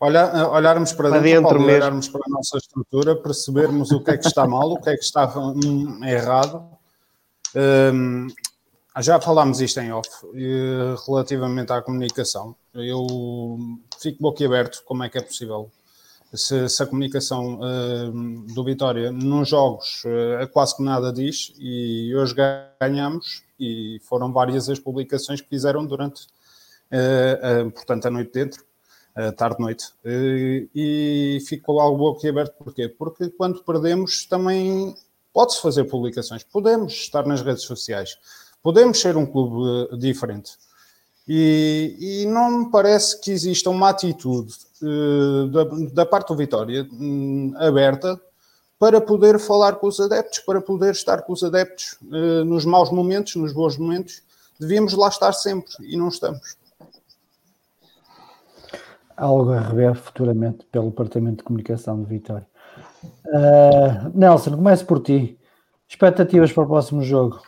[0.00, 4.16] Olhar, olharmos para, para dentro, dentro olharmos para a nossa estrutura, percebermos o que é
[4.16, 6.79] que está mal, o que é que está hum, errado
[7.54, 8.28] um,
[9.00, 10.08] já falámos isto em off,
[11.06, 12.56] relativamente à comunicação.
[12.74, 13.06] Eu
[14.00, 15.70] fico boquiaberto como é que é possível.
[16.34, 17.58] Se, se a comunicação
[18.54, 22.36] do Vitória nos jogos uh, quase que nada diz e hoje
[22.80, 26.26] ganhamos e foram várias as publicações que fizeram durante,
[26.92, 28.64] uh, uh, portanto, a noite dentro,
[29.36, 29.92] tarde-noite.
[30.04, 32.88] e fico algo boquiaberto porquê?
[32.88, 34.94] Porque quando perdemos também
[35.40, 38.18] Pode-se fazer publicações, podemos estar nas redes sociais,
[38.62, 40.52] podemos ser um clube eh, diferente.
[41.26, 44.52] E, e não me parece que exista uma atitude
[44.82, 45.64] uh, da,
[45.94, 48.20] da, parte do Vitória um, aberta
[48.78, 52.90] para poder falar com os adeptos, para poder estar com os adeptos uh, nos maus
[52.90, 54.22] momentos, nos bons momentos.
[54.60, 56.54] Devíamos lá estar sempre e não estamos.
[59.16, 62.46] Algo a rever futuramente pelo Departamento de Comunicação de Vitória.
[63.02, 65.38] Uh, Nelson, comece por ti.
[65.88, 67.40] Expectativas para o próximo jogo?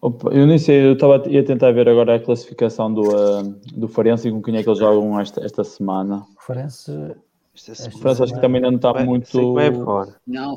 [0.00, 3.42] Opa, eu nem sei, eu estava a tentar ver agora a classificação do, uh,
[3.74, 6.24] do Farense e com quem é que eles jogam esta, esta semana.
[6.36, 6.92] O Farense.
[6.92, 9.54] O Farense acho que também ainda não está vai, muito.
[9.54, 9.70] Vai
[10.26, 10.54] não,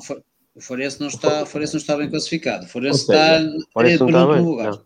[0.56, 2.66] o Farense não está, o Farense não está bem classificado.
[2.66, 4.80] O Farense seja, está no penúltimo lugar.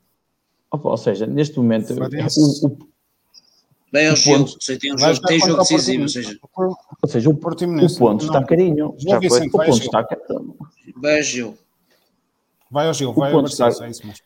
[0.71, 2.77] ou seja, neste momento, o, o,
[3.95, 4.45] Bem ao Gil,
[4.77, 6.37] tem, um jogo, tem jogo decisivo, ou seja...
[6.53, 8.93] Ou seja, o, o ponto está carinho.
[8.97, 10.57] Já foi, o ponto está carinho.
[10.97, 11.57] Vai ao Gil.
[12.69, 14.25] Vai ao Gil, vai ao Barcelos, é isso mesmo.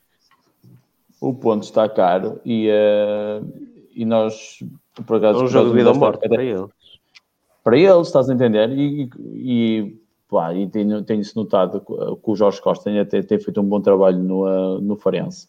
[1.22, 3.48] O ponto está caro e, uh,
[3.94, 4.64] e nós,
[5.06, 5.42] por acaso...
[5.42, 6.72] É um jogo de vida ou morte para eles.
[7.64, 8.72] Para eles, estás a entender?
[8.72, 9.98] E, e,
[10.28, 13.82] pá, e tenho-se tenho notado que o Jorge Costa tem, tem, tem feito um bom
[13.82, 15.48] trabalho no, uh, no Farense.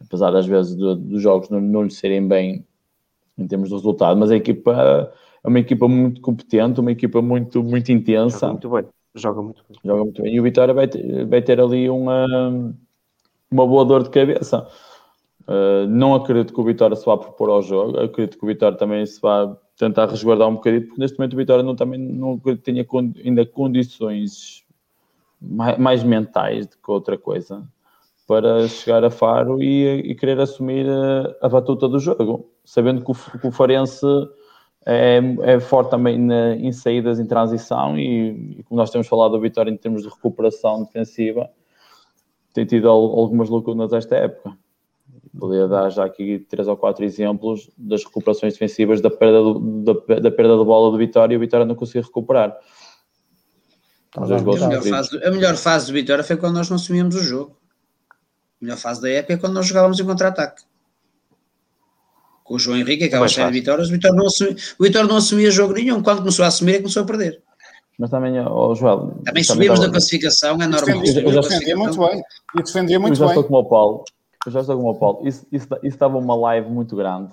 [0.00, 2.64] Apesar das vezes dos jogos não, não lhe serem bem
[3.38, 5.12] em termos de resultado, mas a equipa
[5.44, 8.38] é uma equipa muito competente, uma equipa muito, muito intensa.
[8.38, 8.84] Joga muito bem,
[9.14, 9.78] joga muito bem.
[9.84, 10.34] Joga muito bem.
[10.34, 12.26] E o Vitória vai ter, vai ter ali uma,
[13.50, 14.66] uma boa dor de cabeça.
[15.42, 18.76] Uh, não acredito que o Vitória se vá propor ao jogo, acredito que o Vitória
[18.76, 22.40] também se vá tentar resguardar um bocadinho, porque neste momento o Vitória não, também não
[22.62, 22.84] tenha
[23.24, 24.64] ainda condições
[25.40, 27.62] mais, mais mentais do que outra coisa
[28.26, 33.10] para chegar a Faro e, e querer assumir a, a, batuta do jogo, sabendo que
[33.12, 34.04] o, que o Farense
[34.84, 39.32] é, é, forte também na, em saídas em transição e, e, como nós temos falado
[39.32, 41.48] do Vitória em termos de recuperação defensiva,
[42.52, 44.56] tem tido algumas lacunas esta época.
[45.38, 49.92] Poderia dar já aqui três ou quatro exemplos das recuperações defensivas da perda, do, da,
[50.20, 52.56] da perda de bola do Vitória e o Vitória não conseguiu recuperar.
[54.10, 57.22] Tá a, melhor fase, a melhor fase do Vitória foi quando nós não assumíamos o
[57.22, 57.56] jogo.
[58.60, 60.62] A melhor fase da época é quando nós jogávamos em contra-ataque.
[62.42, 65.16] Com o João Henrique, aquela série de vitórias, o Vitória, não assumia, o Vitória não
[65.16, 66.02] assumia jogo nenhum.
[66.02, 67.42] Quando começou a assumir, é começou a perder.
[67.98, 69.18] Mas também, oh, Joel.
[69.24, 71.04] Também subimos da classificação, é normal.
[71.04, 72.22] Eu, já defendia muito bem.
[72.54, 73.34] Eu defendia muito eu já bem.
[73.34, 74.04] Estou como o Paulo.
[74.44, 75.26] Eu já estou como o Paulo.
[75.26, 77.32] Isso, isso, isso estava uma live muito grande.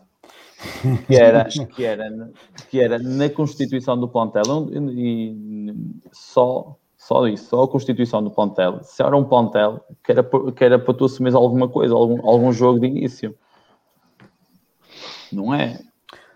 [1.07, 2.31] Que era, que, era,
[2.69, 5.75] que era na constituição do plantel e
[6.11, 8.79] só só isso, só a constituição do plantel.
[8.81, 12.53] Se era um plantel que era, que era para tu assumir alguma coisa, algum, algum
[12.53, 13.35] jogo de início.
[15.29, 15.79] Não é?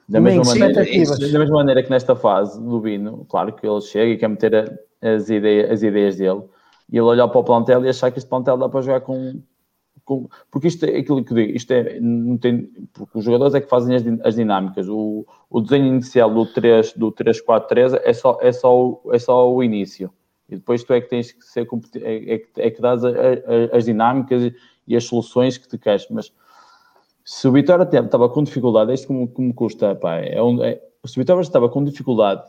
[0.10, 4.12] Da mesma, maneira, da mesma maneira que nesta fase do Bino, claro que ele chega
[4.12, 6.44] e quer meter as, ideias, as ideias dele,
[6.92, 9.42] e ele olhar para o plantel e achar que este plantel dá para jogar com.
[10.04, 11.98] com porque isto é aquilo que eu digo, isto é.
[12.02, 14.90] Não tem, porque os jogadores é que fazem as, as dinâmicas.
[14.90, 19.64] O, o desenho inicial do 3, do 3-4-3 é só, é, só, é só o
[19.64, 20.12] início
[20.50, 21.68] e depois tu é que tens que ser
[22.02, 24.54] é, é, é que dás a, a, as dinâmicas
[24.88, 26.08] e as soluções que te queres.
[26.10, 26.32] Mas
[27.24, 30.82] se o Vitória estava com dificuldade, é isto como, como custa, pá, é, um, é,
[31.06, 32.44] se o Vitória estava com dificuldade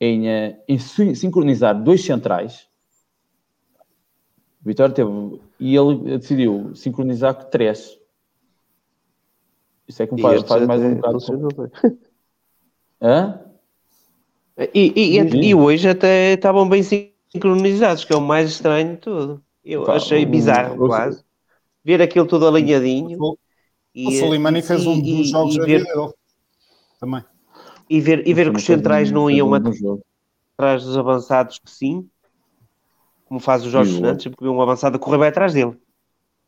[0.00, 2.66] em, eh, em sincronizar dois centrais,
[4.64, 5.10] o Vitória teve
[5.60, 7.98] e ele decidiu sincronizar com três.
[9.86, 11.18] Isso é que me faz, faz mais um bocado.
[13.00, 13.40] Hã?
[14.74, 16.82] E, e, e, e, hoje até estavam bem
[17.30, 19.42] sincronizados, que é o mais estranho de tudo.
[19.64, 21.22] Eu Pá, achei bizarro, o, quase.
[21.84, 23.18] Ver aquilo tudo alinhadinho.
[23.20, 23.38] O,
[23.94, 26.12] e, o Solimani fez um dos jogos e, ver, dele.
[27.00, 27.24] Também.
[27.88, 32.08] E ver, e ver que os centrais não iam atrás dos avançados que sim,
[33.26, 35.76] como faz o Jorge Fernandes, porque um avançado a correr vai atrás dele.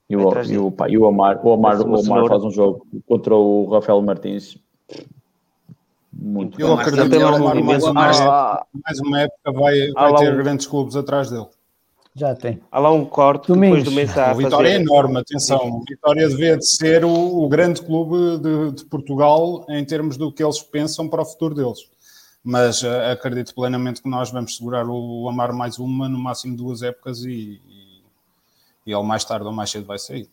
[0.08, 2.84] E o, e o, pá, e o Amar, o Amar, o Amar faz um jogo
[3.06, 4.58] contra o Rafael Martins
[6.12, 10.36] muito Eu acredito que mais, uma época, mais uma época vai, vai ter um...
[10.36, 11.46] grandes clubes atrás dele.
[12.14, 12.60] Já tem.
[12.72, 13.84] Há lá um corte Domingos.
[13.84, 15.58] depois do mês O Vitória é enorme, atenção.
[15.68, 20.32] O Vitória devia de ser o, o grande clube de, de, Portugal em termos do
[20.32, 21.88] que eles pensam para o futuro deles.
[22.42, 26.56] Mas uh, acredito plenamente que nós vamos segurar o, o Amar mais uma, no máximo
[26.56, 28.02] duas épocas, e, e,
[28.86, 30.28] e, ele mais tarde ou mais cedo vai sair.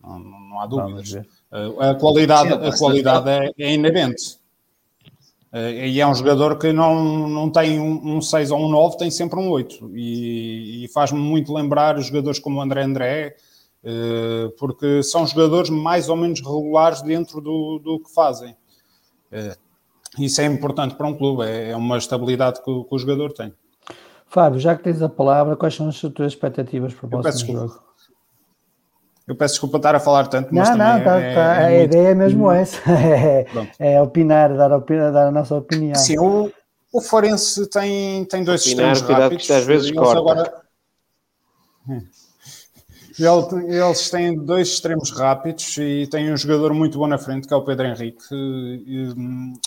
[0.00, 1.14] Não, não, não há dúvidas.
[1.14, 4.38] Uh, a qualidade, Sim, a qualidade é, é inerente.
[5.52, 8.98] Uh, e é um jogador que não, não tem um, um 6 ou um 9,
[8.98, 9.96] tem sempre um 8.
[9.96, 13.36] E, e faz-me muito lembrar os jogadores como o André André,
[13.82, 18.54] uh, porque são jogadores mais ou menos regulares dentro do, do que fazem.
[19.32, 19.56] Uh,
[20.18, 23.52] isso é importante para um clube, é, é uma estabilidade que, que, o jogador tem.
[24.26, 27.87] Fábio, já que tens a palavra, quais são as tuas expectativas para o próximo jogo?
[29.28, 31.40] Eu peço desculpa estar a falar tanto, mas não, não, tá, é, tá.
[31.40, 31.84] É a muito...
[31.84, 33.46] ideia é mesmo essa, é,
[33.78, 35.94] é, opinar, dar, opinião, dar a nossa opinião.
[35.94, 36.50] Sim, o,
[36.90, 39.50] o Forense tem, tem dois opinar, sistemas rápidos.
[39.50, 40.18] às vezes corta.
[40.18, 40.52] Agora...
[43.18, 47.56] Eles têm dois extremos rápidos e têm um jogador muito bom na frente, que é
[47.56, 48.22] o Pedro Henrique.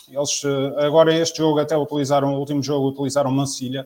[0.07, 0.41] Eles
[0.77, 3.83] agora este jogo até utilizaram, o último jogo utilizaram Mancilha,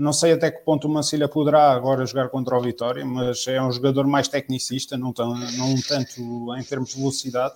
[0.00, 3.60] não sei até que ponto o Mancilha poderá agora jogar contra o Vitória, mas é
[3.62, 7.54] um jogador mais tecnicista, não, tão, não tanto em termos de velocidade.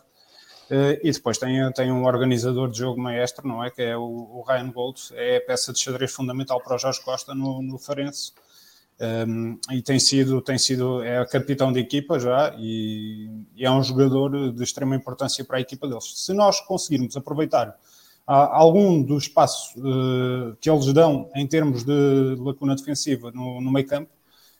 [0.70, 3.70] Uh, e depois tem, tem um organizador de jogo maestro, não é?
[3.70, 7.02] Que é o, o Ryan Gold, é a peça de xadrez fundamental para o Jorge
[7.02, 8.32] Costa no, no Farense.
[9.26, 13.82] Um, e tem sido, tem sido, é capitão de equipa já e, e, é um
[13.82, 16.12] jogador de extrema importância para a equipa deles.
[16.14, 17.76] Se nós conseguirmos aproveitar
[18.26, 23.86] algum do espaço uh, que eles dão em termos de lacuna defensiva no, no meio
[23.86, 24.10] campo,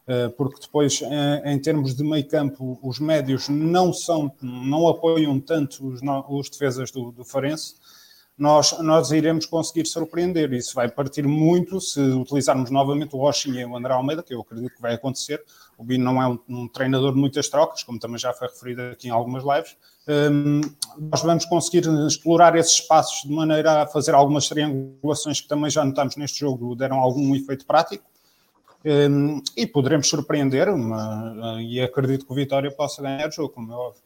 [0.07, 1.03] uh, porque depois,
[1.45, 6.91] em, termos de meio campo, os médios não são, não apoiam tanto os, os defesas
[6.91, 7.75] do, do Farense,
[8.37, 10.53] nós, nós iremos conseguir surpreender.
[10.53, 14.41] Isso vai partir muito se utilizarmos novamente o Rochinha e o André Almeida, que eu
[14.41, 15.43] acredito que vai acontecer.
[15.77, 18.83] O Bino não é um, um treinador de muitas trocas, como também já foi referido
[18.83, 19.77] aqui em algumas lives.
[20.07, 20.61] Um,
[21.11, 25.85] nós vamos conseguir explorar esses espaços de maneira a fazer algumas triangulações que também já
[25.85, 28.05] notamos neste jogo, deram algum efeito prático.
[28.85, 33.73] Um, e poderemos surpreender, uma, e acredito que o Vitória possa ganhar o jogo, como
[33.73, 34.03] é óbvio.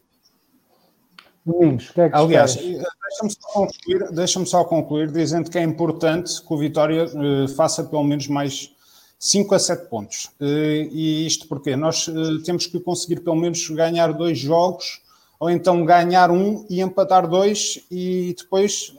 [1.45, 6.41] Domingos, que é que Aliás, deixa-me só, concluir, deixa só concluir dizendo que é importante
[6.41, 8.73] que o Vitória uh, faça pelo menos mais
[9.19, 10.25] 5 a 7 pontos.
[10.39, 15.01] Uh, e isto porque nós uh, temos que conseguir pelo menos ganhar dois jogos,
[15.37, 18.93] ou então ganhar um e empatar dois e depois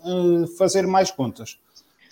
[0.56, 1.58] fazer mais contas.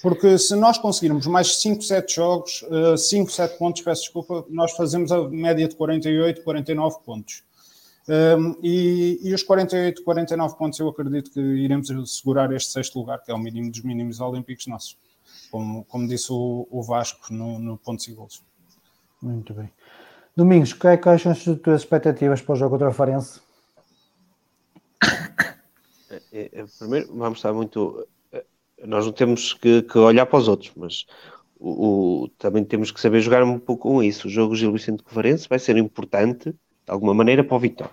[0.02, 2.62] Porque se nós conseguirmos mais 5, 7 jogos,
[2.98, 7.42] 5, 7 pontos, peço desculpa, nós fazemos a média de 48, 49 pontos.
[8.08, 13.22] Um, e, e, os 48, 49 pontos eu acredito que iremos segurar este sexto lugar,
[13.22, 14.96] que é o mínimo dos mínimos olímpicos nossos,
[15.50, 18.42] como, como disse o, o Vasco no, no pontos e gols.
[19.20, 19.70] Muito bem.
[20.36, 23.40] Domingos, quais são as tuas expectativas para o jogo contra o Farense?
[26.32, 28.06] É, é, primeiro, vamos estar muito.
[28.32, 28.44] É,
[28.84, 31.06] nós não temos que, que olhar para os outros, mas
[31.58, 34.26] o, o, também temos que saber jogar um pouco com isso.
[34.28, 36.56] O jogo Gil Vicente Farense vai ser importante, de
[36.86, 37.92] alguma maneira, para o Vitória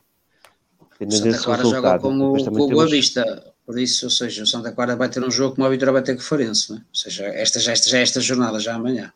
[1.11, 4.71] Santa Clara joga com o, com o Boa Vista, por isso, ou seja, o Santa
[4.71, 6.77] Clara vai ter um jogo como a Vitória vai ter com o Farense, né?
[6.77, 9.11] ou seja, esta, já, esta, já é esta jornada, já amanhã.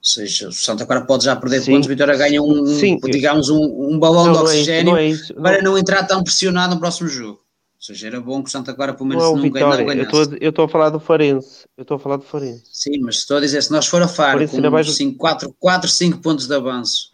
[0.00, 1.72] Ou seja, o Santa Clara pode já perder Sim.
[1.72, 2.98] pontos, a Vitória ganha um, Sim.
[3.04, 6.04] digamos, um, um balão não, de oxigênio não é isso, não é para não entrar
[6.04, 7.40] tão pressionado no próximo jogo.
[7.78, 10.36] Ou seja, era bom que o Santa Clara pelo menos não, não, Vitória, ganhasse.
[10.40, 11.64] Eu estou a falar do Farense.
[11.76, 12.62] Eu estou a falar do Farense.
[12.72, 15.14] Sim, mas estou a dizer, se nós for a Faro com
[15.58, 17.12] 4, 5 pontos de avanço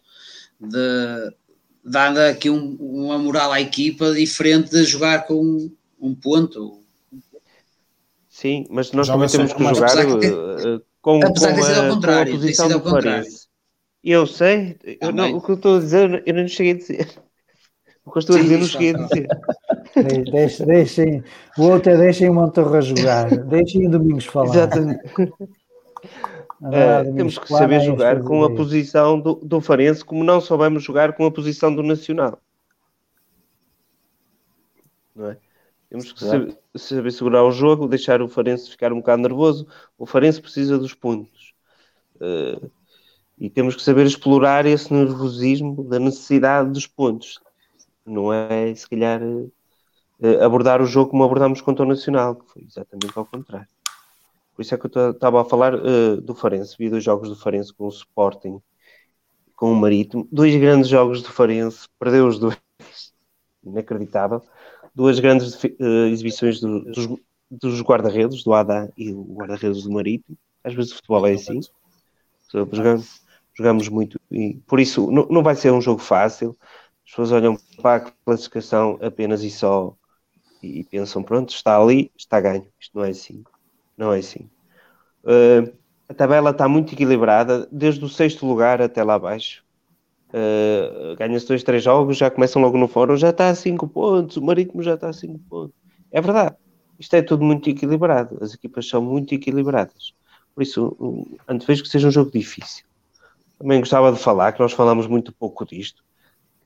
[0.59, 1.35] de,
[2.31, 5.71] aqui um, uma moral à equipa diferente de jogar com
[6.09, 6.83] um, ponto.
[8.29, 11.33] Sim, mas nós também temos que jogar com, apesar com, com a
[12.27, 13.25] posição do contrário.
[14.03, 17.09] Eu sei, eu não, o que eu estou a dizer, eu não cheguei a dizer.
[18.05, 19.29] O que eu estou a dizer, não cheguei a dizer.
[20.31, 21.25] Deixem, deixem,
[21.57, 24.51] o outro é deixem o Montorra jogar, deixem o Domingos falar.
[24.51, 25.01] Exatamente.
[26.61, 31.15] Uh, temos que saber jogar com a posição do, do Farense, como não soubemos jogar
[31.15, 32.39] com a posição do Nacional.
[35.15, 35.39] Não é?
[35.95, 39.65] Temos que saber, saber, segurar o jogo, deixar o Farense ficar um bocado nervoso.
[39.97, 41.55] O Farense precisa dos pontos.
[42.17, 42.69] Uh,
[43.39, 47.41] e temos que saber explorar esse nervosismo da necessidade dos pontos.
[48.05, 49.53] Não é, se calhar, uh,
[50.43, 53.69] abordar o jogo como abordámos contra o Nacional, que foi exatamente ao contrário.
[54.57, 56.75] Por isso é que eu estava a falar uh, do Farense.
[56.77, 58.61] Vi dois jogos do Farense com o Sporting,
[59.55, 60.27] com o Marítimo.
[60.33, 62.59] Dois grandes jogos do Farense, perdeu os dois.
[63.65, 64.43] Inacreditável.
[64.95, 67.09] Duas grandes uh, exibições do, dos,
[67.51, 70.37] dos guarda-redes, do Adá e o guarda-redes do Marítimo.
[70.63, 71.61] Às vezes o futebol é assim.
[72.53, 73.23] Jogamos,
[73.55, 74.21] jogamos muito.
[74.31, 76.57] E por isso não, não vai ser um jogo fácil.
[77.05, 79.95] As pessoas olham para a classificação apenas e só
[80.63, 82.67] e pensam, pronto, está ali, está ganho.
[82.81, 83.45] Isto não é assim
[83.97, 84.49] não é assim.
[85.25, 85.73] Uh,
[86.09, 89.64] a tabela está muito equilibrada, desde o sexto lugar até lá abaixo.
[90.35, 94.37] Uh, Ganha-se dois, três jogos, já começam logo no fórum, já está a 5 pontos,
[94.37, 95.77] o Marítimo já está a 5 pontos.
[96.11, 96.57] É verdade,
[96.99, 100.13] isto é tudo muito equilibrado, as equipas são muito equilibradas.
[100.53, 102.85] Por isso, antevejo que seja um jogo difícil.
[103.61, 106.03] Também gostava de falar, que nós falamos muito pouco disto.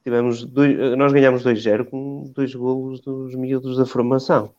[0.03, 4.51] Tivemos dois, nós ganhamos 2-0 com dois golos dos miúdos da formação.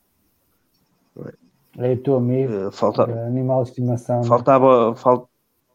[1.80, 1.94] É?
[1.94, 4.22] O teu amigo, uh, falta, animal de estimação.
[4.22, 4.23] É?
[4.23, 5.27] Faltava, fal,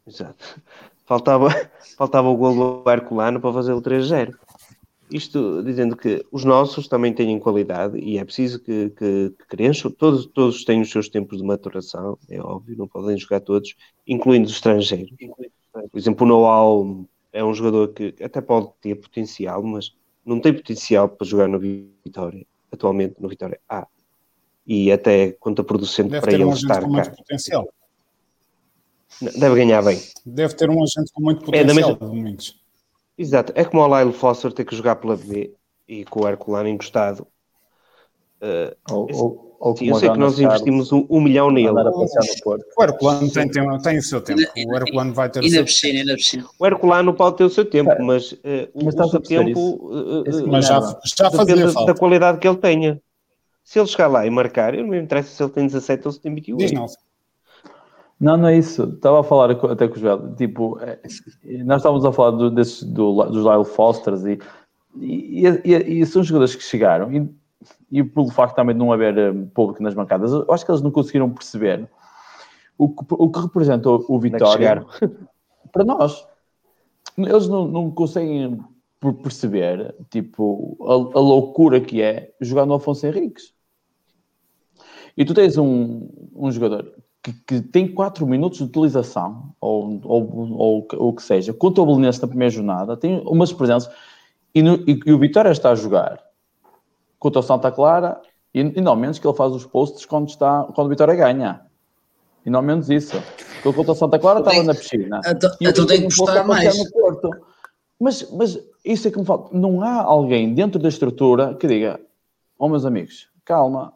[0.06, 0.60] exato,
[1.04, 1.48] faltava,
[1.96, 4.34] faltava o gol do Herculano para fazer o 3-0.
[5.10, 9.90] Isto dizendo que os nossos também têm qualidade e é preciso que, que, que cresçam.
[9.90, 13.76] Todos, todos têm os seus tempos de maturação, é óbvio, não podem jogar todos,
[14.06, 15.12] incluindo os estrangeiros.
[15.72, 19.94] Por exemplo, o Noal é um jogador que até pode ter potencial, mas
[20.24, 23.86] não tem potencial para jogar no Vitória, atualmente no Vitória A
[24.66, 27.10] e até contraproducente Deve para ele estar cá.
[27.10, 27.68] Potencial.
[29.20, 30.00] Deve ganhar bem.
[30.24, 31.94] Deve ter um agente com muito potencial, é mesma...
[31.94, 32.62] Domingos.
[33.16, 33.52] Exato.
[33.54, 35.54] É como o Lyle Foster ter que jogar pela B
[35.88, 37.26] e com o Herculano encostado.
[38.42, 41.70] Uh, ou, ou, ou sim, eu sei que nós investimos um, um milhão nele.
[41.70, 44.42] O Herculano tem, tem, tem, o seu tempo.
[44.66, 46.50] O Herculano vai ter o seu piscina, tempo.
[46.58, 48.38] O Herculano pode ter o seu tempo, mas, uh,
[48.74, 53.00] mas o seu tempo uh, mas já, já depende da qualidade que ele tenha.
[53.62, 56.12] Se ele chegar lá e marcar, eu não me interessa se ele tem 17 ou
[56.12, 56.58] se tem 28.
[56.58, 56.86] Diz não.
[58.20, 58.84] Não, não é isso.
[58.84, 60.34] Estava a falar até com o Joel.
[60.36, 60.98] Tipo, é,
[61.64, 64.38] nós estávamos a falar do, desses, do, dos Lyle Fosters e,
[64.96, 67.28] e, e, e, são jogadores que chegaram e,
[67.90, 70.82] e pelo facto também de não haver eh, público nas bancadas, eu acho que eles
[70.82, 71.88] não conseguiram perceber
[72.78, 74.86] o que, o que representa o, é Vitória
[75.72, 76.26] para nós.
[77.16, 78.60] Eles não, não conseguem
[79.22, 83.52] perceber tipo, a, a loucura que é jogar no Afonso Henriques.
[85.16, 86.92] E tu tens um, um jogador
[87.24, 91.82] que, que, tem 4 minutos de utilização, ou, ou, ou, ou o que seja, contra
[91.82, 93.90] o Belenense na primeira jornada, tem umas presenças,
[94.54, 96.22] e, no, e, e, o Vitória está a jogar
[97.18, 98.20] contra o Santa Clara
[98.52, 101.62] e, e não menos que ele faz os posts quando, está, quando o Vitória ganha.
[102.44, 103.16] E não menos isso.
[103.64, 105.20] Ele contra o Santa Clara estava na piscina.
[105.60, 106.78] Então, tem que postar mais.
[106.78, 107.30] No Porto.
[107.98, 109.56] Mas, mas isso é que me falta.
[109.56, 111.98] Não há alguém dentro da estrutura que diga:
[112.58, 113.94] Oh, meus amigos, calma.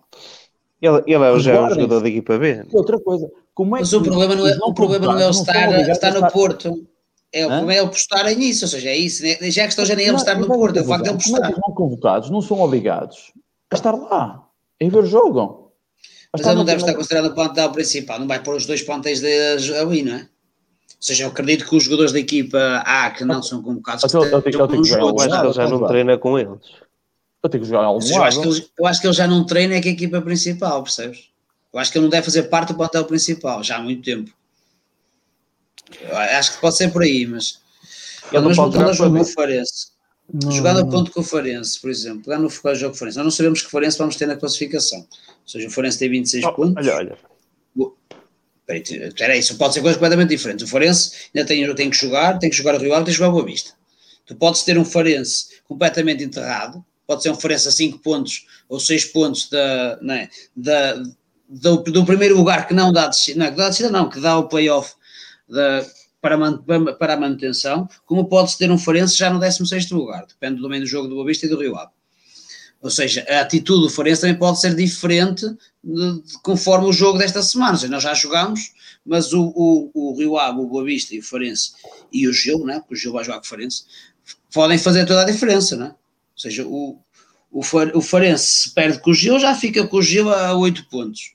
[0.80, 2.64] Ele, ele é o já é um jogador da equipa B.
[2.72, 3.30] Outra coisa.
[3.54, 6.30] Como é mas o problema não é, o problema não é o estar, estar no
[6.30, 6.86] Porto.
[7.32, 9.22] É, o problema é ele postar nisso, ou seja, é isso.
[9.22, 9.36] Né?
[9.50, 11.50] Já que estão já nem ele estar no Porto, é o facto de ele postar.
[11.50, 13.32] Não convocados, não são obrigados
[13.70, 14.46] a estar lá,
[14.80, 15.72] a ver o jogo.
[16.32, 19.22] Mas ele não deve estar considerado o plantel principal, não vai pôr os dois plantéis
[19.24, 20.20] ali, não é?
[20.20, 24.02] Ou seja, eu acredito que os jogadores da equipa A que não são convocados.
[24.02, 26.58] Eu acho que ele já não treina com eles.
[27.42, 29.44] Eu tenho que jogar algum eu acho, que ele, eu acho que ele já não
[29.44, 31.28] treina é que a equipa principal, percebes?
[31.72, 34.32] Eu acho que ele não deve fazer parte do plantel principal já há muito tempo.
[36.00, 37.60] Eu acho que pode ser por aí, mas.
[38.32, 39.88] Ele não pode jogar com o Farense.
[40.50, 43.24] Jogando a ponto com o Farense, por exemplo, lá no jogo com o Farense, nós
[43.24, 44.98] não sabemos que Farense vamos ter na classificação.
[44.98, 46.86] Ou seja, o Farense tem 26 oh, pontos.
[46.86, 47.18] Olha, olha.
[48.68, 50.66] Espera aí, isso pode ser coisas completamente diferentes.
[50.66, 53.18] O Farense ainda tem, tem que jogar, tem que jogar o Rio Ave, tem que
[53.18, 53.72] jogar o Boa Vista.
[54.26, 58.78] Tu podes ter um Farense completamente enterrado, pode ser um Farense a 5 pontos ou
[58.78, 61.02] 6 pontos da, é, da,
[61.48, 64.36] do, do, primeiro lugar que não dá descida, não, que dá descida não, que dá
[64.36, 64.92] o playoff
[65.48, 65.86] da,
[66.20, 66.62] para, man,
[66.98, 70.90] para a manutenção, como pode-se ter um Farense já no 16 lugar, depende domínio do
[70.90, 71.92] jogo do Boa Vista e do Rio Ave.
[72.80, 75.46] Ou seja, a atitude do Farense também pode ser diferente
[75.82, 77.76] de, de, conforme o jogo desta semana.
[77.76, 78.72] Seja, nós já jogamos,
[79.04, 81.72] mas o, o, o Rio Ave, o Boa Vista e o Farense
[82.12, 83.84] e o Gil, né, porque o Gil vai jogar com o Farense,
[84.52, 85.74] podem fazer toda a diferença.
[85.74, 85.94] Né?
[86.38, 87.00] Ou seja, o,
[87.50, 87.60] o,
[87.94, 91.34] o Farense se perde com o Gil, já fica com o Gil a 8 pontos.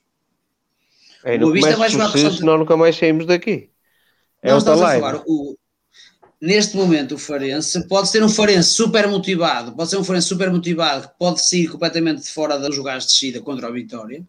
[1.22, 2.36] É, o Boa Vista vai jogar com o Santa...
[2.36, 3.68] Senão nunca mais saímos daqui.
[4.42, 5.58] É não, estamos a falar, o,
[6.40, 10.50] neste momento o Farense pode ser um Farense super motivado, pode ser um Farense super
[10.50, 14.26] motivado que pode sair completamente de fora dos lugares de descida contra a Vitória,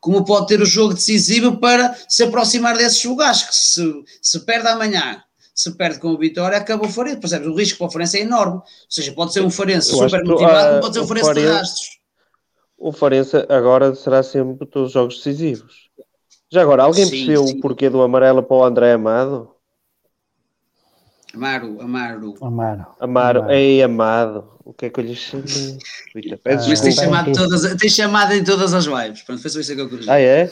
[0.00, 4.68] como pode ter o jogo decisivo para se aproximar desses lugares, que se, se perde
[4.68, 5.22] amanhã,
[5.54, 7.48] se perde com a Vitória, acabou o Farense, percebes?
[7.48, 10.80] O risco para o Farense é enorme, ou seja, pode ser um Farense super motivado,
[10.80, 11.88] pode ser um Farense, Farense de rastros.
[12.78, 15.90] O Farense agora será sempre todos os jogos decisivos.
[16.50, 17.58] Já agora, alguém sim, percebeu sim.
[17.58, 19.52] o porquê do amarelo para o André Amado?
[21.34, 22.34] Amaro, Amaro.
[22.42, 22.86] Amaro.
[23.00, 24.52] Amaro, ei, amado.
[24.64, 25.78] O que é que eu lhe chamei?
[26.44, 29.22] Mas tem chamado, todas, tem chamado em todas as lives.
[29.22, 30.10] Pronto, foi só isso que eu corrigi.
[30.10, 30.50] Ah, é?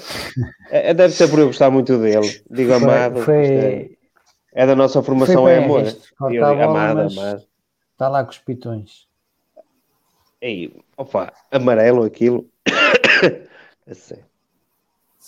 [0.71, 0.95] é?
[0.95, 2.43] Deve ser por eu gostar muito dele.
[2.51, 3.21] Digo amado.
[3.21, 3.99] Foi,
[4.53, 5.83] é, da nossa formação, é amor.
[5.83, 7.45] Eu digo amado, amado.
[7.93, 9.09] Está lá com os pitões.
[10.41, 12.49] Ei, opa, amarelo aquilo.
[13.87, 14.30] é sério.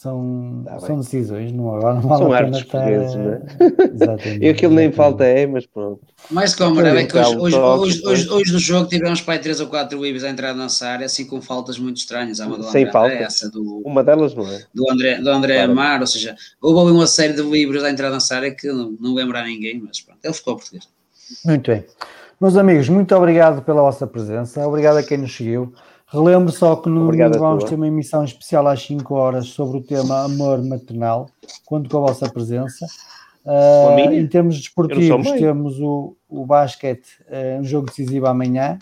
[0.02, 3.42] São, tá são decisões, não, agora não vale São artes portugueses, não é?
[3.94, 4.42] Exatamente.
[4.44, 6.00] e aquilo nem falta é, mas pronto.
[6.28, 9.34] Mais que o amarelo é que hoje, hoje, hoje, hoje, hoje no jogo tivemos para
[9.34, 12.40] aí 3 ou 4 Ibis a entrar na nossa área, assim com faltas muito estranhas.
[12.40, 13.14] Há uma do Sem André, falta.
[13.14, 14.64] essa do, uma delas não é?
[14.74, 15.70] Do André, do André claro.
[15.70, 18.66] Amar, ou seja, houve ali uma série de livros a entrar na nossa área que
[18.66, 20.88] não, não lembra a ninguém, mas pronto, ele ficou português.
[21.44, 21.84] Muito bem.
[22.40, 25.72] Meus amigos, muito obrigado pela vossa presença, obrigado a quem nos seguiu.
[26.12, 29.82] Relembro só que no domingo vamos ter uma emissão especial às 5 horas sobre o
[29.82, 31.30] tema amor maternal,
[31.64, 32.86] conto com a vossa presença.
[33.46, 38.78] Uh, em termos desportivos, temos o, o basquete, uh, um jogo decisivo amanhã,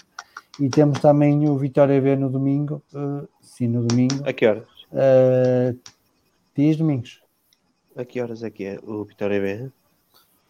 [0.59, 2.83] e temos também o Vitória B no domingo.
[2.93, 4.29] Uh, sim, no domingo.
[4.29, 4.65] A que horas?
[4.93, 5.79] Uh,
[6.57, 7.21] dias domingos.
[7.97, 9.71] A que horas é que é o Vitória B?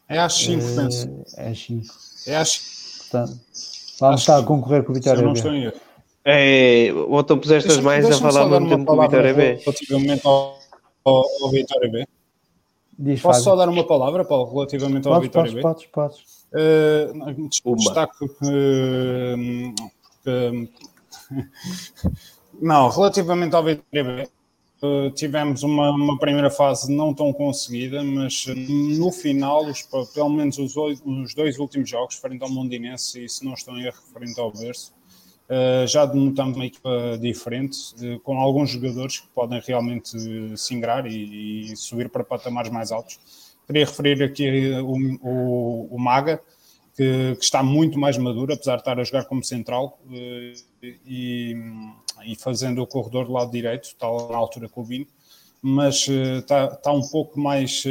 [0.08, 1.24] É às 5, penso.
[1.36, 1.94] É às 5.
[2.26, 3.10] É às 5.
[3.10, 3.40] Portanto,
[4.00, 5.72] vamos estar a concorrer com o Vitória B.
[6.24, 6.32] estou.
[6.32, 9.54] É, então puseste mais a falar ao mesmo tempo o Vitória B.
[9.64, 10.58] Relativamente ao,
[11.04, 12.06] ao, ao Vitória B.
[13.02, 15.62] Diz, Posso só dar uma palavra, Paulo, relativamente ao podes, Vitória B?
[15.62, 16.40] Podes, podes, podes.
[16.52, 18.30] Uh, destaco uh,
[20.22, 20.68] que,
[22.60, 24.28] não, relativamente ao Vitória B,
[24.82, 28.44] uh, tivemos uma, uma, primeira fase não tão conseguida, mas
[28.98, 29.80] no final, os,
[30.12, 33.84] pelo menos os, os dois últimos jogos, frente ao Mondinense e se não estão em
[33.84, 34.92] erro, frente ao Berço,
[35.50, 37.76] Uh, já denotamos uma equipa diferente,
[38.22, 40.16] com alguns jogadores que podem realmente
[40.56, 43.18] se ingrar e, e, subir para patamares mais altos.
[43.66, 44.94] Queria referir aqui o,
[45.28, 46.40] o, o Maga,
[46.94, 51.56] que, que, está muito mais maduro, apesar de estar a jogar como central uh, e,
[52.24, 55.06] e, fazendo o corredor do lado direito, está na altura com o Bino,
[55.60, 57.82] mas está, está um pouco mais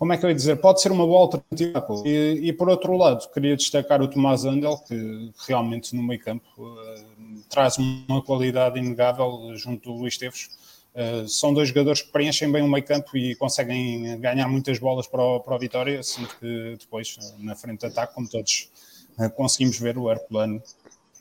[0.00, 1.86] como é que eu ia dizer, pode ser uma boa alternativa.
[2.06, 6.46] E, e por outro lado, queria destacar o Tomás Andel, que realmente no meio campo
[6.58, 10.48] uh, traz uma qualidade inegável junto do Luís Teves.
[10.94, 15.06] Uh, são dois jogadores que preenchem bem o meio campo e conseguem ganhar muitas bolas
[15.06, 18.70] para o, para a vitória, sendo que depois, na frente de ataque, como todos
[19.18, 20.62] uh, conseguimos ver, o Herculano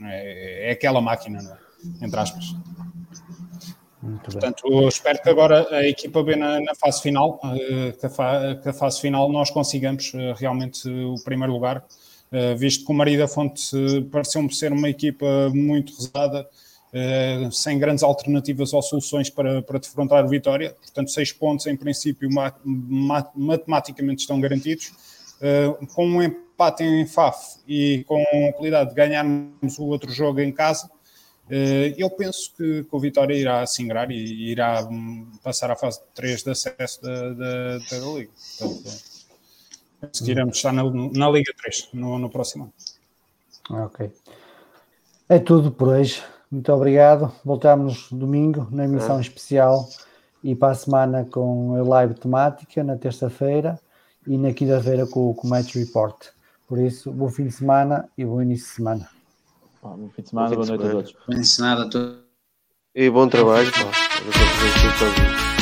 [0.01, 1.60] É, é aquela máquina,
[2.01, 2.06] é?
[2.06, 2.56] entre aspas.
[4.01, 8.09] Muito Portanto, espero que agora a equipa B na, na fase final, uh, que, a
[8.09, 11.77] fa, que, a fase final nós consigamos uh, realmente o primeiro lugar,
[12.31, 13.61] uh, visto que o Maria da Fonte
[14.09, 16.47] pareceu-me ser uma equipa muito rezada,
[17.51, 20.71] sem grandes alternativas ou soluções para, para defrontar a vitória.
[20.71, 22.27] Portanto, seis pontos em princípio
[23.35, 24.91] matematicamente estão garantidos.
[25.93, 30.51] com um empate em FAF e com a qualidade de ganharmos o outro jogo em
[30.51, 30.98] casa, eh,
[31.97, 35.99] eu penso que, que o Vitória irá se ingrar e irá hum, passar à fase
[36.13, 38.31] 3 de acesso da, da, da Liga.
[38.55, 38.81] Então,
[40.13, 42.71] seguiremos estar na, na Liga 3 no, no próximo
[43.69, 43.85] ano.
[43.85, 44.11] Ok.
[45.27, 46.23] É tudo por hoje.
[46.51, 47.31] Muito obrigado.
[47.43, 49.21] Voltamos domingo na emissão é.
[49.21, 49.88] especial
[50.43, 53.80] e para a semana com a live temática na terça-feira
[54.26, 56.27] e na quinta-feira com, com o Match Report.
[56.67, 59.19] Por isso, bom fim de semana e bom início de semana.
[59.81, 61.15] Bom fim de semana, boa noite a todos.
[61.27, 62.19] Bom ensinado a todos.
[62.93, 63.72] E bom trabalho.
[63.72, 65.59] Pá.